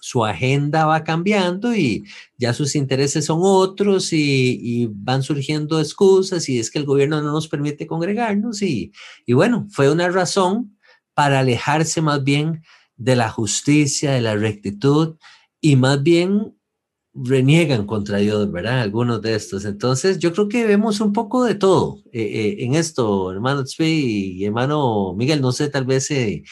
Su 0.00 0.24
agenda 0.24 0.86
va 0.86 1.04
cambiando 1.04 1.74
y 1.74 2.04
ya 2.36 2.52
sus 2.52 2.74
intereses 2.76 3.24
son 3.24 3.40
otros 3.42 4.12
y, 4.12 4.88
van 4.90 5.22
surgiendo 5.22 5.80
excusas 5.80 6.48
y 6.48 6.58
es 6.58 6.70
que 6.70 6.78
el 6.78 6.84
gobierno 6.84 7.20
no 7.22 7.32
nos 7.32 7.48
permite 7.48 7.86
congregarnos 7.86 8.62
y, 8.62 8.92
y 9.26 9.32
bueno, 9.32 9.66
fue 9.70 9.90
una 9.90 10.08
razón 10.08 10.78
para 11.14 11.40
alejarse 11.40 12.00
más 12.00 12.22
bien 12.22 12.62
de 12.96 13.16
la 13.16 13.30
justicia, 13.30 14.12
de 14.12 14.20
la 14.20 14.36
rectitud 14.36 15.16
y 15.60 15.76
más 15.76 16.02
bien 16.02 16.54
reniegan 17.24 17.86
contra 17.86 18.18
Dios, 18.18 18.50
¿verdad? 18.52 18.80
Algunos 18.80 19.22
de 19.22 19.34
estos. 19.34 19.64
Entonces, 19.64 20.18
yo 20.18 20.32
creo 20.32 20.48
que 20.48 20.66
vemos 20.66 21.00
un 21.00 21.12
poco 21.12 21.44
de 21.44 21.54
todo 21.54 22.02
eh, 22.12 22.22
eh, 22.22 22.56
en 22.64 22.74
esto, 22.74 23.32
hermano 23.32 23.64
Tzvi 23.64 24.36
y 24.36 24.44
hermano 24.44 25.14
Miguel, 25.14 25.40
no 25.40 25.52
sé, 25.52 25.68
tal 25.68 25.84
vez 25.84 26.10
eh, 26.10 26.44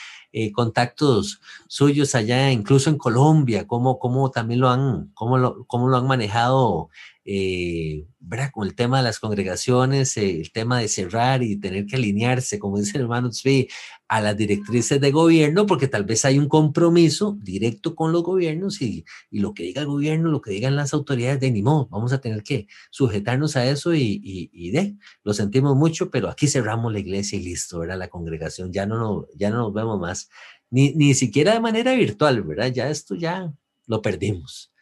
contactos 0.55 1.41
suyos 1.67 2.15
allá, 2.15 2.51
incluso 2.51 2.91
en 2.91 2.99
Colombia, 2.99 3.67
cómo, 3.67 3.99
cómo 3.99 4.31
también 4.31 4.61
lo 4.61 4.69
han, 4.69 5.11
cómo 5.15 5.39
lo, 5.39 5.65
cómo 5.67 5.89
lo 5.89 5.97
han 5.97 6.07
manejado 6.07 6.91
eh, 7.29 8.07
con 8.53 8.67
el 8.67 8.75
tema 8.77 8.99
de 8.99 9.05
las 9.05 9.19
congregaciones, 9.19 10.17
eh, 10.17 10.41
el 10.41 10.53
tema 10.53 10.79
de 10.79 10.89
cerrar 10.89 11.43
y 11.43 11.57
tener 11.57 11.87
que 11.87 11.97
alinearse, 11.97 12.61
como 12.61 12.79
dice 12.79 12.97
el 12.97 13.03
hermano 13.03 13.31
Tzvi, 13.31 13.69
a 14.09 14.21
las 14.21 14.37
directrices 14.37 15.01
de 15.01 15.11
gobierno, 15.11 15.67
porque 15.67 15.89
tal 15.89 16.05
vez 16.05 16.25
hay 16.25 16.39
un 16.39 16.49
compromiso 16.49 17.37
directo 17.41 17.97
con 17.97 18.13
los 18.13 18.23
gobiernos 18.23 18.81
y, 18.81 19.05
y 19.31 19.41
lo 19.41 19.55
que 19.55 19.65
diga 19.65 19.81
el 19.81 19.89
gobierno, 19.89 20.31
lo 20.31 20.41
que 20.41 20.53
digan 20.53 20.77
las 20.77 20.95
autoridades, 20.95 21.41
de 21.41 21.51
ni 21.51 21.63
modo, 21.63 21.89
vamos 21.91 22.13
a 22.13 22.21
tener 22.21 22.45
que 22.45 22.69
sujetarnos 22.91 23.57
a 23.57 23.67
eso 23.67 23.93
y, 23.93 24.21
y, 24.23 24.71
de, 24.71 24.97
lo 25.25 25.35
sentimos 25.35 25.75
mucho, 25.75 26.11
pero 26.11 26.29
aquí 26.29 26.47
cerramos 26.47 26.93
la 26.93 27.01
iglesia 27.01 27.39
y 27.39 27.43
listo, 27.43 27.81
¿verdad? 27.81 27.99
La 27.99 28.09
congregación, 28.09 28.73
ya 28.73 28.87
no, 28.87 28.99
no, 28.99 29.27
ya 29.35 29.51
no 29.51 29.59
nos 29.59 29.73
vemos 29.75 29.99
más, 29.99 30.29
ni, 30.71 30.93
ni 30.95 31.15
siquiera 31.15 31.55
de 31.55 31.61
manera 31.61 31.93
virtual, 31.95 32.43
¿verdad? 32.43 32.73
Ya 32.73 32.89
esto 32.89 33.17
ya 33.17 33.53
lo 33.87 34.01
perdimos. 34.01 34.73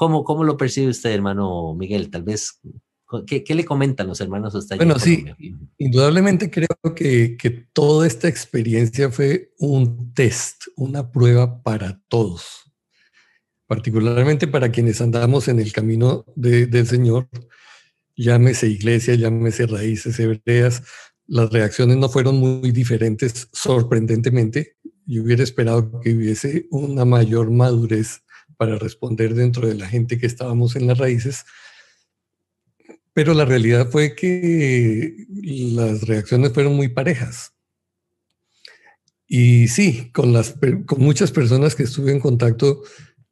¿Cómo, 0.00 0.24
cómo 0.24 0.44
lo 0.44 0.56
percibe 0.56 0.88
usted, 0.88 1.10
hermano 1.10 1.74
Miguel? 1.74 2.08
Tal 2.08 2.22
vez, 2.22 2.58
¿qué, 3.26 3.44
qué 3.44 3.54
le 3.54 3.66
comentan 3.66 4.06
los 4.06 4.18
hermanos 4.22 4.54
hasta 4.54 4.76
Bueno, 4.76 4.98
sí, 4.98 5.26
indudablemente 5.76 6.50
creo 6.50 6.94
que, 6.96 7.36
que 7.36 7.50
toda 7.50 8.06
esta 8.06 8.26
experiencia 8.26 9.10
fue 9.10 9.52
un 9.58 10.14
test, 10.14 10.62
una 10.74 11.12
prueba 11.12 11.62
para 11.62 12.00
todos, 12.08 12.72
particularmente 13.66 14.48
para 14.48 14.72
quienes 14.72 15.02
andamos 15.02 15.48
en 15.48 15.60
el 15.60 15.70
camino 15.70 16.24
de, 16.34 16.64
del 16.64 16.86
Señor, 16.86 17.28
llámese 18.16 18.68
iglesia, 18.68 19.16
llámese 19.16 19.66
raíces 19.66 20.18
hebreas, 20.18 20.82
las 21.26 21.50
reacciones 21.50 21.98
no 21.98 22.08
fueron 22.08 22.36
muy 22.38 22.70
diferentes, 22.70 23.50
sorprendentemente. 23.52 24.78
Yo 25.04 25.24
hubiera 25.24 25.42
esperado 25.42 26.00
que 26.00 26.14
hubiese 26.14 26.68
una 26.70 27.04
mayor 27.04 27.50
madurez 27.50 28.22
para 28.60 28.76
responder 28.76 29.34
dentro 29.34 29.66
de 29.66 29.74
la 29.74 29.88
gente 29.88 30.18
que 30.18 30.26
estábamos 30.26 30.76
en 30.76 30.86
las 30.86 30.98
raíces. 30.98 31.46
Pero 33.14 33.32
la 33.32 33.46
realidad 33.46 33.88
fue 33.90 34.14
que 34.14 35.24
las 35.30 36.02
reacciones 36.02 36.52
fueron 36.52 36.74
muy 36.76 36.88
parejas. 36.88 37.54
Y 39.26 39.68
sí, 39.68 40.10
con, 40.12 40.34
las, 40.34 40.56
con 40.84 41.00
muchas 41.00 41.32
personas 41.32 41.74
que 41.74 41.84
estuve 41.84 42.12
en 42.12 42.20
contacto, 42.20 42.82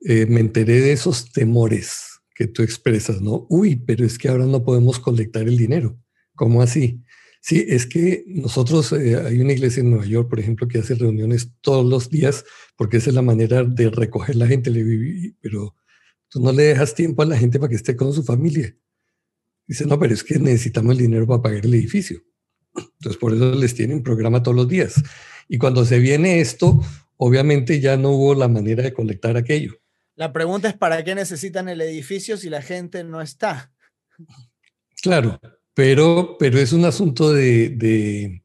eh, 0.01 0.25
me 0.25 0.41
enteré 0.41 0.81
de 0.81 0.93
esos 0.93 1.31
temores 1.31 2.23
que 2.35 2.47
tú 2.47 2.63
expresas, 2.63 3.21
¿no? 3.21 3.47
Uy, 3.51 3.77
pero 3.77 4.07
es 4.07 4.17
que 4.17 4.31
ahora 4.31 4.47
no 4.47 4.65
podemos 4.65 4.99
colectar 4.99 5.43
el 5.43 5.59
dinero. 5.59 6.01
¿Cómo 6.37 6.63
así? 6.63 7.03
Sí, 7.41 7.65
es 7.69 7.87
que 7.87 8.25
nosotros, 8.27 8.93
eh, 8.93 9.17
hay 9.17 9.41
una 9.41 9.53
iglesia 9.53 9.81
en 9.81 9.91
Nueva 9.91 10.07
York, 10.07 10.29
por 10.29 10.41
ejemplo, 10.41 10.67
que 10.69 10.79
hace 10.79 10.95
reuniones 10.95 11.53
todos 11.61 11.87
los 11.87 12.11
días 12.11 12.45
porque 12.79 12.99
esa 12.99 13.11
es 13.11 13.15
la 13.15 13.23
manera 13.23 13.65
de 13.65 13.91
recoger 13.91 14.37
la 14.37 14.47
gente, 14.47 14.71
pero 15.41 15.75
tú 16.29 16.41
no 16.41 16.53
le 16.53 16.63
dejas 16.63 16.95
tiempo 16.95 17.23
a 17.23 17.27
la 17.27 17.37
gente 17.37 17.59
para 17.59 17.69
que 17.69 17.75
esté 17.75 17.97
con 17.97 18.13
su 18.13 18.23
familia. 18.23 18.75
Dice, 19.67 19.85
no, 19.85 19.99
pero 19.99 20.15
es 20.15 20.23
que 20.23 20.39
necesitamos 20.39 20.93
el 20.93 20.99
dinero 20.99 21.27
para 21.27 21.43
pagar 21.43 21.67
el 21.67 21.75
edificio. 21.75 22.23
Entonces, 22.77 23.19
por 23.19 23.35
eso 23.35 23.53
les 23.53 23.75
tienen 23.75 24.05
programa 24.05 24.45
todos 24.45 24.57
los 24.57 24.69
días. 24.69 25.03
Y 25.49 25.59
cuando 25.59 25.85
se 25.85 25.99
viene 25.99 26.41
esto, 26.41 26.81
obviamente 27.17 27.81
ya 27.81 27.97
no 27.97 28.11
hubo 28.11 28.35
la 28.37 28.47
manera 28.47 28.85
de 28.85 28.93
colectar 28.93 29.37
aquello. 29.37 29.75
La 30.15 30.33
pregunta 30.33 30.69
es, 30.69 30.77
¿para 30.77 31.03
qué 31.03 31.17
necesitan 31.17 31.69
el 31.69 31.81
edificio 31.81 32.37
si 32.37 32.49
la 32.49 32.63
gente 32.63 33.03
no 33.03 33.21
está? 33.21 33.73
Claro, 35.03 35.41
pero, 35.79 36.37
pero 36.41 36.59
es 36.59 36.73
un 36.73 36.85
asunto 36.85 37.33
de, 37.33 37.69
de, 37.69 38.43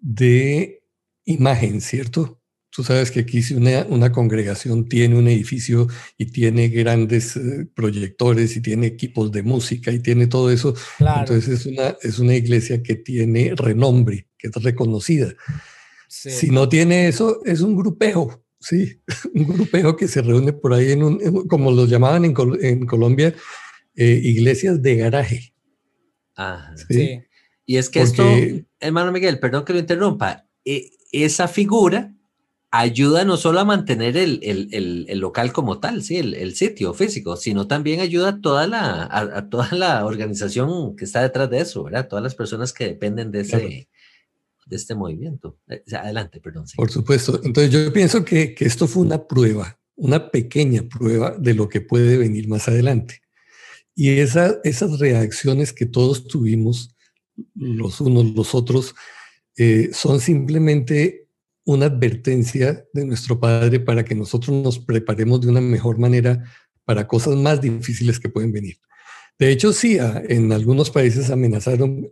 de 0.00 0.84
imagen, 1.24 1.80
¿cierto? 1.80 2.40
Tú 2.70 2.84
sabes 2.84 3.10
que 3.10 3.18
aquí 3.18 3.42
si 3.42 3.54
una, 3.54 3.84
una 3.88 4.12
congregación 4.12 4.88
tiene 4.88 5.18
un 5.18 5.26
edificio 5.26 5.88
y 6.16 6.26
tiene 6.26 6.68
grandes 6.68 7.36
eh, 7.36 7.66
proyectores 7.74 8.56
y 8.56 8.60
tiene 8.60 8.86
equipos 8.86 9.32
de 9.32 9.42
música 9.42 9.90
y 9.90 9.98
tiene 9.98 10.28
todo 10.28 10.52
eso, 10.52 10.76
entonces 11.00 11.48
es 11.48 11.66
una, 11.66 11.96
es 12.02 12.20
una 12.20 12.36
iglesia 12.36 12.84
que 12.84 12.94
tiene 12.94 13.54
renombre, 13.56 14.28
que 14.38 14.46
es 14.46 14.54
reconocida. 14.62 15.34
Si 16.06 16.50
no 16.50 16.68
tiene 16.68 17.08
eso, 17.08 17.40
es 17.46 17.62
un 17.62 17.74
grupeo, 17.74 18.44
sí, 18.60 19.00
un 19.34 19.44
grupeo 19.44 19.96
que 19.96 20.06
se 20.06 20.22
reúne 20.22 20.52
por 20.52 20.72
ahí 20.72 20.92
en 20.92 21.02
un, 21.02 21.48
como 21.48 21.72
los 21.72 21.90
llamaban 21.90 22.24
en, 22.24 22.34
en 22.60 22.86
Colombia, 22.86 23.34
eh, 23.96 24.20
iglesias 24.22 24.80
de 24.80 24.94
garaje. 24.94 25.52
Ah, 26.38 26.72
sí. 26.88 27.20
Y 27.66 27.76
es 27.76 27.90
que 27.90 28.00
esto, 28.00 28.24
hermano 28.80 29.12
Miguel, 29.12 29.38
perdón 29.40 29.64
que 29.64 29.74
lo 29.74 29.78
interrumpa, 29.78 30.46
e, 30.64 30.90
esa 31.12 31.48
figura 31.48 32.14
ayuda 32.70 33.24
no 33.24 33.36
solo 33.36 33.60
a 33.60 33.64
mantener 33.64 34.16
el, 34.16 34.40
el, 34.42 35.06
el, 35.08 35.18
local 35.18 35.52
como 35.52 35.80
tal, 35.80 36.02
sí, 36.02 36.16
el, 36.16 36.54
sitio 36.54 36.94
físico, 36.94 37.36
sino 37.36 37.66
también 37.66 38.00
ayuda 38.00 38.28
a 38.28 38.40
toda, 38.40 38.66
la, 38.66 39.08
a, 39.10 39.48
toda 39.48 39.68
la 39.72 40.06
organización 40.06 40.96
que 40.96 41.04
está 41.04 41.22
detrás 41.22 41.50
de 41.50 41.60
eso, 41.60 41.84
¿verdad? 41.84 42.08
Todas 42.08 42.22
las 42.22 42.34
personas 42.34 42.72
que 42.72 42.84
dependen 42.84 43.30
de, 43.30 43.40
ese, 43.40 43.88
de 44.66 44.76
este 44.76 44.94
movimiento. 44.94 45.58
Eh, 45.68 45.82
adelante, 45.94 46.40
perdón. 46.40 46.66
Por 46.76 46.90
supuesto. 46.90 47.40
Entonces 47.42 47.72
yo 47.72 47.92
pienso 47.92 48.24
que, 48.24 48.54
que 48.54 48.64
esto 48.64 48.86
fue 48.86 49.02
una 49.02 49.26
prueba, 49.26 49.78
una 49.96 50.30
pequeña 50.30 50.82
prueba 50.88 51.36
de 51.38 51.54
lo 51.54 51.68
que 51.68 51.80
puede 51.80 52.16
venir 52.16 52.48
más 52.48 52.68
adelante. 52.68 53.22
Y 54.00 54.20
esa, 54.20 54.60
esas 54.62 55.00
reacciones 55.00 55.72
que 55.72 55.84
todos 55.84 56.28
tuvimos, 56.28 56.94
los 57.56 58.00
unos, 58.00 58.26
los 58.32 58.54
otros, 58.54 58.94
eh, 59.56 59.90
son 59.92 60.20
simplemente 60.20 61.26
una 61.64 61.86
advertencia 61.86 62.86
de 62.92 63.04
nuestro 63.04 63.40
Padre 63.40 63.80
para 63.80 64.04
que 64.04 64.14
nosotros 64.14 64.62
nos 64.62 64.78
preparemos 64.78 65.40
de 65.40 65.48
una 65.48 65.60
mejor 65.60 65.98
manera 65.98 66.44
para 66.84 67.08
cosas 67.08 67.34
más 67.34 67.60
difíciles 67.60 68.20
que 68.20 68.28
pueden 68.28 68.52
venir. 68.52 68.76
De 69.36 69.50
hecho, 69.50 69.72
sí, 69.72 69.98
en 70.28 70.52
algunos 70.52 70.92
países 70.92 71.30
amenazaron 71.30 72.08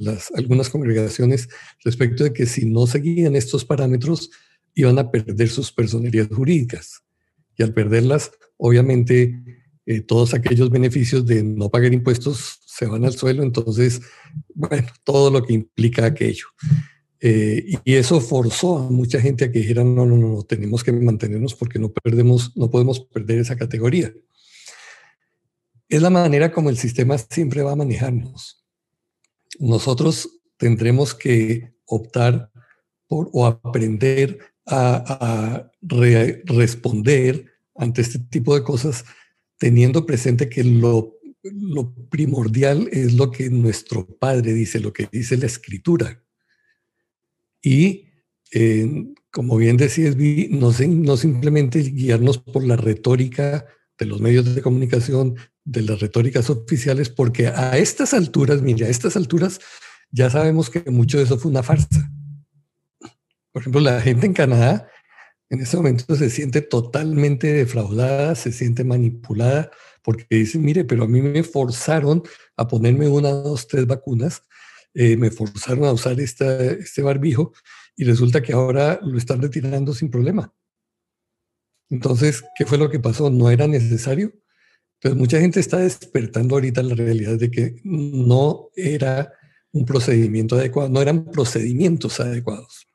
las, 0.00 0.32
algunas 0.34 0.68
congregaciones 0.68 1.48
respecto 1.84 2.24
de 2.24 2.32
que 2.32 2.44
si 2.44 2.66
no 2.66 2.88
seguían 2.88 3.36
estos 3.36 3.64
parámetros, 3.64 4.30
iban 4.74 4.98
a 4.98 5.12
perder 5.12 5.48
sus 5.48 5.70
personerías 5.70 6.26
jurídicas. 6.26 7.04
Y 7.56 7.62
al 7.62 7.72
perderlas, 7.72 8.32
obviamente, 8.56 9.57
eh, 9.90 10.02
todos 10.02 10.34
aquellos 10.34 10.68
beneficios 10.68 11.24
de 11.24 11.42
no 11.42 11.70
pagar 11.70 11.94
impuestos 11.94 12.60
se 12.66 12.84
van 12.84 13.06
al 13.06 13.14
suelo. 13.14 13.42
Entonces, 13.42 14.02
bueno, 14.54 14.86
todo 15.02 15.30
lo 15.30 15.42
que 15.42 15.54
implica 15.54 16.04
aquello. 16.04 16.44
Eh, 17.20 17.64
y 17.84 17.94
eso 17.94 18.20
forzó 18.20 18.80
a 18.80 18.90
mucha 18.90 19.18
gente 19.18 19.46
a 19.46 19.50
que 19.50 19.60
dijera, 19.60 19.84
no, 19.84 20.04
no, 20.04 20.18
no, 20.18 20.42
tenemos 20.42 20.84
que 20.84 20.92
mantenernos 20.92 21.54
porque 21.54 21.78
no 21.78 21.90
perdemos, 21.90 22.54
no 22.54 22.70
podemos 22.70 23.00
perder 23.00 23.38
esa 23.38 23.56
categoría. 23.56 24.12
Es 25.88 26.02
la 26.02 26.10
manera 26.10 26.52
como 26.52 26.68
el 26.68 26.76
sistema 26.76 27.16
siempre 27.16 27.62
va 27.62 27.72
a 27.72 27.76
manejarnos. 27.76 28.62
Nosotros 29.58 30.28
tendremos 30.58 31.14
que 31.14 31.72
optar 31.86 32.52
por 33.06 33.30
o 33.32 33.46
aprender 33.46 34.38
a, 34.66 35.70
responder 36.44 37.46
ante 37.74 38.02
este 38.02 38.18
tipo 38.18 38.54
de 38.54 38.62
cosas 38.62 39.06
teniendo 39.58 40.06
presente 40.06 40.48
que 40.48 40.64
lo, 40.64 41.14
primordial 42.10 42.88
es 42.92 43.14
lo 43.14 43.30
que 43.30 43.48
nuestro 43.50 44.06
Padre 44.06 44.52
dice, 44.52 44.80
lo 44.80 44.92
que 44.92 45.08
dice 45.10 45.36
la 45.36 45.46
Escritura 45.46 46.22
y, 47.62 48.06
eh, 48.52 49.06
como 49.30 49.56
bien 49.56 49.76
decías, 49.76 50.16
no, 50.16 50.72
no 50.72 51.16
simplemente 51.16 51.80
guiarnos 51.80 52.38
por 52.38 52.64
la 52.64 52.76
retórica 52.76 53.66
de 53.98 54.06
los 54.06 54.20
medios 54.20 54.54
de 54.54 54.62
comunicación, 54.62 55.36
de 55.64 55.82
las 55.82 56.00
retóricas 56.00 56.48
oficiales, 56.50 57.10
porque 57.10 57.48
a 57.48 57.76
estas 57.76 58.14
alturas, 58.14 58.62
mire, 58.62 58.86
a 58.86 58.88
estas 58.88 59.16
alturas 59.16 59.60
ya 60.10 60.30
sabemos 60.30 60.70
que 60.70 60.90
mucho 60.90 61.18
de 61.18 61.24
eso 61.24 61.38
fue 61.38 61.50
una 61.50 61.62
farsa. 61.62 62.10
Por 63.52 63.62
ejemplo, 63.62 63.80
la 63.80 64.00
gente 64.00 64.26
en 64.26 64.32
Canadá 64.32 64.88
en 65.50 65.60
este 65.60 65.76
momento 65.76 66.14
se 66.14 66.30
siente 66.30 66.60
totalmente 66.60 67.52
defraudada, 67.52 68.34
se 68.34 68.52
siente 68.52 68.84
manipulada, 68.84 69.70
porque 70.02 70.26
dice, 70.30 70.58
mire, 70.58 70.84
pero 70.84 71.04
a 71.04 71.08
mí 71.08 71.22
me 71.22 71.42
forzaron 71.42 72.22
a 72.56 72.68
ponerme 72.68 73.08
una, 73.08 73.30
dos, 73.30 73.66
tres 73.66 73.86
vacunas 73.86 74.42
eh, 75.00 75.16
me 75.16 75.30
forzaron 75.30 75.84
a 75.84 75.92
usar 75.92 76.18
este 76.18 77.02
barbijo 77.02 77.52
y 77.94 78.02
resulta 78.02 78.42
que 78.42 78.52
ahora 78.52 78.98
lo 79.02 79.16
están 79.16 79.40
retirando 79.40 79.94
sin 79.94 80.10
problema. 80.10 80.52
Entonces, 81.88 82.42
¿qué 82.56 82.66
fue 82.66 82.78
lo 82.78 82.90
que 82.90 82.98
pasó? 82.98 83.30
¿No 83.30 83.48
era 83.48 83.68
necesario? 83.68 84.32
Pero 85.00 85.14
mucha 85.14 85.38
gente 85.38 85.60
está 85.60 85.78
despertando 85.78 86.56
ahorita 86.56 86.82
la 86.82 86.96
realidad 86.96 87.38
de 87.38 87.48
que 87.48 87.76
no 87.84 88.70
era 88.74 89.32
un 89.70 89.84
procedimiento 89.84 90.56
adecuado, 90.56 90.88
no 90.88 91.00
eran 91.00 91.26
procedimientos 91.30 92.18
adecuados. 92.18 92.87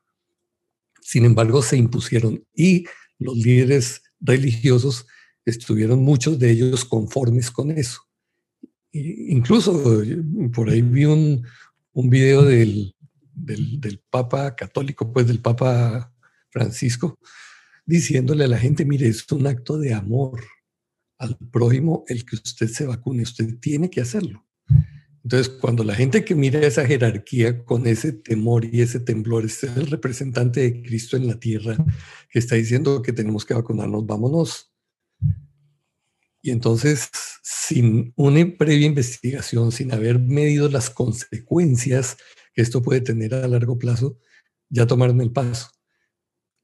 Sin 1.04 1.26
embargo, 1.26 1.60
se 1.60 1.76
impusieron 1.76 2.42
y 2.54 2.86
los 3.18 3.36
líderes 3.36 4.02
religiosos 4.20 5.06
estuvieron 5.44 6.02
muchos 6.02 6.38
de 6.38 6.50
ellos 6.50 6.86
conformes 6.86 7.50
con 7.50 7.70
eso. 7.70 8.00
incluso 8.90 10.02
por 10.54 10.70
ahí 10.70 10.80
vi 10.80 11.04
un, 11.04 11.46
un 11.92 12.08
video 12.08 12.42
del, 12.42 12.94
del, 13.34 14.00
Papa 14.08 14.56
católico, 14.56 15.12
pues 15.12 15.26
del 15.26 15.40
Papa 15.40 16.10
Francisco, 16.48 17.18
diciéndole 17.84 18.44
a 18.44 18.48
la 18.48 18.58
gente, 18.58 18.86
mire, 18.86 19.06
es 19.06 19.30
un 19.30 19.46
acto 19.46 19.76
de 19.76 19.92
amor 19.92 20.42
al 21.18 21.36
prójimo 21.52 22.04
el 22.08 22.24
que 22.24 22.36
usted 22.36 22.68
se 22.68 22.86
vacune, 22.86 23.24
usted 23.24 23.58
tiene 23.58 23.90
que 23.90 24.00
hacerlo. 24.00 24.46
Entonces, 25.24 25.48
cuando 25.48 25.84
la 25.84 25.94
gente 25.94 26.22
que 26.22 26.34
mira 26.34 26.60
esa 26.60 26.84
jerarquía 26.84 27.64
con 27.64 27.86
ese 27.86 28.12
temor 28.12 28.66
y 28.66 28.82
ese 28.82 29.00
temblor, 29.00 29.46
es 29.46 29.64
el 29.64 29.86
representante 29.86 30.60
de 30.60 30.82
Cristo 30.82 31.16
en 31.16 31.26
la 31.26 31.40
tierra 31.40 31.76
que 32.28 32.38
está 32.38 32.56
diciendo 32.56 33.00
que 33.00 33.14
tenemos 33.14 33.46
que 33.46 33.54
vacunarnos, 33.54 34.04
vámonos. 34.06 34.70
Y 36.42 36.50
entonces, 36.50 37.08
sin 37.42 38.12
una 38.16 38.44
previa 38.58 38.86
investigación, 38.86 39.72
sin 39.72 39.94
haber 39.94 40.18
medido 40.18 40.68
las 40.68 40.90
consecuencias 40.90 42.18
que 42.52 42.60
esto 42.60 42.82
puede 42.82 43.00
tener 43.00 43.34
a 43.34 43.48
largo 43.48 43.78
plazo, 43.78 44.18
ya 44.68 44.86
tomaron 44.86 45.22
el 45.22 45.32
paso. 45.32 45.70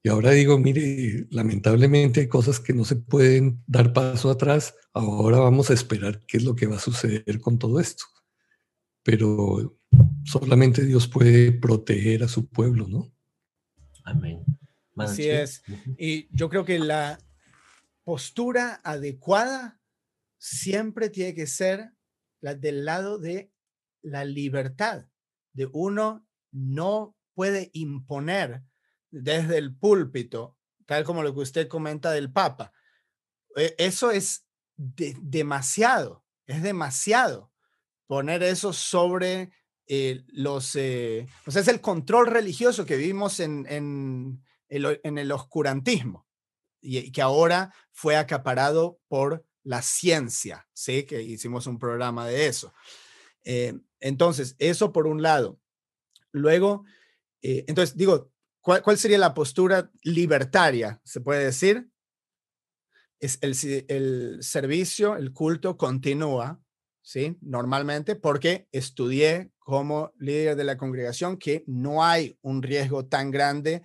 Y 0.03 0.09
ahora 0.09 0.31
digo, 0.31 0.59
mire, 0.59 1.25
lamentablemente 1.31 2.21
hay 2.21 2.27
cosas 2.27 2.59
que 2.59 2.73
no 2.73 2.85
se 2.85 2.95
pueden 2.95 3.63
dar 3.65 3.91
paso 3.91 4.29
atrás. 4.29 4.75
Ahora 4.93 5.39
vamos 5.39 5.71
a 5.71 5.73
esperar 5.73 6.21
qué 6.27 6.37
es 6.37 6.43
lo 6.43 6.55
que 6.55 6.67
va 6.67 6.75
a 6.75 6.79
suceder 6.79 7.39
con 7.39 7.57
todo 7.57 7.79
esto. 7.79 8.03
Pero 9.03 9.77
solamente 10.23 10.85
Dios 10.85 11.07
puede 11.07 11.51
proteger 11.51 12.23
a 12.23 12.27
su 12.27 12.47
pueblo, 12.47 12.87
¿no? 12.87 13.11
Amén. 14.03 14.43
Así 14.95 15.29
es. 15.29 15.63
Y 15.97 16.27
yo 16.35 16.49
creo 16.49 16.65
que 16.65 16.77
la, 16.79 17.17
postura 18.03 18.81
adecuada 18.83 19.79
siempre 20.37 21.09
tiene 21.09 21.33
que 21.33 21.47
ser 21.47 21.93
la 22.41 22.55
del 22.55 22.85
lado 22.85 23.19
de 23.19 23.51
la 24.01 24.25
libertad, 24.25 25.05
de 25.53 25.69
uno 25.71 26.27
no 26.51 27.15
puede 27.35 27.69
imponer 27.73 28.63
desde 29.11 29.57
el 29.57 29.75
púlpito, 29.75 30.57
tal 30.85 31.03
como 31.03 31.21
lo 31.21 31.33
que 31.33 31.41
usted 31.41 31.67
comenta 31.67 32.11
del 32.11 32.31
Papa. 32.31 32.73
E, 33.55 33.75
eso 33.77 34.11
es 34.11 34.47
demasiado, 34.75 36.25
es 36.47 36.63
demasiado 36.63 37.50
poner 38.11 38.43
eso 38.43 38.73
sobre 38.73 39.53
eh, 39.87 40.25
los, 40.27 40.75
eh, 40.75 41.29
sea, 41.47 41.61
es 41.61 41.67
el 41.69 41.79
control 41.79 42.27
religioso 42.27 42.85
que 42.85 42.97
vivimos 42.97 43.39
en, 43.39 43.65
en 43.69 45.17
el 45.17 45.31
oscurantismo 45.31 46.27
y 46.81 47.09
que 47.13 47.21
ahora 47.21 47.73
fue 47.93 48.17
acaparado 48.17 48.99
por 49.07 49.45
la 49.63 49.81
ciencia, 49.81 50.67
¿sí? 50.73 51.03
Que 51.03 51.21
hicimos 51.21 51.67
un 51.67 51.79
programa 51.79 52.27
de 52.27 52.47
eso. 52.47 52.73
Eh, 53.45 53.79
entonces, 54.01 54.57
eso 54.59 54.91
por 54.91 55.07
un 55.07 55.21
lado. 55.21 55.61
Luego, 56.33 56.83
entonces, 57.41 57.95
digo, 57.95 58.33
¿cuál, 58.59 58.97
sería 58.97 59.19
la 59.19 59.33
postura 59.33 59.89
libertaria? 60.03 60.99
Se 61.05 61.21
puede 61.21 61.45
decir, 61.45 61.89
es 63.21 63.39
el, 63.39 63.85
el 63.87 64.43
servicio, 64.43 65.15
el 65.15 65.31
culto 65.31 65.77
continúa, 65.77 66.61
¿sí? 67.01 67.37
Normalmente, 67.41 68.15
porque 68.15 68.67
estudié 68.71 69.51
como 69.59 70.11
líder 70.17 70.55
de 70.55 70.63
la 70.63 70.77
congregación 70.77 71.37
que 71.37 71.63
no 71.67 72.03
hay 72.03 72.37
un 72.41 72.61
riesgo 72.61 73.05
tan 73.05 73.31
grande 73.31 73.83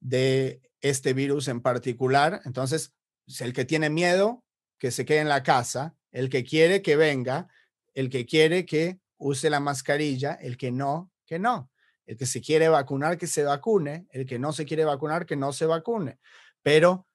de 0.00 0.60
este 0.80 1.12
virus 1.12 1.48
en 1.48 1.60
particular. 1.60 2.40
Entonces, 2.44 2.94
el 3.40 3.52
que 3.52 3.64
tiene 3.64 3.90
miedo, 3.90 4.44
que 4.78 4.90
se 4.90 5.04
quede 5.04 5.20
en 5.20 5.28
la 5.28 5.42
casa, 5.42 5.94
el 6.12 6.30
que 6.30 6.44
quiere 6.44 6.82
que 6.82 6.96
venga, 6.96 7.48
el 7.94 8.10
que 8.10 8.26
quiere 8.26 8.64
que 8.64 9.00
use 9.16 9.50
la 9.50 9.60
mascarilla, 9.60 10.34
el 10.34 10.56
que 10.56 10.70
no, 10.70 11.10
que 11.26 11.38
no. 11.38 11.70
El 12.06 12.16
que 12.16 12.26
se 12.26 12.40
quiere 12.40 12.68
vacunar, 12.68 13.18
que 13.18 13.26
se 13.26 13.42
vacune, 13.42 14.06
el 14.10 14.24
que 14.24 14.38
no 14.38 14.52
se 14.52 14.64
quiere 14.64 14.84
vacunar, 14.84 15.26
que 15.26 15.36
no 15.36 15.52
se 15.52 15.66
vacune. 15.66 16.18
Pero 16.62 17.06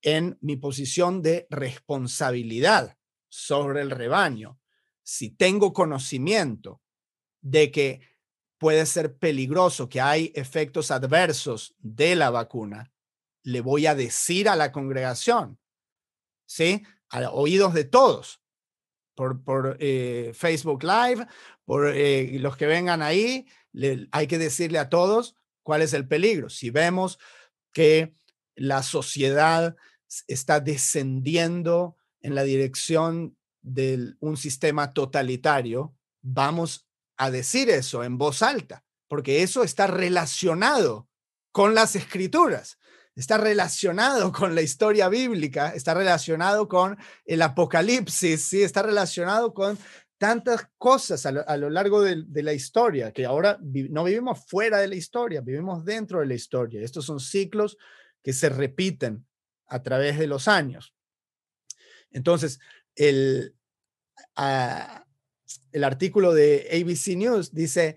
en 0.00 0.38
mi 0.40 0.56
posición 0.56 1.22
de 1.22 1.46
responsabilidad 1.50 2.96
sobre 3.28 3.82
el 3.82 3.90
rebaño, 3.90 4.57
si 5.08 5.30
tengo 5.30 5.72
conocimiento 5.72 6.82
de 7.40 7.70
que 7.70 8.02
puede 8.58 8.84
ser 8.84 9.16
peligroso, 9.16 9.88
que 9.88 10.02
hay 10.02 10.32
efectos 10.34 10.90
adversos 10.90 11.74
de 11.78 12.14
la 12.14 12.28
vacuna, 12.28 12.92
le 13.42 13.62
voy 13.62 13.86
a 13.86 13.94
decir 13.94 14.50
a 14.50 14.54
la 14.54 14.70
congregación, 14.70 15.58
¿sí? 16.44 16.82
A 17.08 17.30
oídos 17.30 17.72
de 17.72 17.84
todos, 17.84 18.42
por, 19.14 19.42
por 19.42 19.78
eh, 19.80 20.32
Facebook 20.34 20.84
Live, 20.84 21.26
por 21.64 21.88
eh, 21.88 22.38
los 22.38 22.58
que 22.58 22.66
vengan 22.66 23.00
ahí, 23.00 23.46
hay 24.12 24.26
que 24.26 24.36
decirle 24.36 24.78
a 24.78 24.90
todos 24.90 25.36
cuál 25.62 25.80
es 25.80 25.94
el 25.94 26.06
peligro. 26.06 26.50
Si 26.50 26.68
vemos 26.68 27.18
que 27.72 28.12
la 28.56 28.82
sociedad 28.82 29.74
está 30.26 30.60
descendiendo 30.60 31.96
en 32.20 32.34
la 32.34 32.42
dirección 32.42 33.37
de 33.62 34.14
un 34.20 34.36
sistema 34.36 34.92
totalitario, 34.92 35.94
vamos 36.22 36.88
a 37.16 37.30
decir 37.30 37.70
eso 37.70 38.04
en 38.04 38.18
voz 38.18 38.42
alta, 38.42 38.84
porque 39.08 39.42
eso 39.42 39.64
está 39.64 39.86
relacionado 39.86 41.08
con 41.52 41.74
las 41.74 41.96
escrituras. 41.96 42.78
está 43.16 43.36
relacionado 43.36 44.30
con 44.30 44.54
la 44.54 44.62
historia 44.62 45.08
bíblica, 45.08 45.70
está 45.70 45.92
relacionado 45.92 46.68
con 46.68 46.96
el 47.24 47.42
Apocalipsis, 47.42 48.44
¿sí? 48.44 48.62
está 48.62 48.82
relacionado 48.82 49.52
con 49.52 49.76
tantas 50.18 50.68
cosas 50.78 51.26
a 51.26 51.56
lo, 51.56 51.70
largo 51.70 52.02
de, 52.02 52.42
la 52.42 52.52
historia, 52.52 53.12
que 53.12 53.24
ahora 53.24 53.58
no 53.60 54.04
vivimos 54.04 54.44
fuera 54.46 54.78
de 54.78 54.88
la 54.88 54.96
historia, 54.96 55.40
vivimos 55.40 55.84
dentro 55.84 56.20
de 56.20 56.26
la 56.26 56.34
historia. 56.34 56.82
Estos 56.82 57.06
son 57.06 57.20
ciclos 57.20 57.76
que 58.22 58.32
se 58.32 58.48
repiten 58.48 59.26
a 59.68 59.82
través 59.82 60.18
de 60.18 60.26
los 60.26 60.48
años. 60.48 60.94
Entonces, 62.10 62.58
el, 62.98 63.54
el 65.72 65.84
artículo 65.84 66.34
de 66.34 66.68
ABC 66.70 67.16
News 67.16 67.54
dice, 67.54 67.96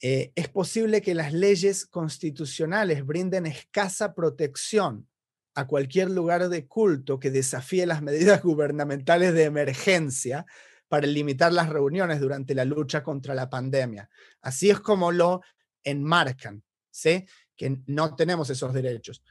eh, 0.00 0.32
es 0.34 0.48
posible 0.48 1.02
que 1.02 1.14
las 1.14 1.32
leyes 1.32 1.84
constitucionales 1.86 3.04
brinden 3.04 3.46
escasa 3.46 4.14
protección 4.14 5.08
a 5.54 5.66
cualquier 5.66 6.10
lugar 6.10 6.48
de 6.48 6.66
culto 6.66 7.18
que 7.18 7.30
desafíe 7.30 7.86
las 7.86 8.02
medidas 8.02 8.42
gubernamentales 8.42 9.34
de 9.34 9.44
emergencia 9.44 10.46
para 10.88 11.06
limitar 11.06 11.52
las 11.52 11.68
reuniones 11.68 12.20
durante 12.20 12.54
la 12.54 12.64
lucha 12.64 13.02
contra 13.02 13.34
la 13.34 13.50
pandemia. 13.50 14.08
Así 14.42 14.70
es 14.70 14.78
como 14.78 15.10
lo 15.10 15.40
enmarcan, 15.82 16.62
¿sí? 16.90 17.26
Que 17.56 17.78
no 17.86 18.14
tenemos 18.14 18.50
esos 18.50 18.72
derechos. 18.72 19.22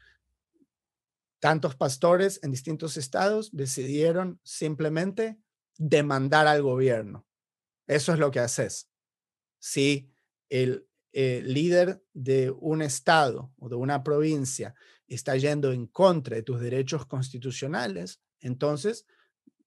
Tantos 1.45 1.75
pastores 1.75 2.39
en 2.41 2.49
distintos 2.49 2.97
estados 2.97 3.51
decidieron 3.51 4.39
simplemente 4.41 5.37
demandar 5.77 6.47
al 6.47 6.63
gobierno. 6.63 7.27
Eso 7.85 8.13
es 8.13 8.17
lo 8.17 8.31
que 8.31 8.39
haces. 8.39 8.89
Si 9.59 10.09
el 10.49 10.87
eh, 11.13 11.43
líder 11.45 12.03
de 12.13 12.49
un 12.49 12.81
estado 12.81 13.53
o 13.59 13.69
de 13.69 13.75
una 13.75 14.03
provincia 14.03 14.73
está 15.07 15.37
yendo 15.37 15.71
en 15.71 15.85
contra 15.85 16.35
de 16.35 16.41
tus 16.41 16.59
derechos 16.59 17.05
constitucionales, 17.05 18.23
entonces, 18.39 19.05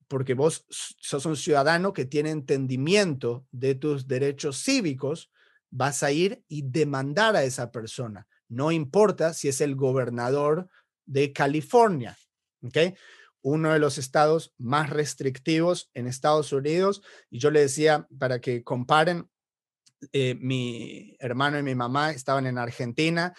porque 0.08 0.34
vos 0.34 0.66
sos 0.68 1.26
un 1.26 1.36
ciudadano 1.36 1.92
que 1.92 2.06
tiene 2.06 2.30
entendimiento 2.30 3.46
de 3.52 3.76
tus 3.76 4.08
derechos 4.08 4.64
cívicos, 4.64 5.30
vas 5.70 6.02
a 6.02 6.10
ir 6.10 6.42
y 6.48 6.62
demandar 6.62 7.36
a 7.36 7.44
esa 7.44 7.70
persona. 7.70 8.26
No 8.48 8.72
importa 8.72 9.32
si 9.32 9.46
es 9.46 9.60
el 9.60 9.76
gobernador 9.76 10.68
de 11.09 11.32
California, 11.32 12.16
¿ok? 12.62 12.94
Uno 13.40 13.72
de 13.72 13.78
los 13.78 13.98
estados 13.98 14.52
más 14.59 14.90
restrictivos 14.90 15.90
en 15.94 16.06
Estados 16.06 16.52
Unidos. 16.52 17.02
Y 17.30 17.38
yo 17.38 17.50
le 17.50 17.61
decía, 17.61 18.06
para 18.18 18.40
que 18.40 18.62
comparen, 18.62 19.28
eh, 20.12 20.36
mi 20.38 21.16
hermano 21.18 21.59
y 21.59 21.62
mi 21.62 21.74
mamá 21.74 22.12
estaban 22.12 22.46
en 22.46 22.59
Argentina 22.59 23.34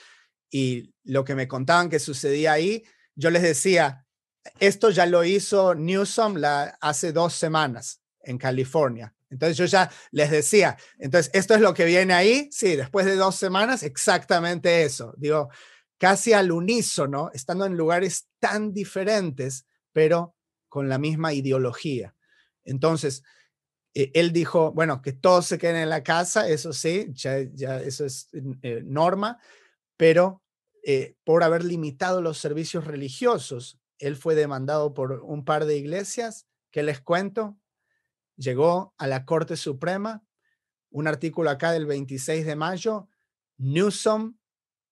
y 0.49 0.93
lo 1.03 1.23
que 1.23 1.35
me 1.35 1.47
contaban 1.47 1.89
que 1.89 1.99
sucedía 1.99 2.53
ahí, 2.53 2.83
yo 3.15 3.29
les 3.29 3.43
decía, 3.43 4.05
esto 4.59 4.89
ya 4.89 5.05
lo 5.05 5.23
hizo 5.23 5.75
Newsom 5.75 6.35
hace 6.81 7.13
dos 7.13 7.33
semanas 7.33 8.01
en 8.21 8.37
California. 8.37 9.13
Entonces 9.29 9.57
yo 9.57 9.65
ya 9.65 9.91
les 10.11 10.31
decía, 10.31 10.75
entonces 10.97 11.29
esto 11.33 11.53
es 11.53 11.61
lo 11.61 11.73
que 11.73 11.85
viene 11.85 12.13
ahí, 12.13 12.49
sí, 12.51 12.75
después 12.75 13.05
de 13.05 13.15
dos 13.15 13.35
semanas, 13.35 13.83
exactamente 13.83 14.83
eso. 14.83 15.13
Digo, 15.17 15.49
casi 15.99 16.33
al 16.33 16.51
unísono, 16.51 17.29
estando 17.33 17.65
en 17.65 17.77
lugares 17.77 18.29
tan 18.39 18.73
diferentes, 18.73 19.67
pero 19.91 20.35
con 20.69 20.89
la 20.89 20.97
misma 20.97 21.33
ideología. 21.33 22.15
Entonces, 22.63 23.23
eh, 23.93 24.11
él 24.13 24.31
dijo, 24.31 24.71
bueno, 24.71 25.01
que 25.01 25.13
todos 25.13 25.45
se 25.45 25.57
queden 25.57 25.75
en 25.75 25.89
la 25.89 26.03
casa, 26.03 26.47
eso 26.47 26.73
sí, 26.73 27.07
ya, 27.11 27.37
eso 27.37 28.05
es 28.05 28.29
eh, 28.61 28.81
norma, 28.85 29.39
pero 29.97 30.41
eh, 30.85 31.15
por 31.25 31.43
haber 31.43 31.65
limitado 31.65 32.21
los 32.21 32.37
servicios 32.37 32.85
religiosos, 32.85 33.77
él 33.97 34.15
fue 34.15 34.35
demandado 34.35 34.93
por 34.93 35.11
un 35.23 35.43
par 35.43 35.65
de 35.65 35.77
iglesias, 35.77 36.47
que 36.71 36.83
les 36.83 37.01
cuento, 37.01 37.57
llegó 38.37 38.93
a 38.97 39.07
la 39.07 39.25
Corte 39.25 39.57
Suprema, 39.57 40.23
un 40.91 41.07
artículo 41.07 41.49
acá 41.49 41.73
del 41.73 41.85
26 41.85 42.45
de 42.45 42.55
mayo, 42.55 43.09
Newsom 43.57 44.38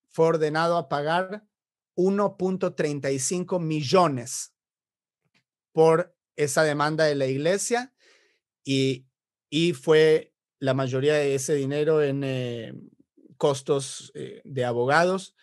fue 0.09 0.27
ordenado 0.27 0.77
a 0.77 0.89
pagar 0.89 1.45
1.35 1.95 3.59
millones 3.59 4.53
por 5.71 6.15
esa 6.35 6.63
demanda 6.63 7.05
de 7.05 7.15
la 7.15 7.25
iglesia 7.25 7.93
y, 8.63 9.05
fue 9.73 10.33
la 10.59 10.73
mayoría 10.73 11.13
de 11.15 11.35
ese 11.35 11.55
dinero 11.55 12.01
en 12.01 12.23
eh, 12.23 12.73
costos 13.37 14.11
eh, 14.15 14.41
de 14.43 14.65
abogados. 14.65 15.35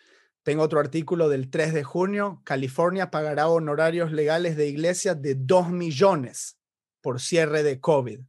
Tengo 0.43 0.61
otro 0.61 0.79
artículo 0.79 1.27
del 1.27 1.49
3 1.49 1.73
de 1.73 1.83
junio. 1.83 2.41
California 2.43 3.09
pagará 3.09 3.47
honorarios 3.47 4.11
legales 4.11 4.55
de 4.55 4.67
iglesias 4.67 5.19
de 5.21 5.35
2 5.35 5.69
millones 5.69 6.59
por 7.01 7.19
cierre 7.19 7.63
de 7.63 7.79
COVID. 7.79 8.19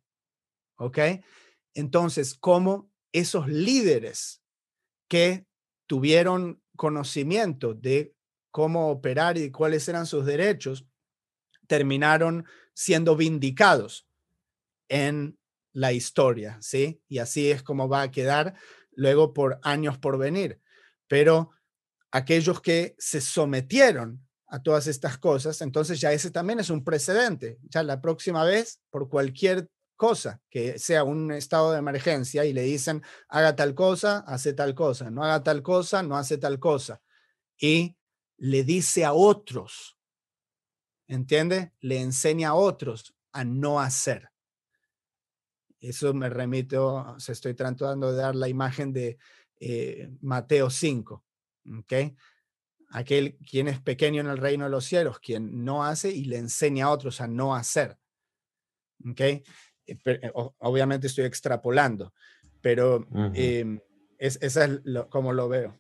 ¿Ok? 0.79 0.99
Entonces, 1.75 2.35
¿cómo 2.35 2.91
esos 3.13 3.49
líderes 3.49 4.43
que 5.09 5.47
tuvieron 5.87 6.63
conocimiento 6.77 7.75
de 7.75 8.15
cómo 8.51 8.91
operar 8.91 9.39
y 9.39 9.51
cuáles 9.51 9.89
eran 9.89 10.07
sus 10.07 10.25
derechos, 10.25 10.87
terminaron 11.67 12.47
siendo 12.75 13.17
vindicados 13.17 14.07
en 14.89 15.39
la 15.73 15.93
historia, 15.93 16.59
¿sí? 16.61 17.03
Y 17.09 17.19
así 17.19 17.51
es 17.51 17.63
como 17.63 17.89
va 17.89 18.03
a 18.03 18.11
quedar 18.11 18.55
luego 18.93 19.35
por 19.35 19.59
años 19.63 19.99
por 19.99 20.19
venir. 20.19 20.61
Pero 21.07 21.51
aquellos 22.11 22.61
que 22.61 22.95
se 22.99 23.21
sometieron 23.21 24.27
a 24.49 24.63
todas 24.63 24.87
estas 24.87 25.19
cosas, 25.19 25.61
entonces 25.61 26.01
ya 26.01 26.13
ese 26.13 26.31
también 26.31 26.61
es 26.61 26.71
un 26.71 26.85
precedente. 26.85 27.59
Ya 27.65 27.83
la 27.83 28.01
próxima 28.01 28.45
vez, 28.45 28.81
por 28.91 29.09
cualquier 29.09 29.69
cosa 29.97 30.41
que 30.51 30.79
sea 30.79 31.05
un 31.05 31.33
estado 31.33 31.73
de 31.73 31.79
emergencia 31.79 32.45
y 32.45 32.53
le 32.53 32.63
dicen, 32.63 33.03
haga 33.29 33.57
tal 33.57 33.75
cosa, 33.75 34.19
hace 34.27 34.53
tal 34.53 34.75
cosa, 34.75 35.11
no 35.11 35.25
haga 35.25 35.43
tal 35.43 35.63
cosa, 35.63 36.03
no 36.03 36.17
hace 36.17 36.39
tal 36.39 36.59
cosa. 36.59 37.03
Y 37.59 37.97
le 38.37 38.65
dice 38.65 39.05
a 39.05 39.13
otros, 39.13 39.99
¿entiende? 41.09 41.73
Le 41.81 42.01
enseña 42.01 42.51
a 42.51 42.55
otros 42.55 43.15
a 43.33 43.45
no 43.45 43.81
hacer. 43.81 44.31
Eso 45.81 46.15
me 46.15 46.29
remito, 46.29 46.87
o 46.87 47.17
estoy 47.17 47.55
tratando 47.55 48.13
de 48.13 48.19
dar 48.19 48.35
la 48.35 48.49
imagen 48.49 48.93
de 48.93 49.19
eh, 49.61 50.11
Mateo 50.21 50.71
5, 50.71 51.25
¿ok? 51.79 51.93
Aquel 52.91 53.37
quien 53.39 53.69
es 53.69 53.81
pequeño 53.81 54.21
en 54.21 54.29
el 54.29 54.39
reino 54.39 54.65
de 54.65 54.71
los 54.71 54.85
cielos, 54.85 55.19
quien 55.21 55.65
no 55.65 55.85
hace 55.85 56.11
y 56.11 56.25
le 56.25 56.39
enseña 56.39 56.87
a 56.87 56.91
otros 56.91 57.21
a 57.21 57.27
no 57.27 57.55
hacer, 57.55 57.99
¿ok? 59.09 59.21
Eh, 59.87 59.97
eh, 60.05 60.31
obviamente 60.35 61.07
estoy 61.07 61.25
extrapolando, 61.25 62.13
pero 62.61 63.07
em, 63.35 63.81
es, 64.19 64.39
esa 64.43 64.65
es 64.65 64.81
como 65.09 65.33
lo 65.33 65.49
veo. 65.49 65.79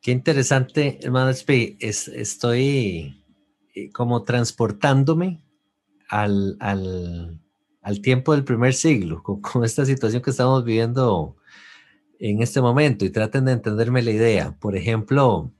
Qué 0.00 0.12
interesante, 0.12 0.98
hermano. 1.02 1.30
Es, 1.30 2.08
estoy 2.08 3.24
como 3.92 4.22
transportándome 4.24 5.42
al, 6.08 6.56
al, 6.60 7.40
al 7.86 8.00
tiempo 8.00 8.32
del 8.32 8.44
primer 8.44 8.74
siglo, 8.74 9.22
con, 9.22 9.64
esta 9.64 9.86
situación 9.86 10.20
que 10.20 10.30
estamos 10.30 10.64
viviendo 10.64 11.36
en 12.18 12.42
este 12.42 12.60
momento 12.60 13.04
y 13.04 13.10
traten 13.10 13.44
de 13.44 13.52
entenderme 13.52 14.02
la 14.02 14.10
idea. 14.10 14.56
Por 14.58 14.76
ejemplo, 14.76 15.52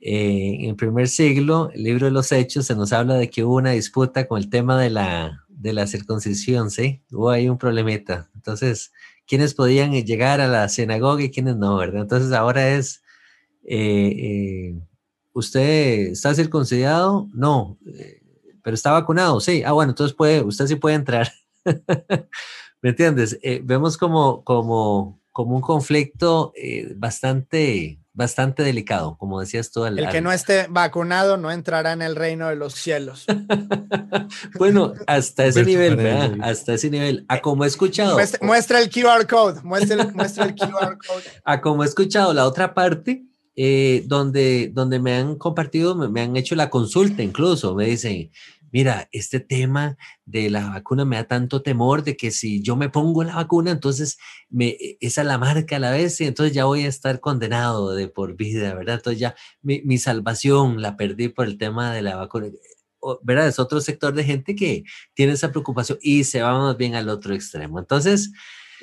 eh, 0.00 0.56
en 0.60 0.70
el 0.70 0.76
primer 0.76 1.08
siglo, 1.08 1.70
el 1.72 1.84
libro 1.84 2.06
de 2.06 2.12
los 2.12 2.32
Hechos 2.32 2.66
se 2.66 2.74
nos 2.74 2.92
habla 2.92 3.14
de 3.14 3.30
que 3.30 3.44
hubo 3.44 3.56
una 3.56 3.70
disputa 3.70 4.26
con 4.26 4.38
el 4.38 4.50
tema 4.50 4.80
de 4.80 4.90
la, 4.90 5.43
de 5.64 5.72
la 5.72 5.86
circuncisión, 5.86 6.70
¿sí? 6.70 7.02
Hubo 7.10 7.30
ahí 7.30 7.48
un 7.48 7.56
problemita. 7.56 8.30
Entonces, 8.34 8.92
¿quiénes 9.26 9.54
podían 9.54 9.92
llegar 9.92 10.42
a 10.42 10.46
la 10.46 10.68
sinagoga 10.68 11.22
y 11.22 11.30
quiénes 11.30 11.56
no, 11.56 11.76
verdad? 11.78 12.02
Entonces, 12.02 12.32
ahora 12.32 12.74
es, 12.76 13.02
eh, 13.64 14.12
eh, 14.18 14.74
¿usted 15.32 16.10
está 16.12 16.34
circuncidado? 16.34 17.28
No, 17.32 17.78
pero 18.62 18.74
está 18.74 18.92
vacunado, 18.92 19.40
sí. 19.40 19.62
Ah, 19.64 19.72
bueno, 19.72 19.92
entonces 19.92 20.14
puede, 20.14 20.42
usted 20.42 20.66
sí 20.66 20.76
puede 20.76 20.96
entrar. 20.96 21.32
¿Me 22.82 22.90
entiendes? 22.90 23.38
Eh, 23.42 23.62
vemos 23.64 23.96
como, 23.96 24.44
como, 24.44 25.18
como 25.32 25.56
un 25.56 25.62
conflicto 25.62 26.52
eh, 26.54 26.92
bastante, 26.94 27.98
bastante 28.14 28.62
delicado, 28.62 29.16
como 29.18 29.40
decías 29.40 29.72
tú. 29.72 29.84
el 29.84 30.08
que 30.08 30.20
no 30.20 30.32
esté 30.32 30.66
vacunado 30.70 31.36
no 31.36 31.50
entrará 31.50 31.92
en 31.92 32.00
el 32.00 32.14
reino 32.14 32.48
de 32.48 32.56
los 32.56 32.74
cielos. 32.74 33.26
bueno, 34.58 34.94
hasta 35.06 35.44
ese 35.44 35.64
nivel, 35.64 35.96
¿verdad? 35.96 36.36
Hasta 36.40 36.74
ese 36.74 36.90
nivel. 36.90 37.26
A 37.28 37.40
como 37.40 37.64
he 37.64 37.66
escuchado. 37.66 38.16
Muestra, 38.40 38.80
el 38.80 38.88
QR 38.88 39.26
code, 39.26 39.60
muestra 39.62 40.00
el, 40.00 40.14
muestra 40.14 40.44
el 40.44 40.54
QR 40.54 40.96
code. 40.96 41.24
A 41.44 41.60
como 41.60 41.82
he 41.82 41.86
escuchado 41.86 42.32
la 42.32 42.46
otra 42.46 42.72
parte, 42.72 43.24
eh, 43.56 44.04
donde, 44.06 44.70
donde 44.72 45.00
me 45.00 45.14
han 45.14 45.36
compartido, 45.36 45.94
me, 45.96 46.08
me, 46.08 46.22
han 46.22 46.36
hecho 46.36 46.54
la 46.54 46.70
consulta 46.70 47.22
incluso, 47.22 47.74
me 47.74 47.86
dicen, 47.86 48.30
mira, 48.74 49.08
este 49.12 49.38
tema 49.38 49.96
de 50.26 50.50
la 50.50 50.68
vacuna 50.68 51.04
me 51.04 51.14
da 51.14 51.24
tanto 51.28 51.62
temor 51.62 52.02
de 52.02 52.16
que 52.16 52.32
si 52.32 52.60
yo 52.60 52.74
me 52.74 52.88
pongo 52.88 53.22
la 53.22 53.36
vacuna, 53.36 53.70
entonces 53.70 54.18
me, 54.50 54.70
e, 54.70 54.98
esa 55.00 55.20
es 55.20 55.28
la 55.28 55.38
marca 55.38 55.76
a 55.76 55.78
la 55.78 55.92
vez 55.92 56.20
y 56.20 56.24
entonces 56.24 56.52
ya 56.52 56.64
voy 56.64 56.82
a 56.84 56.88
estar 56.88 57.20
condenado 57.20 57.94
de 57.94 58.08
por 58.08 58.34
vida, 58.36 58.74
¿verdad? 58.74 58.96
Entonces 58.96 59.20
ya 59.20 59.36
mi, 59.62 59.80
mi 59.82 59.96
salvación 59.98 60.82
la 60.82 60.96
perdí 60.96 61.28
por 61.28 61.46
el 61.46 61.56
tema 61.56 61.94
de 61.94 62.02
la 62.02 62.16
vacuna. 62.16 62.48
¿verdad? 63.22 63.46
Es 63.48 63.58
otro 63.60 63.80
sector 63.80 64.12
de 64.14 64.24
gente 64.24 64.56
que 64.56 64.82
tiene 65.14 65.34
esa 65.34 65.50
preocupación 65.52 65.98
y 66.02 66.24
se 66.24 66.42
va 66.42 66.58
más 66.58 66.76
bien 66.76 66.96
al 66.96 67.08
otro 67.10 67.34
extremo. 67.34 67.78
Entonces, 67.78 68.32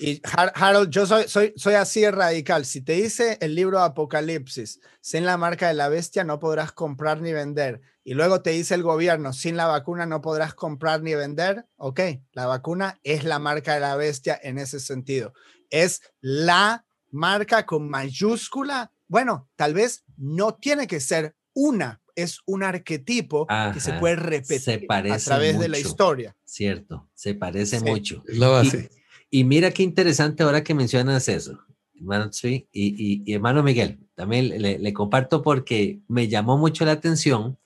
y 0.01 0.19
Harold, 0.23 0.89
yo 0.89 1.05
soy, 1.05 1.27
soy, 1.27 1.53
soy 1.55 1.75
así 1.75 2.01
de 2.01 2.09
radical. 2.09 2.65
Si 2.65 2.81
te 2.81 2.93
dice 2.93 3.37
el 3.39 3.53
libro 3.53 3.79
Apocalipsis, 3.79 4.79
sin 4.99 5.25
la 5.25 5.37
marca 5.37 5.67
de 5.67 5.75
la 5.75 5.89
bestia 5.89 6.23
no 6.23 6.39
podrás 6.39 6.71
comprar 6.71 7.21
ni 7.21 7.31
vender. 7.33 7.81
Y 8.03 8.15
luego 8.15 8.41
te 8.41 8.49
dice 8.49 8.73
el 8.73 8.81
gobierno, 8.81 9.31
sin 9.31 9.55
la 9.55 9.67
vacuna 9.67 10.07
no 10.07 10.21
podrás 10.21 10.55
comprar 10.55 11.03
ni 11.03 11.13
vender. 11.13 11.67
Ok, 11.75 11.99
la 12.31 12.47
vacuna 12.47 12.99
es 13.03 13.23
la 13.25 13.37
marca 13.37 13.75
de 13.75 13.79
la 13.79 13.95
bestia 13.95 14.39
en 14.41 14.57
ese 14.57 14.79
sentido. 14.79 15.33
Es 15.69 16.01
la 16.19 16.83
marca 17.11 17.67
con 17.67 17.87
mayúscula. 17.87 18.91
Bueno, 19.07 19.49
tal 19.55 19.75
vez 19.75 20.03
no 20.17 20.55
tiene 20.55 20.87
que 20.87 20.99
ser 20.99 21.35
una, 21.53 22.01
es 22.15 22.39
un 22.45 22.63
arquetipo 22.63 23.45
que 23.71 23.79
se 23.79 23.93
puede 23.93 24.15
repetir 24.15 24.87
a 24.89 25.17
través 25.19 25.59
de 25.59 25.69
la 25.69 25.77
historia. 25.77 26.35
Cierto, 26.43 27.07
se 27.13 27.35
parece 27.35 27.81
mucho. 27.81 28.23
La 28.25 28.47
base. 28.47 28.89
Y 28.91 29.00
mira 29.31 29.71
qué 29.71 29.81
interesante 29.83 30.43
ahora 30.43 30.63
que 30.63 30.73
mencionas 30.73 31.29
eso, 31.29 31.57
hermano 31.95 32.29
y, 32.43 32.67
y, 32.73 33.33
hermano 33.33 33.63
Miguel, 33.63 33.99
también 34.13 34.61
le, 34.61 34.93
comparto 34.93 35.41
porque 35.41 36.01
me 36.09 36.27
llamó 36.27 36.57
mucho 36.57 36.83
la 36.83 36.91
atención. 36.91 37.57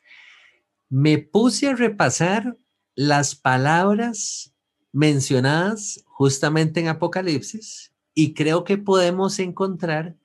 Me 0.90 1.18
puse 1.18 1.68
a 1.68 1.76
repasar 1.76 2.56
las 2.94 3.36
palabras 3.36 4.54
mencionadas 4.92 6.04
justamente 6.06 6.80
en 6.80 6.88
Apocalipsis 6.88 7.92
y 8.14 8.34
creo 8.34 8.64
que 8.64 8.78
podemos 8.78 9.40
encontrar 9.40 10.16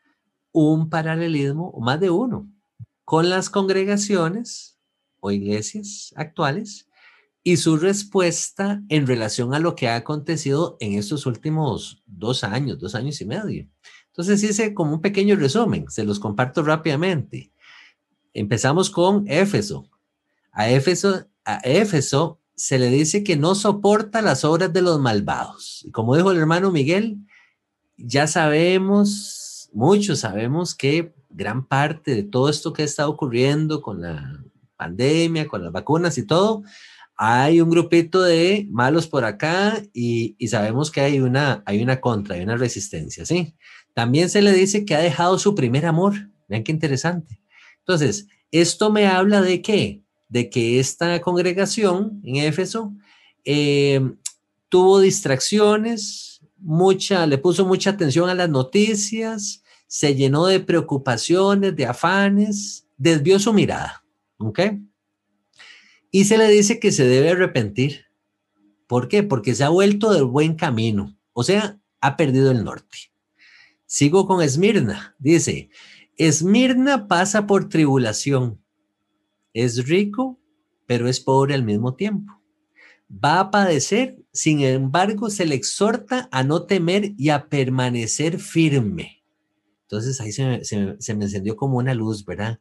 un 0.53 0.91
paralelismo, 0.91 1.71
o 1.71 1.81
más 1.81 2.01
de 2.01 2.11
uno, 2.11 2.49
con 3.05 3.31
las 3.31 3.49
congregaciones 3.49 4.79
o 5.21 5.31
iglesias 5.31 6.13
actuales 6.17 6.90
y 7.51 7.57
su 7.57 7.77
respuesta 7.77 8.81
en 8.89 9.09
relación 9.09 9.55
a 9.55 9.59
lo 9.59 9.75
que 9.75 9.89
ha 9.89 9.97
acontecido 9.97 10.77
en 10.79 10.93
estos 10.95 11.27
últimos 11.27 12.01
dos 12.07 12.45
años, 12.45 12.79
dos 12.79 12.95
años 12.95 13.21
y 13.21 13.25
medio. 13.25 13.67
Entonces 14.07 14.41
hice 14.45 14.73
como 14.73 14.95
un 14.95 15.01
pequeño 15.01 15.35
resumen, 15.35 15.91
se 15.91 16.05
los 16.05 16.21
comparto 16.21 16.63
rápidamente. 16.63 17.51
Empezamos 18.35 18.89
con 18.89 19.25
Éfeso. 19.27 19.91
A 20.53 20.71
Éfeso, 20.71 21.27
a 21.45 21.57
Éfeso 21.65 22.39
se 22.55 22.79
le 22.79 22.89
dice 22.89 23.25
que 23.25 23.37
no 23.37 23.57
soporta 23.57 24.23
las 24.23 24.45
obras 24.45 24.73
de 24.73 24.83
los 24.83 25.01
malvados. 25.01 25.83
Y 25.85 25.91
como 25.91 26.15
dijo 26.15 26.31
el 26.31 26.39
hermano 26.39 26.71
Miguel, 26.71 27.19
ya 27.97 28.29
sabemos, 28.29 29.69
muchos 29.73 30.21
sabemos 30.21 30.77
que 30.77 31.13
gran 31.31 31.67
parte 31.67 32.15
de 32.15 32.23
todo 32.23 32.49
esto 32.49 32.73
que 32.73 32.85
está 32.85 33.09
ocurriendo 33.09 33.83
con 33.83 34.03
la 34.03 34.41
pandemia, 34.77 35.49
con 35.49 35.65
las 35.65 35.73
vacunas 35.73 36.17
y 36.17 36.25
todo, 36.25 36.63
hay 37.23 37.61
un 37.61 37.69
grupito 37.69 38.23
de 38.23 38.67
malos 38.71 39.07
por 39.07 39.27
acá 39.27 39.83
y, 39.93 40.35
sabemos 40.49 40.91
que 40.91 41.03
hay 41.03 41.21
una, 41.21 41.63
hay 41.67 41.83
una 41.83 42.01
contra, 42.01 42.37
hay 42.37 42.41
una 42.41 42.57
resistencia, 42.57 43.27
¿sí? 43.27 43.55
También 43.93 44.31
se 44.31 44.41
le 44.41 44.55
dice 44.55 44.87
que 44.87 44.95
ha 44.95 45.01
dejado 45.01 45.39
su 45.39 45.55
primer 45.55 45.85
amor. 45.85 46.15
Vean 46.49 46.65
qué 46.65 46.73
interesante. 46.73 47.39
Entonces, 47.81 48.27
esto 48.51 48.91
me 48.91 49.07
habla 49.07 49.43
de 49.43 49.61
qué? 49.61 50.03
De 50.31 50.49
que 50.49 50.81
esta 50.81 51.21
congregación 51.21 52.23
en 52.25 52.37
Éfeso 52.37 52.95
eh, 53.45 54.01
tuvo 54.71 55.01
distracciones, 55.01 56.41
mucha, 56.57 57.27
le 57.27 57.37
puso 57.37 57.67
mucha 57.67 57.91
atención 57.91 58.31
a 58.31 58.35
las 58.35 58.49
noticias, 58.49 59.63
se 59.87 60.15
llenó 60.15 60.47
de 60.47 60.61
preocupaciones, 60.61 61.77
de 61.77 61.85
afanes, 61.85 62.87
desvió 62.97 63.39
su 63.39 63.53
mirada. 63.53 64.03
¿Ok? 64.39 64.61
Y 66.11 66.25
se 66.25 66.39
le 66.39 66.49
dice 66.49 66.81
que 66.81 66.93
se 66.93 67.07
debe 67.07 67.31
arrepentir. 67.31 68.07
¿Por 68.87 69.09
qué? 69.09 69.23
Porque 69.23 69.55
se 69.55 69.63
ha 69.65 69.69
vuelto 69.69 70.13
del 70.13 70.25
buen 70.25 70.57
camino, 70.57 71.17
o 71.33 71.45
sea, 71.45 71.81
ha 72.01 72.17
perdido 72.17 72.51
el 72.51 72.65
norte. 72.65 72.99
Sigo 73.87 74.27
con 74.27 74.43
Esmirna. 74.43 75.15
Dice, 75.19 75.71
Esmirna 76.17 77.07
pasa 77.07 77.47
por 77.47 77.69
tribulación. 77.69 78.61
Es 79.53 79.87
rico, 79.89 80.41
pero 80.87 81.09
es 81.09 81.21
pobre 81.21 81.55
al 81.55 81.63
mismo 81.63 81.95
tiempo. 81.95 82.41
Va 83.13 83.41
a 83.41 83.51
padecer, 83.51 84.17
sin 84.33 84.61
embargo, 84.61 85.31
se 85.31 85.47
le 85.47 85.55
exhorta 85.55 86.29
a 86.31 86.43
no 86.45 86.67
temer 86.67 87.13
y 87.17 87.31
a 87.31 87.49
permanecer 87.49 88.39
firme. 88.39 89.25
Entonces 89.83 90.21
ahí 90.21 90.31
se, 90.31 90.65
se 90.65 91.15
me 91.15 91.25
encendió 91.25 91.57
como 91.57 91.79
una 91.79 91.95
luz, 91.95 92.25
¿verdad? 92.25 92.61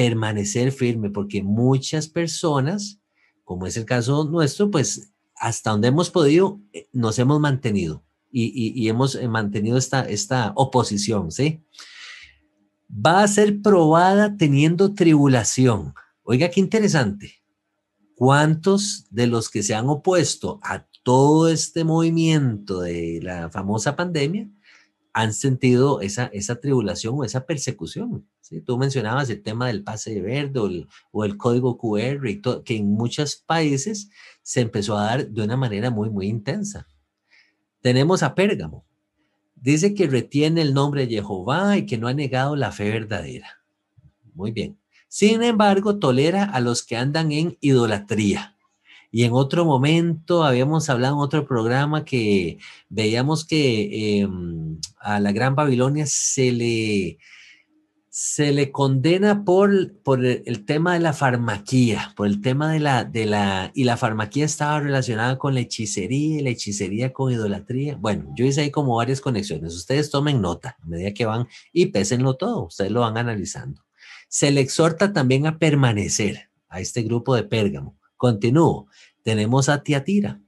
Permanecer 0.00 0.72
firme, 0.72 1.10
porque 1.10 1.42
muchas 1.42 2.08
personas, 2.08 2.98
como 3.44 3.66
es 3.66 3.76
el 3.76 3.84
caso 3.84 4.24
nuestro, 4.24 4.70
pues 4.70 5.12
hasta 5.36 5.72
donde 5.72 5.88
hemos 5.88 6.08
podido, 6.08 6.58
eh, 6.72 6.88
nos 6.94 7.18
hemos 7.18 7.38
mantenido 7.38 8.02
y, 8.32 8.88
hemos 8.88 9.14
eh, 9.14 9.28
mantenido 9.28 9.76
esta, 9.76 10.08
esta 10.08 10.54
oposición, 10.56 11.30
¿sí? 11.30 11.62
Va 12.90 13.22
a 13.22 13.28
ser 13.28 13.60
probada 13.60 14.38
teniendo 14.38 14.94
tribulación. 14.94 15.92
Oiga, 16.22 16.48
qué 16.48 16.60
interesante. 16.60 17.34
¿Cuántos 18.14 19.06
de 19.10 19.26
los 19.26 19.50
que 19.50 19.62
se 19.62 19.74
han 19.74 19.90
opuesto 19.90 20.60
a 20.62 20.86
todo 21.02 21.48
este 21.48 21.84
movimiento 21.84 22.80
de 22.80 23.20
la 23.22 23.50
famosa 23.50 23.96
pandemia 23.96 24.48
han 25.12 25.32
sentido 25.32 26.00
esa, 26.00 26.26
esa 26.26 26.60
tribulación 26.60 27.14
o 27.18 27.24
esa 27.24 27.46
persecución. 27.46 28.26
¿sí? 28.40 28.60
Tú 28.60 28.78
mencionabas 28.78 29.28
el 29.30 29.42
tema 29.42 29.66
del 29.66 29.82
pase 29.82 30.20
verde 30.20 30.86
o 31.10 31.24
el, 31.24 31.36
código 31.36 31.76
QR, 31.78 32.28
y 32.28 32.40
que 32.64 32.76
en 32.76 32.92
muchos 32.92 33.36
países 33.36 34.10
se 34.42 34.60
empezó 34.60 34.96
a 34.96 35.04
dar 35.04 35.28
de 35.28 35.42
una 35.42 35.56
manera 35.56 35.90
muy, 35.90 36.10
muy 36.10 36.26
intensa. 36.26 36.86
Tenemos 37.80 38.22
a 38.22 38.34
Pérgamo. 38.34 38.84
Dice 39.54 39.94
que 39.94 40.06
retiene 40.06 40.62
el 40.62 40.72
nombre 40.74 41.06
de 41.06 41.16
Jehová 41.16 41.76
y 41.76 41.86
que 41.86 41.98
no 41.98 42.08
ha 42.08 42.14
negado 42.14 42.56
la 42.56 42.72
fe 42.72 42.90
verdadera. 42.90 43.62
Muy 44.34 44.52
bien. 44.52 44.78
Sin 45.08 45.42
embargo, 45.42 45.98
tolera 45.98 46.44
a 46.44 46.60
los 46.60 46.84
que 46.84 46.96
andan 46.96 47.32
en 47.32 47.58
idolatría. 47.60 48.56
Y 49.10 49.24
en 49.24 49.32
otro 49.32 49.64
momento 49.64 50.44
habíamos 50.44 50.88
hablado 50.88 51.16
en 51.16 51.20
otro 51.20 51.46
programa 51.46 52.04
que 52.04 52.58
veíamos 52.88 53.44
que 53.44 54.20
em, 54.20 54.78
a 55.00 55.18
la 55.20 55.32
Gran 55.32 55.56
Babilonia 55.56 56.06
se 56.06 56.52
le, 56.52 57.18
se 58.08 58.52
le 58.52 58.70
condena 58.70 59.44
por, 59.44 59.96
por 60.02 60.24
el, 60.24 60.64
tema 60.64 60.94
de 60.94 61.00
la 61.00 61.12
farmaquía, 61.12 62.12
por 62.16 62.26
el 62.26 62.40
tema 62.40 62.72
de 62.72 62.80
la, 62.80 63.04
de 63.04 63.24
la, 63.26 63.72
y 63.74 63.84
la 63.84 63.96
farmaquía 63.96 64.44
estaba 64.44 64.78
relacionada 64.80 65.38
con 65.38 65.54
la 65.54 65.60
hechicería 65.60 66.42
la 66.42 66.50
hechicería 66.50 67.12
con 67.12 67.32
idolatría. 67.32 67.96
Bueno, 67.96 68.32
yo 68.36 68.44
hice 68.44 68.60
ahí 68.62 68.70
como 68.70 68.96
varias 68.96 69.20
conexiones. 69.20 69.74
Ustedes 69.74 70.10
tomen 70.10 70.40
nota 70.40 70.76
a 70.80 70.86
medida 70.86 71.14
que 71.14 71.24
van 71.24 71.48
y 71.72 71.86
pésenlo 71.86 72.34
todo, 72.36 72.66
ustedes 72.66 72.92
lo 72.92 73.00
van 73.00 73.16
analizando. 73.16 73.82
Se 74.28 74.50
le 74.50 74.60
exhorta 74.60 75.12
también 75.12 75.46
a 75.46 75.58
permanecer 75.58 76.50
a 76.68 76.80
este 76.80 77.02
grupo 77.02 77.34
de 77.34 77.44
Pérgamo. 77.44 77.96
Continúo. 78.16 78.88
Tenemos 79.22 79.68
a 79.68 79.82
Tiatira. 79.82 80.40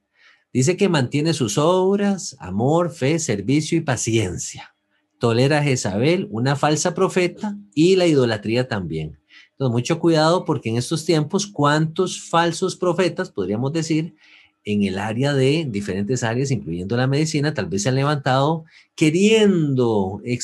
Dice 0.53 0.77
que 0.77 0.89
mantiene 0.89 1.33
sus 1.33 1.57
obras, 1.57 2.37
amor, 2.39 2.91
fe, 2.91 3.19
servicio 3.19 3.79
y 3.79 3.81
paciencia. 3.81 4.75
Tolera 5.19 5.59
a 5.59 5.63
Jezabel, 5.63 6.29
una 6.31 6.57
falsa 6.57 6.95
profeta, 6.95 7.57
y 7.75 7.97
la 7.97 8.07
idolatría 8.07 8.69
también. 8.69 9.21
Entonces, 9.53 9.73
mucho 9.73 9.99
cuidado 9.99 10.45
porque 10.45 10.69
en 10.69 10.77
estos 10.77 11.05
tiempos, 11.05 11.47
¿cuántos 11.47 12.29
falsos 12.29 12.77
profetas, 12.77 13.31
podríamos 13.31 13.73
decir, 13.73 14.17
en 14.65 14.85
el 14.85 14.99
área 14.99 15.35
de 15.35 15.67
diferentes 15.69 16.23
áreas, 16.23 16.51
incluyendo 16.51 16.97
la 16.97 17.07
medicina, 17.07 17.53
tal 17.53 17.67
vez 17.67 17.83
se 17.83 17.89
han 17.89 17.97
levantado 17.97 18.65
queriendo, 18.95 20.21
eh, 20.25 20.39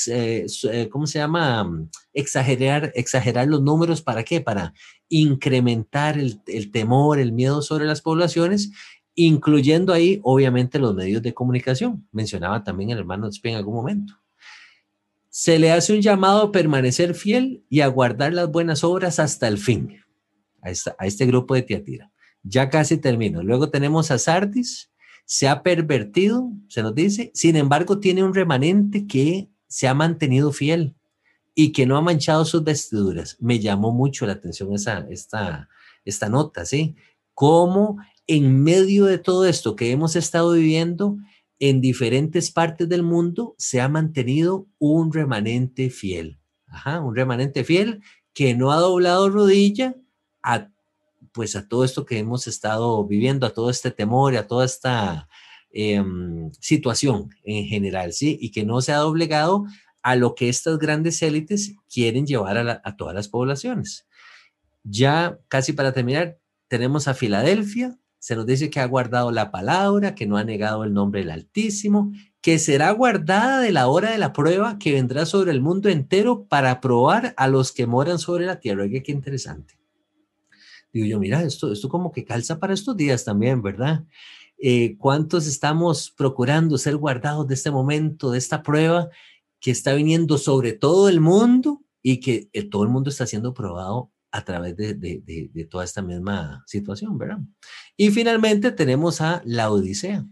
eh, 0.73 0.89
¿cómo 0.91 1.07
se 1.07 1.19
llama? 1.19 1.89
Exagerar, 2.13 2.93
exagerar 2.95 3.47
los 3.47 3.63
números. 3.63 4.03
¿Para 4.03 4.25
qué? 4.25 4.41
Para 4.41 4.75
incrementar 5.09 6.19
el, 6.19 6.71
temor, 6.73 7.19
el 7.19 7.33
miedo 7.33 7.63
sobre 7.63 7.87
las 7.87 8.03
poblaciones, 8.03 8.71
incluyendo 9.15 9.93
ahí, 9.93 10.21
obviamente, 10.25 10.79
los 10.79 10.95
medios 10.95 11.23
de 11.23 11.35
comunicación. 11.35 12.09
Mencionaba 12.11 12.65
también 12.65 12.91
el 12.91 12.99
hermano 12.99 13.31
Spen 13.31 13.53
en 13.53 13.59
algún 13.59 13.75
momento. 13.75 14.15
Se 15.31 15.59
le 15.59 15.71
hace 15.71 15.93
un 15.93 16.01
llamado 16.01 16.43
a 16.43 16.53
permanecer 16.53 17.15
fiel 17.15 17.63
y 17.69 17.81
a 17.81 17.87
guardar 17.87 18.33
las 18.33 18.51
buenas 18.51 18.83
obras 18.83 19.21
hasta 19.21 19.47
el 19.47 19.59
fin 19.59 20.03
a, 20.63 20.71
a 20.99 21.07
este 21.07 21.27
grupo 21.27 21.55
de 21.55 21.63
Tiatira. 21.63 22.11
Ya 22.43 22.71
casi 22.71 22.97
termino. 22.97 23.43
Luego 23.43 23.71
tenemos 23.71 24.11
a 24.11 24.19
Sardis, 24.19 24.91
se 25.25 25.49
ha 25.49 25.63
pervertido, 25.63 26.51
se 26.69 26.83
nos 26.83 26.95
dice, 26.95 27.31
sin 27.35 27.57
embargo 27.57 28.01
tiene 28.01 28.23
un 28.23 28.35
remanente 28.35 29.07
que 29.07 29.49
se 29.67 29.87
ha 29.89 29.95
mantenido 29.95 30.53
fiel 30.53 30.95
y 31.55 31.73
que 31.73 31.87
no 31.87 31.97
ha 31.97 32.01
manchado 32.01 32.45
sus 32.45 32.65
vestiduras. 32.65 33.37
Me 33.41 33.59
llamó 33.59 33.93
mucho 33.93 34.27
la 34.27 34.33
atención 34.35 34.73
esa, 34.73 35.07
esta, 35.11 35.69
esta 36.05 36.29
nota, 36.29 36.65
¿sí? 36.65 36.97
cómo 37.39 37.99
en 38.27 38.65
medio 38.65 39.05
de 39.05 39.17
todo 39.17 39.47
esto 39.47 39.77
que 39.77 39.93
hemos 39.93 40.17
estado 40.17 40.55
viviendo, 40.55 41.17
en 41.61 41.81
diferentes 41.81 42.51
partes 42.51 42.89
del 42.89 43.05
mundo 43.05 43.55
se 43.59 43.81
ha 43.81 43.89
mantenido 43.89 44.67
un 44.79 45.13
remanente 45.13 45.89
fiel. 45.89 46.41
Ajá, 46.67 47.01
un 47.01 47.15
remanente 47.15 47.63
fiel 47.63 48.03
que 48.35 48.57
no 48.57 48.73
ha 48.73 48.77
doblado 48.79 49.31
rodilla 49.31 49.95
a, 50.43 50.69
pues 51.33 51.57
a 51.57 51.69
todo 51.69 51.85
esto 51.85 52.05
que 52.05 52.19
hemos 52.19 52.47
estado 52.47 53.05
viviendo, 53.07 53.47
a 53.47 53.55
todo 53.55 53.71
este 53.71 53.91
temor, 53.91 54.37
a 54.37 54.47
toda 54.47 54.65
esta 54.65 55.29
em, 55.71 56.51
situación 56.61 57.31
en 57.45 57.67
general, 57.67 58.13
¿sí? 58.13 58.39
Y 58.41 58.51
que 58.51 58.65
no 58.65 58.81
se 58.81 58.93
ha 58.93 58.99
doblegado 58.99 59.65
a 60.03 60.17
lo 60.17 60.35
que 60.35 60.49
estas 60.49 60.79
grandes 60.79 61.23
élites 61.23 61.75
quieren 61.93 62.27
llevar 62.27 62.59
a, 62.59 62.81
a 62.85 62.97
todas 62.97 63.15
las 63.15 63.29
poblaciones. 63.29 64.07
Ya 64.85 65.39
casi 65.49 65.73
para 65.73 65.93
terminar, 65.93 66.39
tenemos 66.69 67.09
a 67.09 67.15
Filadelfia, 67.15 67.99
se 68.19 68.35
nos 68.35 68.47
dice 68.47 68.69
que 68.69 68.81
ha 68.81 68.87
guardado 68.87 69.31
la 69.31 69.51
palabra, 69.51 70.15
que 70.15 70.27
no 70.27 70.37
ha 70.37 70.45
negado 70.45 70.85
el 70.85 70.93
nombre 70.93 71.21
del 71.21 71.31
Altísimo, 71.31 72.13
que 72.41 72.59
será 72.59 72.91
guardada 72.91 73.61
de 73.61 73.73
la 73.73 73.89
hora 73.89 74.11
de 74.11 74.19
la 74.19 74.33
prueba 74.33 74.79
que 74.79 74.93
vendrá 74.93 75.25
sobre 75.25 75.53
el 75.53 75.61
mundo 75.61 75.89
entero 75.89 76.47
para 76.49 76.81
probar 76.81 77.35
a 77.37 77.49
los 77.49 77.73
que 77.73 77.87
moran 77.87 78.19
sobre 78.19 78.47
la 78.47 78.61
tierra. 78.61 78.85
Oye, 78.85 79.03
qué 79.03 79.13
interesante. 79.13 79.78
Digo 80.93 81.07
yo, 81.07 81.19
mira, 81.19 81.43
esto, 81.43 81.73
esto 81.73 81.89
como 81.89 82.13
que 82.13 82.25
calza 82.25 82.59
para 82.59 82.75
estos 82.75 82.97
días 82.97 83.25
también, 83.25 83.63
¿verdad? 83.63 84.05
Eh, 84.59 84.97
¿Cuántos 84.99 85.47
estamos 85.47 86.11
procurando 86.11 86.79
ser 86.79 86.97
guardados 86.97 87.47
de 87.47 87.55
este 87.55 87.71
momento, 87.71 88.31
de 88.31 88.39
esta 88.39 88.63
prueba 88.63 89.09
que 89.61 89.71
está 89.71 89.95
viniendo 89.95 90.39
sobre 90.39 90.73
todo 90.73 91.09
el 91.09 91.21
mundo 91.21 91.83
y 92.03 92.21
que 92.21 92.49
eh, 92.53 92.65
todo 92.65 92.83
el 92.83 92.89
mundo 92.89 93.11
está 93.11 93.27
siendo 93.27 93.55
probado 93.55 94.13
a 94.31 94.45
través 94.45 94.77
de, 94.77 94.95
de, 94.95 95.23
de, 95.53 95.65
toda 95.65 95.85
esta 95.85 96.03
misma 96.03 96.63
situación, 96.67 97.17
¿verdad? 97.17 97.39
Y 97.97 98.11
finalmente 98.11 98.73
tenemos 98.73 99.21
a 99.21 99.43
la 99.45 99.71
Odisea. 99.71 100.27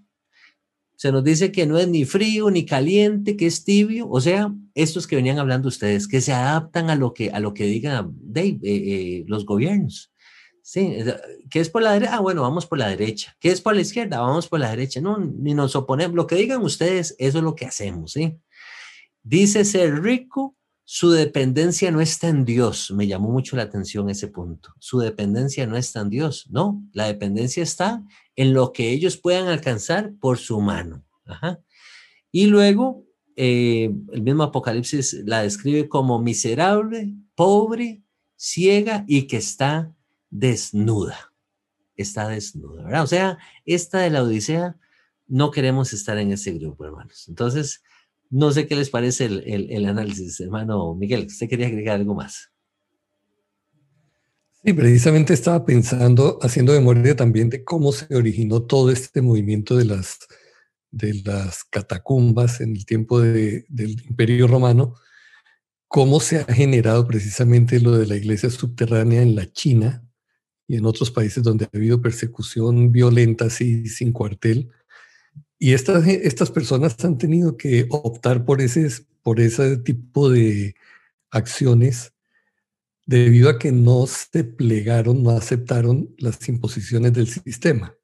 Se 0.96 1.12
nos 1.12 1.24
dice 1.24 1.52
que 1.52 1.66
no 1.66 1.78
es 1.78 1.88
ni 1.88 2.04
frío 2.04 2.50
ni 2.50 2.64
caliente, 2.64 3.36
que 3.36 3.46
es 3.46 3.64
tibio, 3.64 4.08
o 4.08 4.20
sea, 4.20 4.54
estos 4.74 5.06
que 5.06 5.16
venían 5.16 5.38
hablando 5.38 5.68
ustedes, 5.68 6.08
que 6.08 6.20
se 6.20 6.32
adaptan 6.32 6.90
a 6.90 6.94
lo 6.94 7.12
que, 7.12 7.30
a 7.30 7.40
lo 7.40 7.54
que 7.54 7.64
digan 7.64 8.16
eh, 8.34 8.58
eh, 8.62 9.24
los 9.26 9.44
gobiernos. 9.44 10.12
Sí, 10.68 10.96
¿qué 11.48 11.60
es 11.60 11.70
por 11.70 11.80
la 11.80 11.92
derecha? 11.92 12.16
Ah, 12.16 12.20
bueno, 12.20 12.42
vamos 12.42 12.66
por 12.66 12.76
la 12.76 12.88
derecha. 12.88 13.36
¿Qué 13.38 13.52
es 13.52 13.60
por 13.60 13.76
la 13.76 13.82
izquierda? 13.82 14.18
Vamos 14.18 14.48
por 14.48 14.58
la 14.58 14.70
derecha. 14.70 15.00
No, 15.00 15.16
ni 15.16 15.54
nos 15.54 15.76
oponemos. 15.76 16.16
Lo 16.16 16.26
que 16.26 16.34
digan 16.34 16.60
ustedes, 16.60 17.14
eso 17.20 17.38
es 17.38 17.44
lo 17.44 17.54
que 17.54 17.66
hacemos, 17.66 18.10
¿sí? 18.10 18.36
Dice 19.22 19.64
ser 19.64 20.02
rico 20.02 20.56
su 20.82 21.10
dependencia 21.10 21.92
no 21.92 22.00
está 22.00 22.28
en 22.28 22.44
Dios. 22.44 22.90
Me 22.90 23.06
llamó 23.06 23.30
mucho 23.30 23.54
la 23.54 23.62
atención 23.62 24.10
ese 24.10 24.26
punto. 24.26 24.74
Su 24.80 24.98
dependencia 24.98 25.68
no 25.68 25.76
está 25.76 26.00
en 26.00 26.10
Dios. 26.10 26.48
No, 26.50 26.82
la 26.92 27.06
dependencia 27.06 27.62
está 27.62 28.02
en 28.34 28.52
lo 28.52 28.72
que 28.72 28.90
ellos 28.90 29.16
puedan 29.16 29.46
alcanzar 29.46 30.14
por 30.20 30.38
su 30.38 30.60
mano. 30.60 31.04
Y 32.32 32.46
luego, 32.46 33.04
eh, 33.36 33.88
el 34.12 34.22
mismo 34.22 34.42
Apocalipsis 34.42 35.22
la 35.26 35.42
describe 35.42 35.88
como 35.88 36.20
miserable, 36.20 37.14
pobre, 37.36 38.02
ciega 38.36 39.04
y 39.06 39.28
que 39.28 39.36
está 39.36 39.95
desnuda. 40.30 41.32
Está 41.96 42.28
desnuda, 42.28 42.84
¿verdad? 42.84 43.02
O 43.02 43.06
sea, 43.06 43.38
esta 43.64 44.00
de 44.00 44.10
la 44.10 44.22
Odisea, 44.22 44.76
no 45.28 45.50
queremos 45.50 45.92
estar 45.92 46.18
en 46.18 46.32
ese 46.32 46.52
grupo, 46.52 46.84
hermanos. 46.84 47.26
Entonces, 47.28 47.82
no 48.30 48.52
sé 48.52 48.66
qué 48.66 48.76
les 48.76 48.90
parece 48.90 49.24
el, 49.26 49.86
análisis, 49.86 50.40
hermano 50.40 50.94
Miguel. 50.94 51.26
¿Usted 51.26 51.48
quería 51.48 51.66
agregar 51.66 51.96
algo 51.96 52.14
más? 52.14 52.50
Sí, 54.64 54.72
precisamente 54.72 55.32
estaba 55.32 55.64
pensando, 55.64 56.38
haciendo 56.42 56.72
memoria 56.72 57.14
también 57.14 57.48
de 57.50 57.62
cómo 57.62 57.92
se 57.92 58.12
originó 58.14 58.62
todo 58.62 58.90
este 58.90 59.22
movimiento 59.22 59.76
de 59.76 59.84
las, 59.84 60.18
de 60.90 61.22
las 61.24 61.62
catacumbas 61.64 62.60
en 62.60 62.74
el 62.74 62.84
tiempo 62.84 63.20
del 63.20 63.64
Imperio 64.08 64.48
Romano, 64.48 64.94
cómo 65.86 66.18
se 66.18 66.38
ha 66.38 66.44
generado 66.44 67.06
precisamente 67.06 67.78
lo 67.80 67.92
de 67.92 68.06
la 68.06 68.16
iglesia 68.16 68.50
subterránea 68.50 69.22
en 69.22 69.36
la 69.36 69.50
China 69.52 70.05
y 70.68 70.76
en 70.76 70.86
otros 70.86 71.10
países 71.10 71.42
donde 71.42 71.66
ha 71.66 71.76
habido 71.76 72.00
persecución 72.00 72.92
violenta 72.92 73.46
así 73.46 73.86
sin 73.86 74.12
cuartel, 74.12 74.70
y 75.58 75.72
estas, 75.72 76.06
estas 76.06 76.50
personas 76.50 77.02
han 77.04 77.16
tenido 77.18 77.56
que 77.56 77.86
optar 77.90 78.44
por 78.44 78.60
ese, 78.60 78.88
por 79.22 79.40
ese 79.40 79.78
tipo 79.78 80.28
de 80.30 80.74
acciones 81.30 82.12
debido 83.06 83.48
a 83.48 83.58
que 83.58 83.72
no 83.72 84.06
se 84.06 84.44
plegaron, 84.44 85.22
no 85.22 85.30
aceptaron 85.30 86.14
las 86.18 86.46
imposiciones 86.48 87.12
del 87.12 87.28
sistema. 87.28 87.94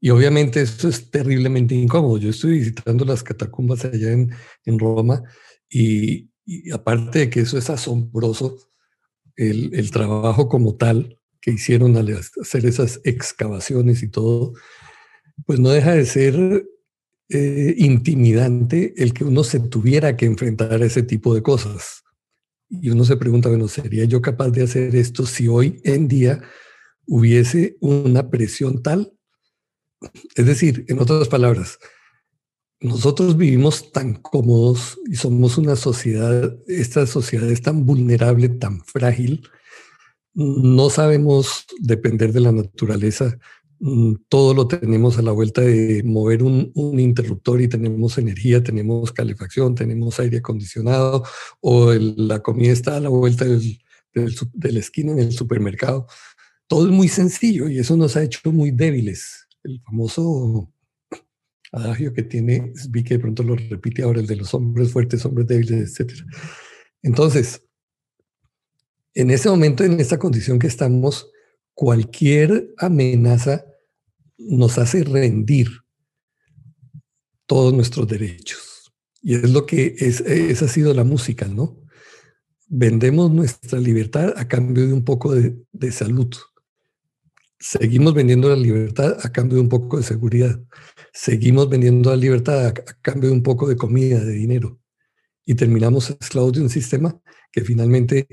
Y 0.00 0.10
obviamente 0.10 0.60
eso 0.60 0.88
es 0.88 1.10
terriblemente 1.10 1.74
incómodo. 1.74 2.18
Yo 2.18 2.30
estoy 2.30 2.58
visitando 2.58 3.04
las 3.04 3.22
catacumbas 3.22 3.84
allá 3.84 4.12
en, 4.12 4.30
en 4.64 4.78
Roma 4.78 5.22
y, 5.68 6.30
aparte 6.72 7.20
de 7.20 7.30
que 7.30 7.40
eso 7.40 7.58
es 7.58 7.68
asombroso, 7.70 8.56
el, 9.36 9.74
el, 9.74 9.90
trabajo 9.90 10.48
como 10.48 10.76
tal 10.76 11.18
que 11.40 11.52
hicieron 11.52 11.96
al 11.96 12.16
hacer 12.40 12.66
esas 12.66 13.00
excavaciones 13.04 14.02
y 14.02 14.08
todo, 14.08 14.54
pues 15.46 15.60
no 15.60 15.70
deja 15.70 15.94
de 15.94 16.04
ser 16.04 16.66
eh, 17.30 17.74
intimidante 17.76 18.94
el 18.96 19.12
que 19.12 19.24
uno 19.24 19.44
se 19.44 19.60
tuviera 19.60 20.16
que 20.16 20.26
enfrentar 20.26 20.82
a 20.82 20.86
ese 20.86 21.02
tipo 21.02 21.34
de 21.34 21.42
cosas. 21.42 22.02
Y 22.70 22.90
uno 22.90 23.04
se 23.04 23.16
pregunta, 23.16 23.48
bueno, 23.48 23.68
¿sería 23.68 24.04
yo 24.04 24.20
capaz 24.20 24.50
de 24.50 24.62
hacer 24.62 24.94
esto 24.96 25.26
si 25.26 25.48
hoy 25.48 25.80
en 25.84 26.08
día 26.08 26.42
hubiese 27.06 27.76
una 27.80 28.30
presión 28.30 28.82
tal? 28.82 29.12
Es 30.34 30.46
decir, 30.46 30.84
en 30.88 31.00
otras 31.00 31.28
palabras, 31.28 31.78
nosotros 32.80 33.36
vivimos 33.36 33.90
tan 33.90 34.14
cómodos 34.14 34.98
y 35.06 35.16
somos 35.16 35.58
una 35.58 35.76
sociedad, 35.76 36.56
esta 36.66 37.06
sociedad 37.06 37.50
es 37.50 37.62
tan 37.62 37.84
vulnerable, 37.84 38.48
tan 38.48 38.84
frágil, 38.84 39.48
no 40.38 40.90
sabemos 40.90 41.66
depender 41.80 42.32
de 42.32 42.40
la 42.40 42.52
naturaleza, 42.52 43.38
Mm, 43.80 44.14
todo 44.28 44.54
lo 44.54 44.66
tenemos 44.66 45.18
a 45.18 45.22
la 45.22 45.30
vuelta 45.30 45.60
de 45.60 46.02
mover 46.04 46.42
un, 46.42 46.72
interruptor 46.98 47.60
y 47.60 47.68
tenemos 47.68 48.18
energía, 48.18 48.62
tenemos 48.62 49.12
calefacción, 49.12 49.74
tenemos 49.74 50.18
aire 50.18 50.38
acondicionado 50.38 51.24
o 51.60 51.92
la 51.94 52.40
comida 52.40 52.72
está 52.72 52.96
a 52.96 53.00
la 53.00 53.08
vuelta 53.08 53.44
del, 53.44 53.78
de 54.14 54.72
la 54.72 54.78
esquina 54.80 55.12
en 55.12 55.20
el 55.20 55.32
supermercado. 55.32 56.06
Todo 56.66 56.86
es 56.86 56.92
muy 56.92 57.08
sencillo 57.08 57.68
y 57.68 57.78
eso 57.78 57.96
nos 57.96 58.16
ha 58.16 58.24
hecho 58.24 58.52
muy 58.52 58.72
débiles. 58.72 59.46
El 59.62 59.80
famoso 59.82 60.72
adagio 61.72 62.12
que 62.12 62.22
tiene 62.24 62.72
vi 62.90 63.04
que 63.04 63.14
de 63.14 63.20
pronto 63.20 63.42
lo 63.44 63.54
repite 63.54 64.02
ahora, 64.02 64.20
el 64.20 64.26
de 64.26 64.36
los 64.36 64.54
hombres 64.54 64.92
fuertes, 64.92 65.24
hombres 65.24 65.46
débiles, 65.46 66.00
etc. 66.00 66.14
Entonces, 67.02 67.62
en 69.14 69.30
ese 69.30 69.48
momento, 69.48 69.84
en 69.84 70.00
esta 70.00 70.18
condición 70.18 70.58
que 70.58 70.66
estamos, 70.66 71.30
cualquier 71.74 72.74
amenaza 72.78 73.64
nos 74.36 74.78
hace 74.78 75.04
rendir 75.04 75.68
todos 77.46 77.72
nuestros 77.72 78.06
derechos. 78.06 78.92
Y 79.22 79.34
es 79.34 79.50
lo 79.50 79.66
que 79.66 79.94
es, 79.98 80.22
ha 80.62 80.68
sido 80.68 80.94
la 80.94 81.04
música, 81.04 81.46
¿no? 81.46 81.80
Vendemos 82.68 83.30
nuestra 83.30 83.80
libertad 83.80 84.34
a 84.36 84.46
cambio 84.46 84.86
de 84.86 84.92
un 84.92 85.04
poco 85.04 85.34
de, 85.34 85.56
de 85.72 85.92
salud. 85.92 86.28
Seguimos 87.58 88.14
vendiendo 88.14 88.48
la 88.48 88.56
libertad 88.56 89.16
a 89.22 89.32
cambio 89.32 89.56
de 89.56 89.62
un 89.62 89.68
poco 89.68 89.96
de 89.96 90.02
seguridad. 90.02 90.60
Seguimos 91.12 91.68
vendiendo 91.68 92.10
la 92.10 92.16
libertad 92.16 92.66
a, 92.66 92.68
a 92.68 93.00
cambio 93.02 93.30
de 93.30 93.36
un 93.36 93.42
poco 93.42 93.66
de 93.66 93.76
comida, 93.76 94.22
de 94.22 94.32
dinero. 94.32 94.78
Y 95.44 95.54
terminamos 95.54 96.10
esclavos 96.10 96.52
de 96.52 96.60
un 96.60 96.70
sistema 96.70 97.20
que 97.50 97.62
finalmente 97.62 98.28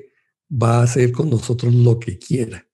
va 0.52 0.80
a 0.80 0.84
hacer 0.84 1.12
con 1.12 1.30
nosotros 1.30 1.74
lo 1.74 2.00
que 2.00 2.18
quiera. 2.18 2.68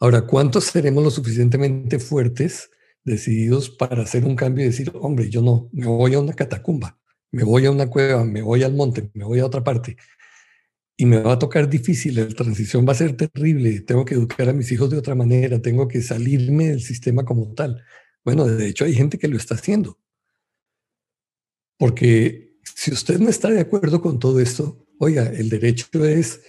Ahora, 0.00 0.22
¿cuántos 0.26 0.64
seremos 0.64 1.02
lo 1.02 1.10
suficientemente 1.10 1.98
fuertes, 1.98 2.70
decididos 3.04 3.70
para 3.70 4.02
hacer 4.02 4.24
un 4.24 4.36
cambio 4.36 4.64
y 4.64 4.68
decir, 4.68 4.90
hombre, 4.94 5.30
yo 5.30 5.42
no, 5.42 5.68
me 5.72 5.86
voy 5.86 6.14
a 6.14 6.20
una 6.20 6.34
catacumba, 6.34 6.98
me 7.30 7.44
voy 7.44 7.66
a 7.66 7.70
una 7.70 7.88
cueva, 7.88 8.24
me 8.24 8.42
voy 8.42 8.62
al 8.62 8.74
monte, 8.74 9.10
me 9.14 9.24
voy 9.24 9.40
a 9.40 9.46
otra 9.46 9.62
parte? 9.62 9.96
Y 10.96 11.06
me 11.06 11.20
va 11.20 11.32
a 11.32 11.38
tocar 11.38 11.68
difícil, 11.68 12.16
la 12.16 12.28
transición 12.28 12.86
va 12.86 12.92
a 12.92 12.96
ser 12.96 13.16
terrible, 13.16 13.80
tengo 13.80 14.04
que 14.04 14.14
educar 14.14 14.48
a 14.48 14.52
mis 14.52 14.70
hijos 14.72 14.90
de 14.90 14.98
otra 14.98 15.14
manera, 15.14 15.60
tengo 15.60 15.88
que 15.88 16.02
salirme 16.02 16.68
del 16.68 16.82
sistema 16.82 17.24
como 17.24 17.52
tal. 17.54 17.82
Bueno, 18.24 18.46
de 18.46 18.68
hecho 18.68 18.84
hay 18.84 18.94
gente 18.94 19.18
que 19.18 19.28
lo 19.28 19.36
está 19.36 19.54
haciendo. 19.54 19.98
Porque 21.78 22.58
si 22.62 22.92
usted 22.92 23.18
no 23.18 23.28
está 23.28 23.50
de 23.50 23.60
acuerdo 23.60 24.00
con 24.00 24.18
todo 24.18 24.40
esto, 24.40 24.86
oiga, 24.98 25.26
el 25.26 25.48
derecho 25.48 26.04
es 26.04 26.40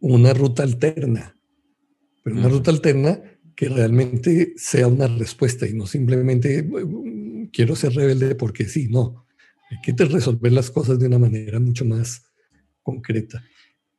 una 0.00 0.32
ruta 0.34 0.62
alterna 0.62 1.36
pero 2.22 2.36
una 2.36 2.48
ruta 2.48 2.70
alterna 2.70 3.20
que 3.54 3.68
realmente 3.68 4.54
sea 4.56 4.86
una 4.86 5.06
respuesta 5.06 5.66
y 5.66 5.74
no 5.74 5.86
simplemente 5.86 6.68
quiero 7.52 7.76
ser 7.76 7.94
rebelde 7.94 8.34
porque 8.34 8.64
sí, 8.64 8.88
no. 8.88 9.26
Hay 9.70 9.78
que 9.82 10.04
resolver 10.04 10.52
las 10.52 10.70
cosas 10.70 10.98
de 10.98 11.06
una 11.06 11.18
manera 11.18 11.60
mucho 11.60 11.84
más 11.84 12.24
concreta. 12.82 13.42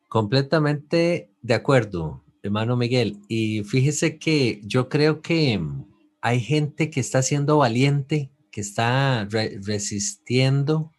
Completamente 0.10 1.32
de 1.41 1.54
acuerdo. 1.54 2.24
hermano 2.43 2.76
Miguel. 2.76 3.18
Y 3.28 3.64
fíjese 3.64 4.18
que 4.18 4.62
yo 4.64 4.89
creo 4.89 5.22
que 5.22 5.62
hay 6.22 6.39
gente 6.39 6.89
que 6.89 6.99
está 6.99 7.22
siendo 7.22 7.58
valiente, 7.58 8.32
que 8.52 8.62
está 8.62 9.28
resistiendo 9.30 10.91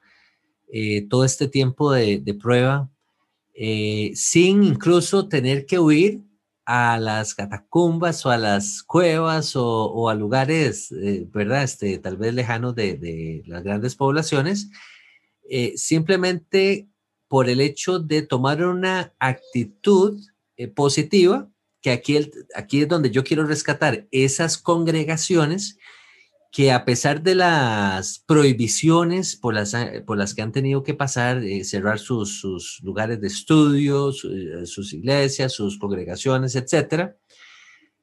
eh, 0.73 1.07
todo 1.09 1.25
este 1.25 1.49
tiempo 1.49 1.93
de, 1.93 2.39
prueba, 2.41 2.91
eh, 3.55 4.13
sin 4.15 4.65
incluso 4.65 5.29
tener 5.29 5.67
que 5.67 5.79
huir 5.79 6.21
a 6.65 6.99
las 6.99 7.35
catacumbas 7.35 8.25
o 8.25 8.31
a 8.31 8.39
las 8.39 8.83
cuevas 8.83 9.53
o, 9.57 10.09
a 10.09 10.15
lugares, 10.15 10.93
eh, 10.93 11.27
¿verdad? 11.33 11.65
Este, 11.65 11.99
tal 11.99 12.17
vez 12.17 12.35
lejanos 12.35 12.75
de, 12.75 13.43
las 13.47 13.63
grandes 13.63 13.97
poblaciones, 13.97 14.71
simplemente 15.75 16.89
por 17.29 17.49
el 17.49 17.61
hecho 17.61 17.99
de 17.99 18.23
tomar 18.23 18.65
una 18.65 19.13
actitud 19.19 20.19
positiva, 20.75 21.51
que 21.83 21.91
aquí, 21.91 22.31
aquí 22.55 22.83
es 22.83 22.89
donde 22.89 23.11
yo 23.11 23.25
quiero 23.25 23.45
rescatar 23.45 24.07
esas 24.13 24.57
congregaciones 24.57 25.79
que 26.53 26.71
a 26.71 26.85
pesar 26.85 27.23
de 27.23 27.35
las 27.35 28.19
prohibiciones 28.19 29.37
por 29.37 29.55
las, 29.55 29.73
eh, 29.73 30.05
por 30.07 30.19
las 30.19 30.35
que 30.35 30.43
han 30.43 30.53
tenido 30.53 30.83
que 30.83 30.93
pasar, 30.93 31.43
eh, 31.43 31.65
cerrar 31.65 31.99
sus, 31.99 32.79
lugares 32.83 33.23
de 33.23 33.27
estudio, 33.27 34.11
eh, 34.11 34.67
sus 34.67 34.93
iglesias, 34.93 35.55
sus 35.55 35.79
congregaciones, 35.79 36.55
etcétera, 36.55 37.17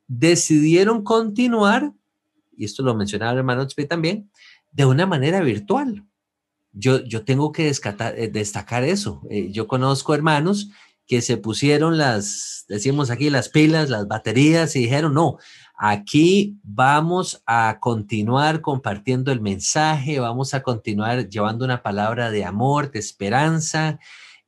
decidieron 0.07 1.03
continuar, 1.03 1.93
y 2.57 2.65
esto 2.65 2.81
lo 2.81 2.95
mencionaba 2.95 3.33
el 3.33 3.37
hermano 3.37 3.67
Tzpi 3.67 3.85
también, 3.85 4.31
de 4.71 4.85
una 4.85 5.05
manera 5.05 5.41
virtual. 5.41 6.03
Yo, 6.73 7.03
yo 7.03 7.23
tengo 7.23 7.51
que 7.51 7.71
destacar 8.31 8.83
eso. 8.83 9.21
yo 9.51 9.67
conozco 9.67 10.13
hermanos 10.13 10.69
que 11.07 11.21
se 11.21 11.37
pusieron 11.37 11.97
las, 11.97 12.65
decimos 12.67 13.09
aquí, 13.09 13.31
las 13.31 13.49
pilas, 13.49 13.89
las 13.89 14.07
baterías 14.07 14.75
y 14.75 14.81
dijeron, 14.81 15.15
no, 15.15 15.39
Aquí 15.81 16.59
vamos 16.61 17.41
a 17.45 17.77
continuar 17.79 18.59
compartiendo 18.59 19.31
el 19.31 19.39
mensaje, 19.39 20.19
vamos 20.19 20.53
a 20.53 20.61
continuar 20.61 21.29
llevando 21.29 21.63
una 21.63 21.81
palabra 21.81 22.31
de 22.31 22.43
amor, 22.43 22.91
de 22.91 22.99
esperanza. 22.99 23.97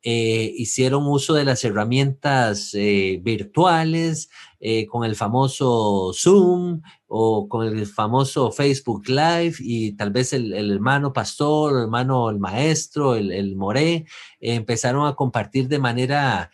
Eh, 0.03 0.53
hicieron 0.57 1.07
uso 1.07 1.33
de 1.33 1.45
las 1.45 1.63
herramientas 1.63 2.71
eh, 2.73 3.21
virtuales 3.23 4.29
eh, 4.59 4.85
con 4.87 5.05
el 5.05 5.15
famoso 5.15 6.11
Zoom 6.13 6.81
o 7.07 7.47
con 7.47 7.65
el 7.65 7.87
famoso 7.87 8.51
Facebook 8.51 9.07
Live 9.07 9.55
y 9.59 9.93
tal 9.93 10.11
vez 10.11 10.33
el, 10.33 10.51
hermano 10.51 11.13
pastor, 11.13 11.77
el 11.77 11.83
hermano 11.83 12.29
el 12.29 12.39
maestro, 12.39 13.15
el, 13.15 13.31
el 13.31 13.55
Moré, 13.55 14.05
empezaron 14.41 15.07
a 15.07 15.15
compartir 15.15 15.69
de 15.69 15.79
manera 15.79 16.51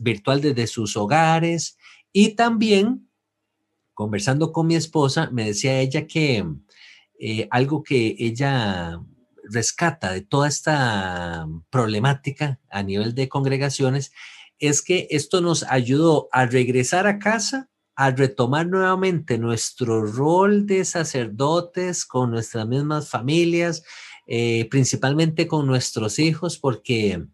virtual 0.00 0.42
desde 0.42 0.66
sus 0.66 0.98
hogares 0.98 1.78
y 2.12 2.34
también 2.34 3.07
conversando 3.98 4.52
con 4.52 4.68
mi 4.68 4.76
esposa, 4.76 5.28
me 5.32 5.46
decía 5.46 5.80
ella 5.80 6.06
que 6.06 6.46
eh, 7.18 7.48
algo 7.50 7.82
que 7.82 8.14
ella 8.20 9.02
rescata 9.42 10.12
de 10.12 10.20
toda 10.20 10.46
esta 10.46 11.48
problemática 11.68 12.60
a 12.70 12.84
nivel 12.84 13.16
de 13.16 13.28
congregaciones 13.28 14.12
es 14.60 14.82
que 14.82 15.08
esto 15.10 15.40
nos 15.40 15.64
ayudó 15.64 16.28
a 16.30 16.46
regresar 16.46 17.08
a 17.08 17.18
casa, 17.18 17.70
a 17.96 18.12
retomar 18.12 18.68
nuevamente 18.68 19.36
nuestro 19.36 20.06
rol 20.06 20.64
de 20.64 20.84
sacerdotes 20.84 22.06
con 22.06 22.30
nuestras 22.30 22.68
mismas 22.68 23.10
familias, 23.10 23.82
eh, 24.28 24.68
principalmente 24.70 25.48
con 25.48 25.66
nuestros 25.66 26.20
hijos, 26.20 26.56
porque 26.56 27.26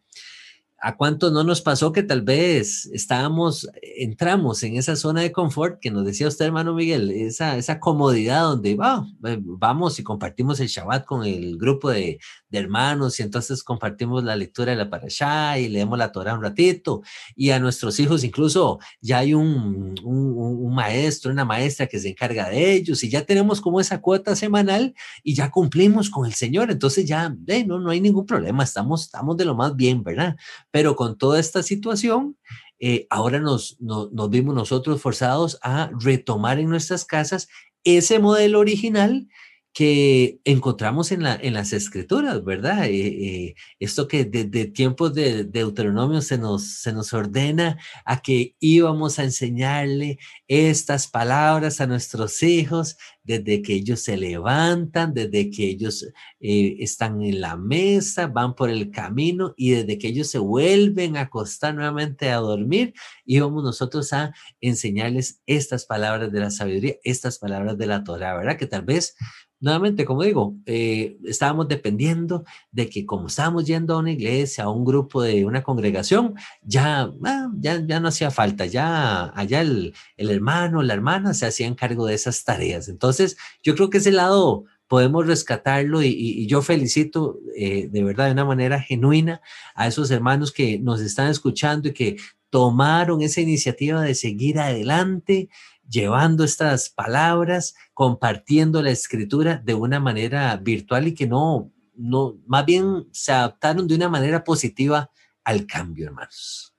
¿A 0.87 0.99
cuánto 0.99 1.30
no 1.30 1.45
nos 1.45 1.62
pasó 1.62 1.93
que 1.93 2.03
tal 2.03 2.20
vez 2.20 2.85
estábamos, 2.93 3.66
entramos 3.97 4.62
en 4.64 4.76
esa 4.76 4.97
zona 4.97 5.22
de 5.22 5.32
confort 5.32 5.80
que 5.80 5.91
nos 5.91 6.05
decía 6.05 6.28
usted, 6.28 6.45
hermano 6.45 6.74
Miguel, 6.74 7.11
esa, 7.11 7.57
esa 7.57 7.80
comodidad 7.80 8.43
donde 8.43 8.76
vamos 8.78 9.99
y 9.99 10.03
compartimos 10.03 10.61
el 10.61 10.68
Shabbat 10.68 11.07
con 11.07 11.24
el 11.24 11.57
grupo 11.57 11.89
de, 11.89 12.18
hermanos 12.51 13.18
y 13.18 13.22
entonces 13.22 13.64
compartimos 13.64 14.22
la 14.24 14.37
lectura 14.37 14.72
de 14.72 14.76
la 14.76 14.91
Parashá 14.91 15.59
y 15.59 15.68
leemos 15.68 15.99
la 15.99 16.12
Torah 16.12 16.35
un 16.35 16.43
ratito 16.43 17.03
y 17.35 17.51
a 17.51 17.59
nuestros 17.59 17.99
hijos 17.99 18.22
incluso 18.22 18.78
ya 19.01 19.18
hay 19.18 19.35
un, 19.35 19.95
un, 20.05 20.35
un 20.37 20.74
maestro, 20.74 21.32
una 21.32 21.45
maestra 21.45 21.87
que 21.87 21.99
se 21.99 22.11
encarga 22.11 22.49
de 22.51 22.74
ellos 22.74 23.03
y 23.03 23.11
ya 23.11 23.24
tenemos 23.24 23.61
como 23.61 23.80
esa 23.80 24.01
cuota 24.01 24.37
semanal 24.37 24.95
y 25.22 25.35
ya 25.35 25.51
cumplimos 25.51 26.11
con 26.11 26.26
el 26.26 26.35
Señor, 26.35 26.70
entonces 26.70 27.07
ya 27.07 27.35
no, 27.66 27.80
no 27.80 27.91
hay 27.91 28.01
ningún 28.01 28.26
problema, 28.26 28.62
estamos, 28.62 29.05
estamos 29.05 29.37
de 29.37 29.47
lo 29.47 29.55
más 29.55 29.74
bien, 29.74 30.05
¿verdad? 30.05 30.37
Pero 30.75 30.97
con 30.97 31.16
toda 31.16 31.39
esta 31.39 31.62
situación, 31.62 32.37
eh, 32.81 33.07
ahora 33.09 33.39
nos, 33.39 33.77
nos 33.79 34.29
vimos 34.29 34.57
nosotros 34.57 35.01
forzados 35.01 35.57
a 35.62 35.89
retomar 36.01 36.59
en 36.59 36.68
nuestras 36.68 37.05
casas 37.05 37.47
ese 37.85 38.18
modelo 38.18 38.59
original 38.59 39.29
que 39.72 40.41
encontramos 40.43 41.12
en, 41.12 41.22
la, 41.22 41.37
en 41.41 41.55
las 41.55 41.72
escrituras, 41.72 42.45
¿verdad? 42.45 42.87
Eh, 42.87 43.07
eh, 43.07 43.55
esto 43.79 44.09
que 44.09 44.25
desde 44.25 44.66
tiempos 44.66 45.14
de, 45.14 45.45
Deuteronomio 45.45 46.22
se 46.22 46.39
nos, 46.39 46.81
se 46.81 46.93
nos 46.93 47.12
ordena 47.12 47.79
a 48.05 48.20
que 48.20 48.57
íbamos 48.59 49.20
a 49.20 49.25
enseñarle 49.25 50.18
estas 50.49 51.07
palabras 51.07 51.81
a 51.81 51.87
nuestros 51.87 52.43
hijos 52.43 52.97
desde 53.25 53.62
que 53.62 53.75
ellos 53.75 54.01
se 54.01 54.16
levantan, 54.16 55.14
desde 55.14 55.51
que 55.51 55.68
ellos 55.68 56.07
eh, 56.41 56.77
están 56.79 57.22
en 57.22 57.41
la 57.41 57.57
mesa, 57.57 58.27
van 58.27 58.55
por 58.55 58.70
el 58.70 58.91
camino 58.91 59.55
y 59.57 59.70
desde 59.70 59.99
que 59.99 60.09
ellos 60.09 60.29
se 60.29 60.39
vuelven 60.39 61.16
a 61.16 61.22
acostar 61.22 61.75
nuevamente 61.75 62.31
a 62.31 62.37
dormir, 62.37 62.95
íbamos 63.25 63.64
nosotros 63.64 64.12
a 64.12 64.35
enseñarles 64.61 65.41
estas 65.47 65.87
palabras 65.87 66.31
de 66.31 66.41
la 66.41 66.51
sabiduría, 66.51 66.97
estas 67.03 67.39
palabras 67.39 67.79
de 67.79 67.87
la 67.87 68.05
Torah, 68.05 68.37
¿verdad? 68.37 68.59
Que 68.59 68.66
tal 68.66 68.83
vez 68.83 69.16
nuevamente, 69.65 70.05
como 70.05 70.23
digo, 70.23 70.55
eh, 70.67 71.17
estábamos 71.25 71.69
dependiendo 71.69 72.45
de 72.71 72.91
que 72.91 73.07
como 73.07 73.29
estábamos 73.29 73.65
yendo 73.65 73.95
a 73.95 73.99
una 73.99 74.12
iglesia, 74.12 74.65
a 74.65 74.71
un 74.71 74.85
grupo 74.85 75.23
de 75.23 75.47
una 75.47 75.62
congregación, 75.62 76.35
ya, 76.62 77.11
ah, 77.25 77.51
ya, 77.59 77.83
ya 77.87 77.99
no 77.99 78.09
hacía 78.09 78.31
falta, 78.31 78.67
ya 78.67 79.33
allá 79.35 79.62
el, 79.62 79.95
el, 80.19 80.31
hermano, 80.31 80.83
la 80.83 80.93
hermana 80.93 81.33
se 81.33 81.47
hacían 81.47 81.75
cargo 81.75 82.05
de 82.05 82.12
esas 82.15 82.45
tareas. 82.45 82.89
Entonces, 82.89 83.39
yo 83.62 83.75
creo 83.75 83.89
que 83.89 83.99
ese 83.99 84.12
lado 84.12 84.67
podemos 84.87 85.27
rescatarlo 85.27 86.03
y, 86.03 86.47
yo 86.47 86.61
felicito 86.61 87.39
eh, 87.57 87.89
de 87.91 88.05
verdad 88.05 88.27
de 88.27 88.33
una 88.33 88.45
manera 88.45 88.81
genuina 88.81 89.41
a 89.75 89.87
esos 89.87 90.11
hermanos 90.11 90.53
que 90.53 90.79
nos 90.79 91.01
están 91.01 91.31
escuchando 91.31 91.89
y 91.89 91.95
que 91.95 92.17
tomaron 92.51 93.23
esa 93.23 93.41
iniciativa 93.41 94.03
de 94.03 94.15
seguir 94.15 94.61
adelante 94.61 95.49
llevando 95.89 96.45
estas 96.45 96.91
palabras, 96.91 97.74
compartiendo 97.93 98.82
la 98.82 98.91
escritura 98.91 99.61
de 99.64 99.74
una 99.74 100.01
manera 100.01 100.57
virtual 100.57 101.09
y 101.09 101.14
que 101.14 101.26
no, 101.26 101.72
no, 101.95 102.39
más 102.47 102.66
bien 102.66 103.07
se 103.12 103.32
adaptaron 103.32 103.87
de 103.87 103.95
una 103.95 104.09
manera 104.09 104.45
positiva 104.45 105.11
al 105.45 105.66
cambio, 105.66 106.07
hermanos. 106.07 106.74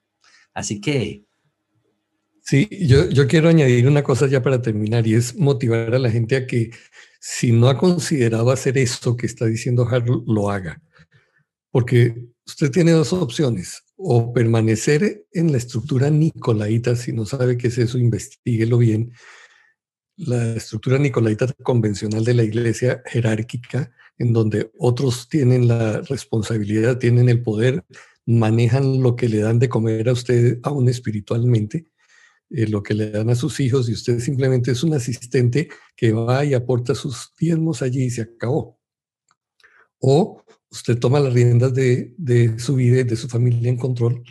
Así 0.54 0.82
que... 0.82 1.24
Sí, 2.42 2.68
yo, 2.72 3.10
yo 3.10 3.28
quiero 3.28 3.50
añadir 3.50 3.88
una 3.88 4.04
cosa 4.04 4.28
ya 4.28 4.42
para 4.42 4.62
terminar 4.62 5.08
y 5.08 5.16
es 5.16 5.36
motivar 5.36 5.96
a 5.96 6.00
la 6.00 6.12
gente 6.12 6.36
a 6.36 6.46
que 6.46 6.72
si 7.20 7.52
no 7.52 7.70
ha 7.70 7.78
considerado 7.78 8.52
hacer 8.52 8.78
esto 8.78 9.18
que 9.18 9.26
está 9.26 9.46
diciendo 9.46 9.88
Harold, 9.90 10.26
lo 10.28 10.52
haga. 10.52 10.80
Porque 11.72 12.16
usted 12.46 12.70
tiene 12.70 12.92
dos 12.92 13.14
opciones 13.14 13.85
o 13.98 14.34
permanecer 14.34 15.26
en 15.32 15.52
la 15.52 15.58
estructura 15.58 16.10
nicolaita, 16.10 16.96
si 16.96 17.14
no 17.14 17.26
sabe 17.26 17.58
qué 17.58 17.68
es 17.68 17.78
eso, 17.78 17.98
investiguelo 17.98 18.78
bien. 18.78 19.14
La 20.18 20.56
estructura 20.56 20.98
nicolaita 20.98 21.52
convencional 21.64 22.24
de 22.24 22.34
la 22.34 22.44
iglesia 22.44 23.02
jerárquica, 23.06 23.92
en 24.18 24.34
donde 24.34 24.72
otros 24.80 25.28
tienen 25.30 25.68
la 25.68 26.02
responsabilidad, 26.02 26.98
tienen 26.98 27.30
el 27.30 27.42
poder, 27.42 27.84
manejan 28.26 29.02
lo 29.02 29.16
que 29.16 29.30
le 29.30 29.40
dan 29.40 29.60
de 29.60 29.70
comer 29.70 30.10
a 30.10 30.14
usted 30.14 30.60
aún 30.64 30.90
espiritualmente, 30.90 31.88
eh, 32.50 32.68
lo 32.68 32.82
que 32.82 32.94
le 32.94 33.12
dan 33.12 33.30
a 33.30 33.36
sus 33.36 33.60
hijos, 33.60 33.90
y 33.90 33.94
usted 33.94 34.20
simplemente 34.20 34.72
es 34.72 34.84
un 34.84 34.94
asistente 34.94 35.70
que 35.96 36.12
va 36.12 36.46
y 36.46 36.54
aporta 36.54 36.96
sus 36.96 37.34
diezmos 37.38 37.82
allí 37.82 38.04
y 38.04 38.10
se 38.10 38.22
acabó. 38.22 38.80
O 40.00 40.44
usted 40.76 41.00
toma 41.00 41.20
las 41.20 41.34
riendas 41.34 41.74
de, 41.74 42.56
su 42.58 42.76
vida 42.76 43.00
y 43.00 43.04
de 43.04 43.16
su 43.16 43.30
familia 43.30 43.70
en 43.70 43.78
control 43.78 44.24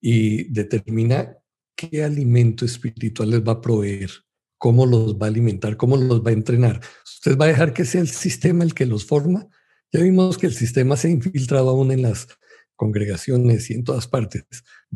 y 0.00 0.44
determina 0.44 1.36
qué 1.76 2.04
alimento 2.04 2.64
espiritual 2.64 3.30
les 3.30 3.40
va 3.42 3.52
a 3.52 3.60
proveer, 3.60 4.10
cómo 4.56 4.86
los 4.86 5.16
va 5.16 5.26
a 5.26 5.30
alimentar, 5.30 5.76
cómo 5.76 5.96
los 5.96 6.24
va 6.24 6.30
a 6.30 6.34
entrenar. 6.34 6.80
Usted 7.04 7.36
va 7.36 7.46
a 7.46 7.48
dejar 7.48 7.74
que 7.74 7.84
sea 7.84 8.00
el 8.00 8.08
sistema 8.08 8.62
el 8.64 8.72
que 8.72 8.86
los 8.86 9.04
forma. 9.04 9.48
Ya 9.92 10.00
vimos 10.00 10.38
que 10.38 10.46
el 10.46 10.54
sistema 10.54 10.96
se 10.96 11.08
ha 11.08 11.10
infiltrado 11.10 11.70
aún 11.70 11.90
en 11.90 12.02
las 12.02 12.28
congregaciones 12.76 13.68
y 13.70 13.74
en 13.74 13.84
todas 13.84 14.06
partes. 14.06 14.44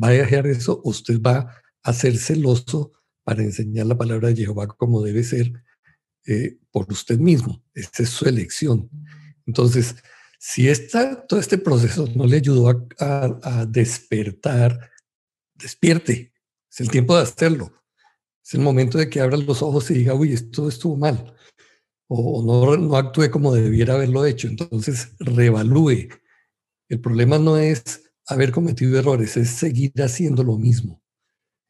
Va 0.01 0.07
a 0.07 0.11
dejar 0.11 0.47
eso, 0.47 0.81
usted 0.85 1.21
va 1.21 1.61
a 1.83 1.93
ser 1.93 2.17
celoso 2.17 2.93
para 3.23 3.43
enseñar 3.43 3.87
la 3.87 3.97
palabra 3.97 4.29
de 4.29 4.35
Jehová 4.37 4.67
como 4.67 5.01
debe 5.01 5.23
ser 5.23 5.51
eh, 6.25 6.57
por 6.71 6.91
usted 6.91 7.19
mismo. 7.19 7.63
Esa 7.73 8.03
es 8.03 8.09
su 8.09 8.25
elección. 8.29 8.89
Entonces, 9.45 9.95
si 10.47 10.69
esta, 10.69 11.25
todo 11.25 11.39
este 11.39 11.57
proceso 11.57 12.07
no 12.15 12.27
le 12.27 12.37
ayudó 12.37 12.87
a, 12.99 13.65
despertar, 13.67 14.91
despierte. 15.55 16.33
Es 16.71 16.81
el 16.81 16.91
tiempo 16.91 17.15
de 17.15 17.23
hacerlo. 17.23 17.73
Es 18.43 18.53
el 18.53 18.61
momento 18.61 18.99
de 18.99 19.09
que 19.09 19.21
abra 19.21 19.37
los 19.37 19.63
ojos 19.63 19.89
y 19.89 19.95
diga, 19.95 20.13
uy, 20.13 20.33
esto 20.33 20.69
estuvo 20.69 20.97
mal. 20.97 21.35
O, 22.07 22.43
no, 22.45 22.77
no 22.77 22.95
actúe 22.95 23.31
como 23.31 23.55
debiera 23.55 23.95
haberlo 23.95 24.23
hecho. 24.23 24.47
Entonces, 24.47 25.15
reevalúe. 25.17 26.09
El 26.89 27.01
problema 27.01 27.39
no 27.39 27.57
es 27.57 28.03
haber 28.27 28.51
cometido 28.51 28.99
errores, 28.99 29.37
es 29.37 29.49
seguir 29.49 29.93
haciendo 29.99 30.43
lo 30.43 30.59
mismo. 30.59 31.01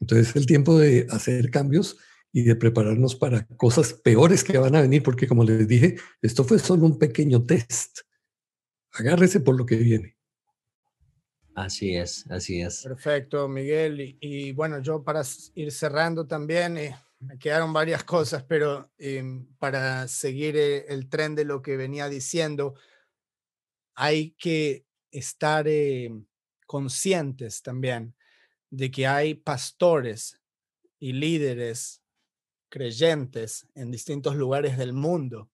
Entonces, 0.02 0.32
es 0.32 0.36
el 0.36 0.46
tiempo 0.48 0.78
de 0.78 1.08
hacer 1.12 1.50
cambios 1.50 1.96
y 2.34 2.44
de 2.44 2.58
prepararnos 2.58 3.16
para 3.16 3.48
cosas 3.56 3.94
peores 3.94 4.44
que 4.44 4.58
van 4.58 4.76
a 4.76 4.82
venir, 4.82 5.02
porque 5.02 5.30
como 5.30 5.46
les 5.46 5.66
dije, 5.66 5.96
esto 6.22 6.44
fue 6.44 6.60
solo 6.60 6.86
un 6.86 7.00
pequeño 7.00 7.42
test. 7.46 8.00
Agárrese 8.96 9.42
por 9.42 9.58
lo 9.58 9.66
que 9.66 9.76
viene. 9.76 10.16
Así 11.54 11.96
es, 11.96 12.30
así 12.30 12.62
es. 12.62 12.84
Perfecto, 12.84 13.48
Miguel. 13.48 14.18
Y, 14.20 14.52
bueno, 14.52 14.80
yo 14.80 15.04
para 15.04 15.22
ir 15.56 15.72
cerrando 15.72 16.28
también, 16.28 16.78
eh, 16.78 16.96
me 17.20 17.38
quedaron 17.38 17.72
varias 17.72 18.04
cosas, 18.04 18.44
pero 18.44 18.92
em, 18.98 19.48
para 19.58 20.08
seguir 20.08 20.58
eh, 20.58 20.86
el 20.90 21.10
tren 21.10 21.34
de 21.34 21.46
lo 21.46 21.62
que 21.62 21.78
venía 21.78 22.10
diciendo, 22.10 22.76
hay 23.96 24.32
que 24.32 24.86
estar 25.12 25.68
em, 25.68 26.26
conscientes 26.68 27.62
también 27.62 28.16
de 28.70 28.92
que 28.92 29.08
hay 29.08 29.36
pastores 29.36 30.42
y 31.00 31.14
líderes 31.14 32.02
creyentes 32.68 33.68
en 33.76 33.92
distintos 33.92 34.36
lugares 34.36 34.78
del 34.78 34.92
mundo 34.92 35.50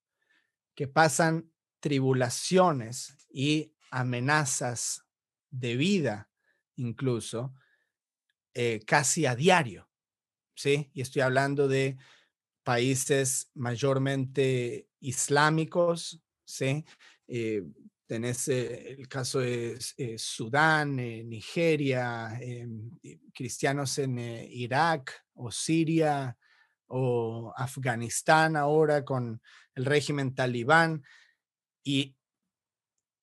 que 0.74 0.88
pasan 0.88 1.52
tribulaciones 1.80 3.21
y 3.34 3.74
amenazas 3.92 5.04
de 5.50 5.76
vida 5.76 6.32
incluso 6.76 7.54
eh, 8.54 8.82
casi 8.86 9.26
a 9.26 9.36
diario, 9.36 9.90
¿sí? 10.56 10.90
Y 10.94 11.02
estoy 11.02 11.22
hablando 11.22 11.68
de 11.68 11.98
países 12.64 13.50
mayormente 13.54 14.90
islámicos, 15.00 16.22
¿sí? 16.44 16.86
Eh, 17.28 17.64
tenés 18.08 18.48
eh, 18.50 18.96
el 19.00 19.08
caso 19.08 19.40
de 19.40 19.80
Sudán, 20.18 20.98
Nigeria, 20.98 22.38
cristianos 23.34 23.98
en 24.00 24.20
Irak 24.20 25.26
o 25.34 25.50
Siria 25.50 26.38
o 26.88 27.54
Afganistán 27.56 28.58
ahora 28.58 29.06
con 29.06 29.42
el 29.76 29.86
régimen 29.86 30.36
talibán. 30.36 31.04
Y 31.86 32.18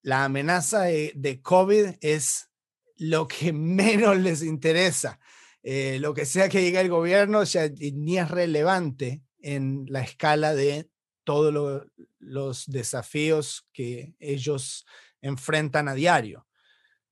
la 0.03 0.25
amenaza 0.25 0.83
de, 0.83 1.41
COVID 1.43 1.97
es 2.01 2.51
lo 2.97 3.29
que 3.29 3.53
menos 3.53 4.17
les 4.19 4.43
interesa. 4.43 5.21
Eh, 5.63 5.99
lo 6.01 6.15
que 6.15 6.25
sea 6.25 6.49
que 6.49 6.61
diga 6.61 6.81
el 6.81 6.89
gobierno 6.89 7.43
ya 7.45 7.69
ni 7.69 8.19
es 8.19 8.31
relevante 8.31 9.23
en 9.41 9.87
la 9.89 10.01
escala 10.01 10.55
de 10.55 10.89
todos 11.25 11.85
los 12.21 12.67
desafíos 12.67 13.67
que 13.73 14.15
ellos 14.19 14.87
enfrentan 15.21 15.89
a 15.89 15.95
diario. 15.95 16.47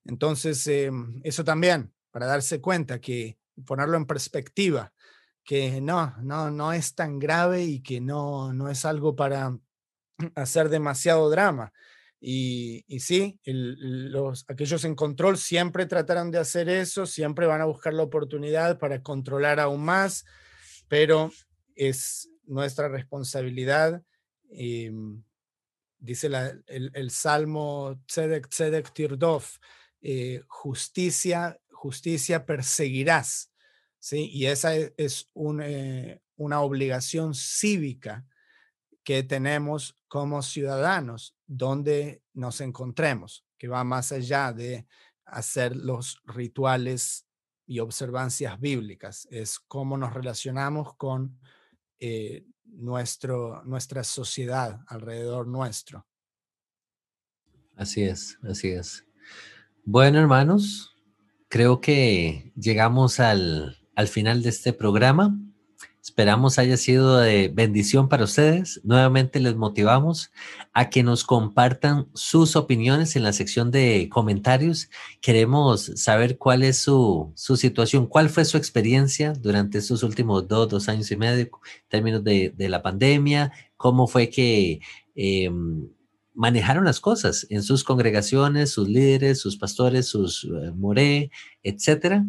Entonces, 0.05 0.65
em, 0.67 1.21
eso 1.23 1.43
también, 1.43 1.93
para 2.11 2.25
darse 2.25 2.61
cuenta 2.61 2.99
que 2.99 3.37
ponerlo 3.65 3.97
en 3.97 4.05
perspectiva, 4.05 4.93
que 5.43 5.81
no, 5.81 6.15
no, 6.21 6.49
no 6.49 6.73
es 6.73 6.95
tan 6.95 7.19
grave 7.19 7.63
y 7.63 7.81
que 7.81 8.01
no, 8.01 8.53
no 8.53 8.69
es 8.69 8.85
algo 8.85 9.15
para 9.15 9.57
hacer 10.35 10.69
demasiado 10.69 11.29
drama. 11.29 11.71
Y, 12.19 12.83
sí, 12.99 13.39
los, 13.45 14.45
aquellos 14.47 14.83
en 14.85 14.95
control 14.95 15.37
siempre 15.37 15.85
tratarán 15.85 16.31
de 16.31 16.39
hacer 16.39 16.67
eso, 16.67 17.05
siempre 17.05 17.45
van 17.45 17.61
a 17.61 17.65
buscar 17.65 17.93
la 17.93 18.03
oportunidad 18.03 18.79
para 18.79 19.03
controlar 19.03 19.59
aún 19.59 19.83
más, 19.83 20.25
pero 20.87 21.31
es 21.75 22.29
nuestra 22.45 22.87
responsabilidad. 22.87 24.01
Em, 24.49 25.23
dice 25.99 26.29
el, 26.67 27.11
Salmo 27.11 28.01
Tzedek 28.07 28.49
Tzedek 28.49 28.93
Tirdof, 28.93 29.57
eh, 30.01 30.41
justicia, 30.47 31.59
justicia 31.71 32.45
perseguirás. 32.45 33.51
¿sí? 33.99 34.29
Y 34.31 34.47
esa 34.47 34.75
e, 34.75 34.93
es, 34.97 35.29
eh, 35.61 36.19
una 36.35 36.61
obligación 36.61 37.35
cívica 37.35 38.25
que 39.07 39.23
tenemos 39.23 39.95
como 40.09 40.41
ciudadanos 40.41 41.33
donde 41.45 42.23
nos 42.33 42.59
encontremos, 42.59 43.45
que 43.57 43.69
va 43.69 43.85
más 43.85 44.11
allá 44.11 44.51
de 44.51 44.85
hacer 45.23 45.77
los 45.77 46.21
rituales 46.25 47.25
y 47.65 47.79
observancias 47.79 48.59
bíblicas, 48.59 49.25
es 49.31 49.59
cómo 49.59 49.95
nos 49.95 50.13
relacionamos 50.13 50.93
con 50.97 51.39
eh, 52.01 52.43
nuestro, 52.65 53.63
nuestra 53.63 54.03
sociedad 54.03 54.81
alrededor 54.87 55.47
nuestro. 55.47 56.05
Así 57.77 58.03
es, 58.03 58.37
así 58.43 58.71
es. 58.71 59.05
Bueno, 59.85 60.19
hermanos, 60.19 60.97
creo 61.47 61.79
que 61.79 62.51
llegamos 62.57 63.21
al, 63.21 63.77
al 63.95 64.09
final 64.09 64.43
de 64.43 64.49
este 64.49 64.73
programa. 64.73 65.33
Esperamos 66.07 66.57
haya 66.57 66.77
sido 66.77 67.17
de 67.17 67.49
bendición 67.49 68.07
para 68.07 68.23
ustedes. 68.23 68.79
Nuevamente 68.85 69.41
les 69.41 69.57
motivamos 69.57 70.31
a 70.71 70.89
que 70.89 71.03
nos 71.03 71.25
compartan 71.25 72.07
sus 72.13 72.55
opiniones 72.55 73.17
en 73.17 73.23
la 73.23 73.33
sección 73.33 73.71
de 73.71 74.07
comentarios. 74.09 74.89
Queremos 75.19 75.91
saber 75.95 76.37
cuál 76.37 76.63
es 76.63 76.77
su, 76.77 77.33
situación, 77.35 78.07
cuál 78.07 78.29
fue 78.29 78.45
su 78.45 78.55
experiencia 78.55 79.33
durante 79.33 79.79
estos 79.79 80.01
últimos 80.01 80.47
dos, 80.47 80.69
dos 80.69 80.87
años 80.87 81.11
y 81.11 81.17
medio 81.17 81.41
en 81.41 81.49
términos 81.89 82.23
de, 82.23 82.53
la 82.57 82.81
pandemia, 82.81 83.51
cómo 83.75 84.07
fue 84.07 84.29
que 84.29 84.79
em, 85.13 85.89
manejaron 86.33 86.85
las 86.85 87.01
cosas 87.01 87.45
en 87.49 87.63
sus 87.63 87.83
congregaciones, 87.83 88.71
sus 88.71 88.87
líderes, 88.87 89.41
sus 89.41 89.57
pastores, 89.57 90.07
sus 90.07 90.45
uh, 90.45 90.73
moré, 90.73 91.31
etcétera. 91.63 92.25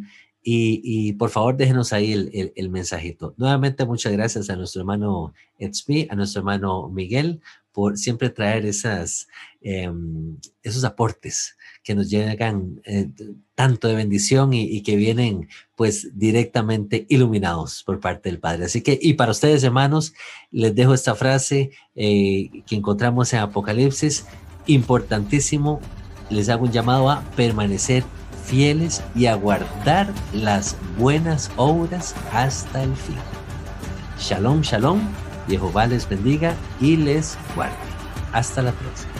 Y, 0.51 1.13
por 1.15 1.29
favor, 1.29 1.59
déjenos 1.59 1.93
ahí 1.93 2.13
el, 2.55 2.71
mensajito. 2.71 3.35
Nuevamente, 3.37 3.85
muchas 3.85 4.15
gracias 4.15 4.49
a 4.49 4.57
nuestro 4.57 4.81
hermano 4.81 5.35
Edsby, 5.59 6.09
a 6.11 6.15
nuestro 6.15 6.41
hermano 6.41 6.89
Miguel, 6.89 7.43
por 7.71 7.99
siempre 7.99 8.31
traer 8.31 8.65
esas, 8.65 9.29
em, 9.61 10.39
esos 10.63 10.85
aportes 10.85 11.55
que 11.85 11.95
nos 11.95 12.09
llegan 12.09 12.81
eh, 12.87 13.11
tanto 13.55 13.89
de 13.89 13.95
bendición 13.95 14.55
y, 14.55 14.81
que 14.83 14.97
vienen 14.97 15.49
pues 15.77 16.19
directamente 16.19 17.05
iluminados 17.11 17.83
por 17.85 18.01
parte 18.01 18.31
del 18.31 18.39
Padre. 18.39 18.65
Así 18.65 18.81
que, 18.81 18.99
y 19.03 19.15
para 19.15 19.33
ustedes, 19.33 19.63
hermanos, 19.65 20.15
les 20.51 20.75
dejo 20.75 20.95
esta 20.95 21.15
frase 21.15 21.73
eh, 21.95 22.49
que 22.67 22.75
encontramos 22.75 23.35
en 23.35 23.41
Apocalipsis, 23.41 24.25
importantísimo, 24.67 25.81
les 26.31 26.49
hago 26.49 26.65
un 26.65 26.73
llamado 26.73 27.11
a 27.11 27.23
permanecer 27.37 28.03
fieles 28.49 29.03
y 29.15 29.27
aguardar 29.27 30.09
las 30.33 30.77
buenas 30.97 31.51
obras 31.57 32.15
hasta 32.33 32.83
el 32.83 32.97
fin. 32.97 33.17
Shalom, 34.19 34.63
shalom, 34.63 35.01
Jehová 35.49 35.87
les 35.87 36.09
bendiga 36.09 36.55
y 36.81 36.97
les 36.97 37.37
guarde. 37.55 37.77
Hasta 38.33 38.63
la 38.63 38.73
próxima. 38.73 39.18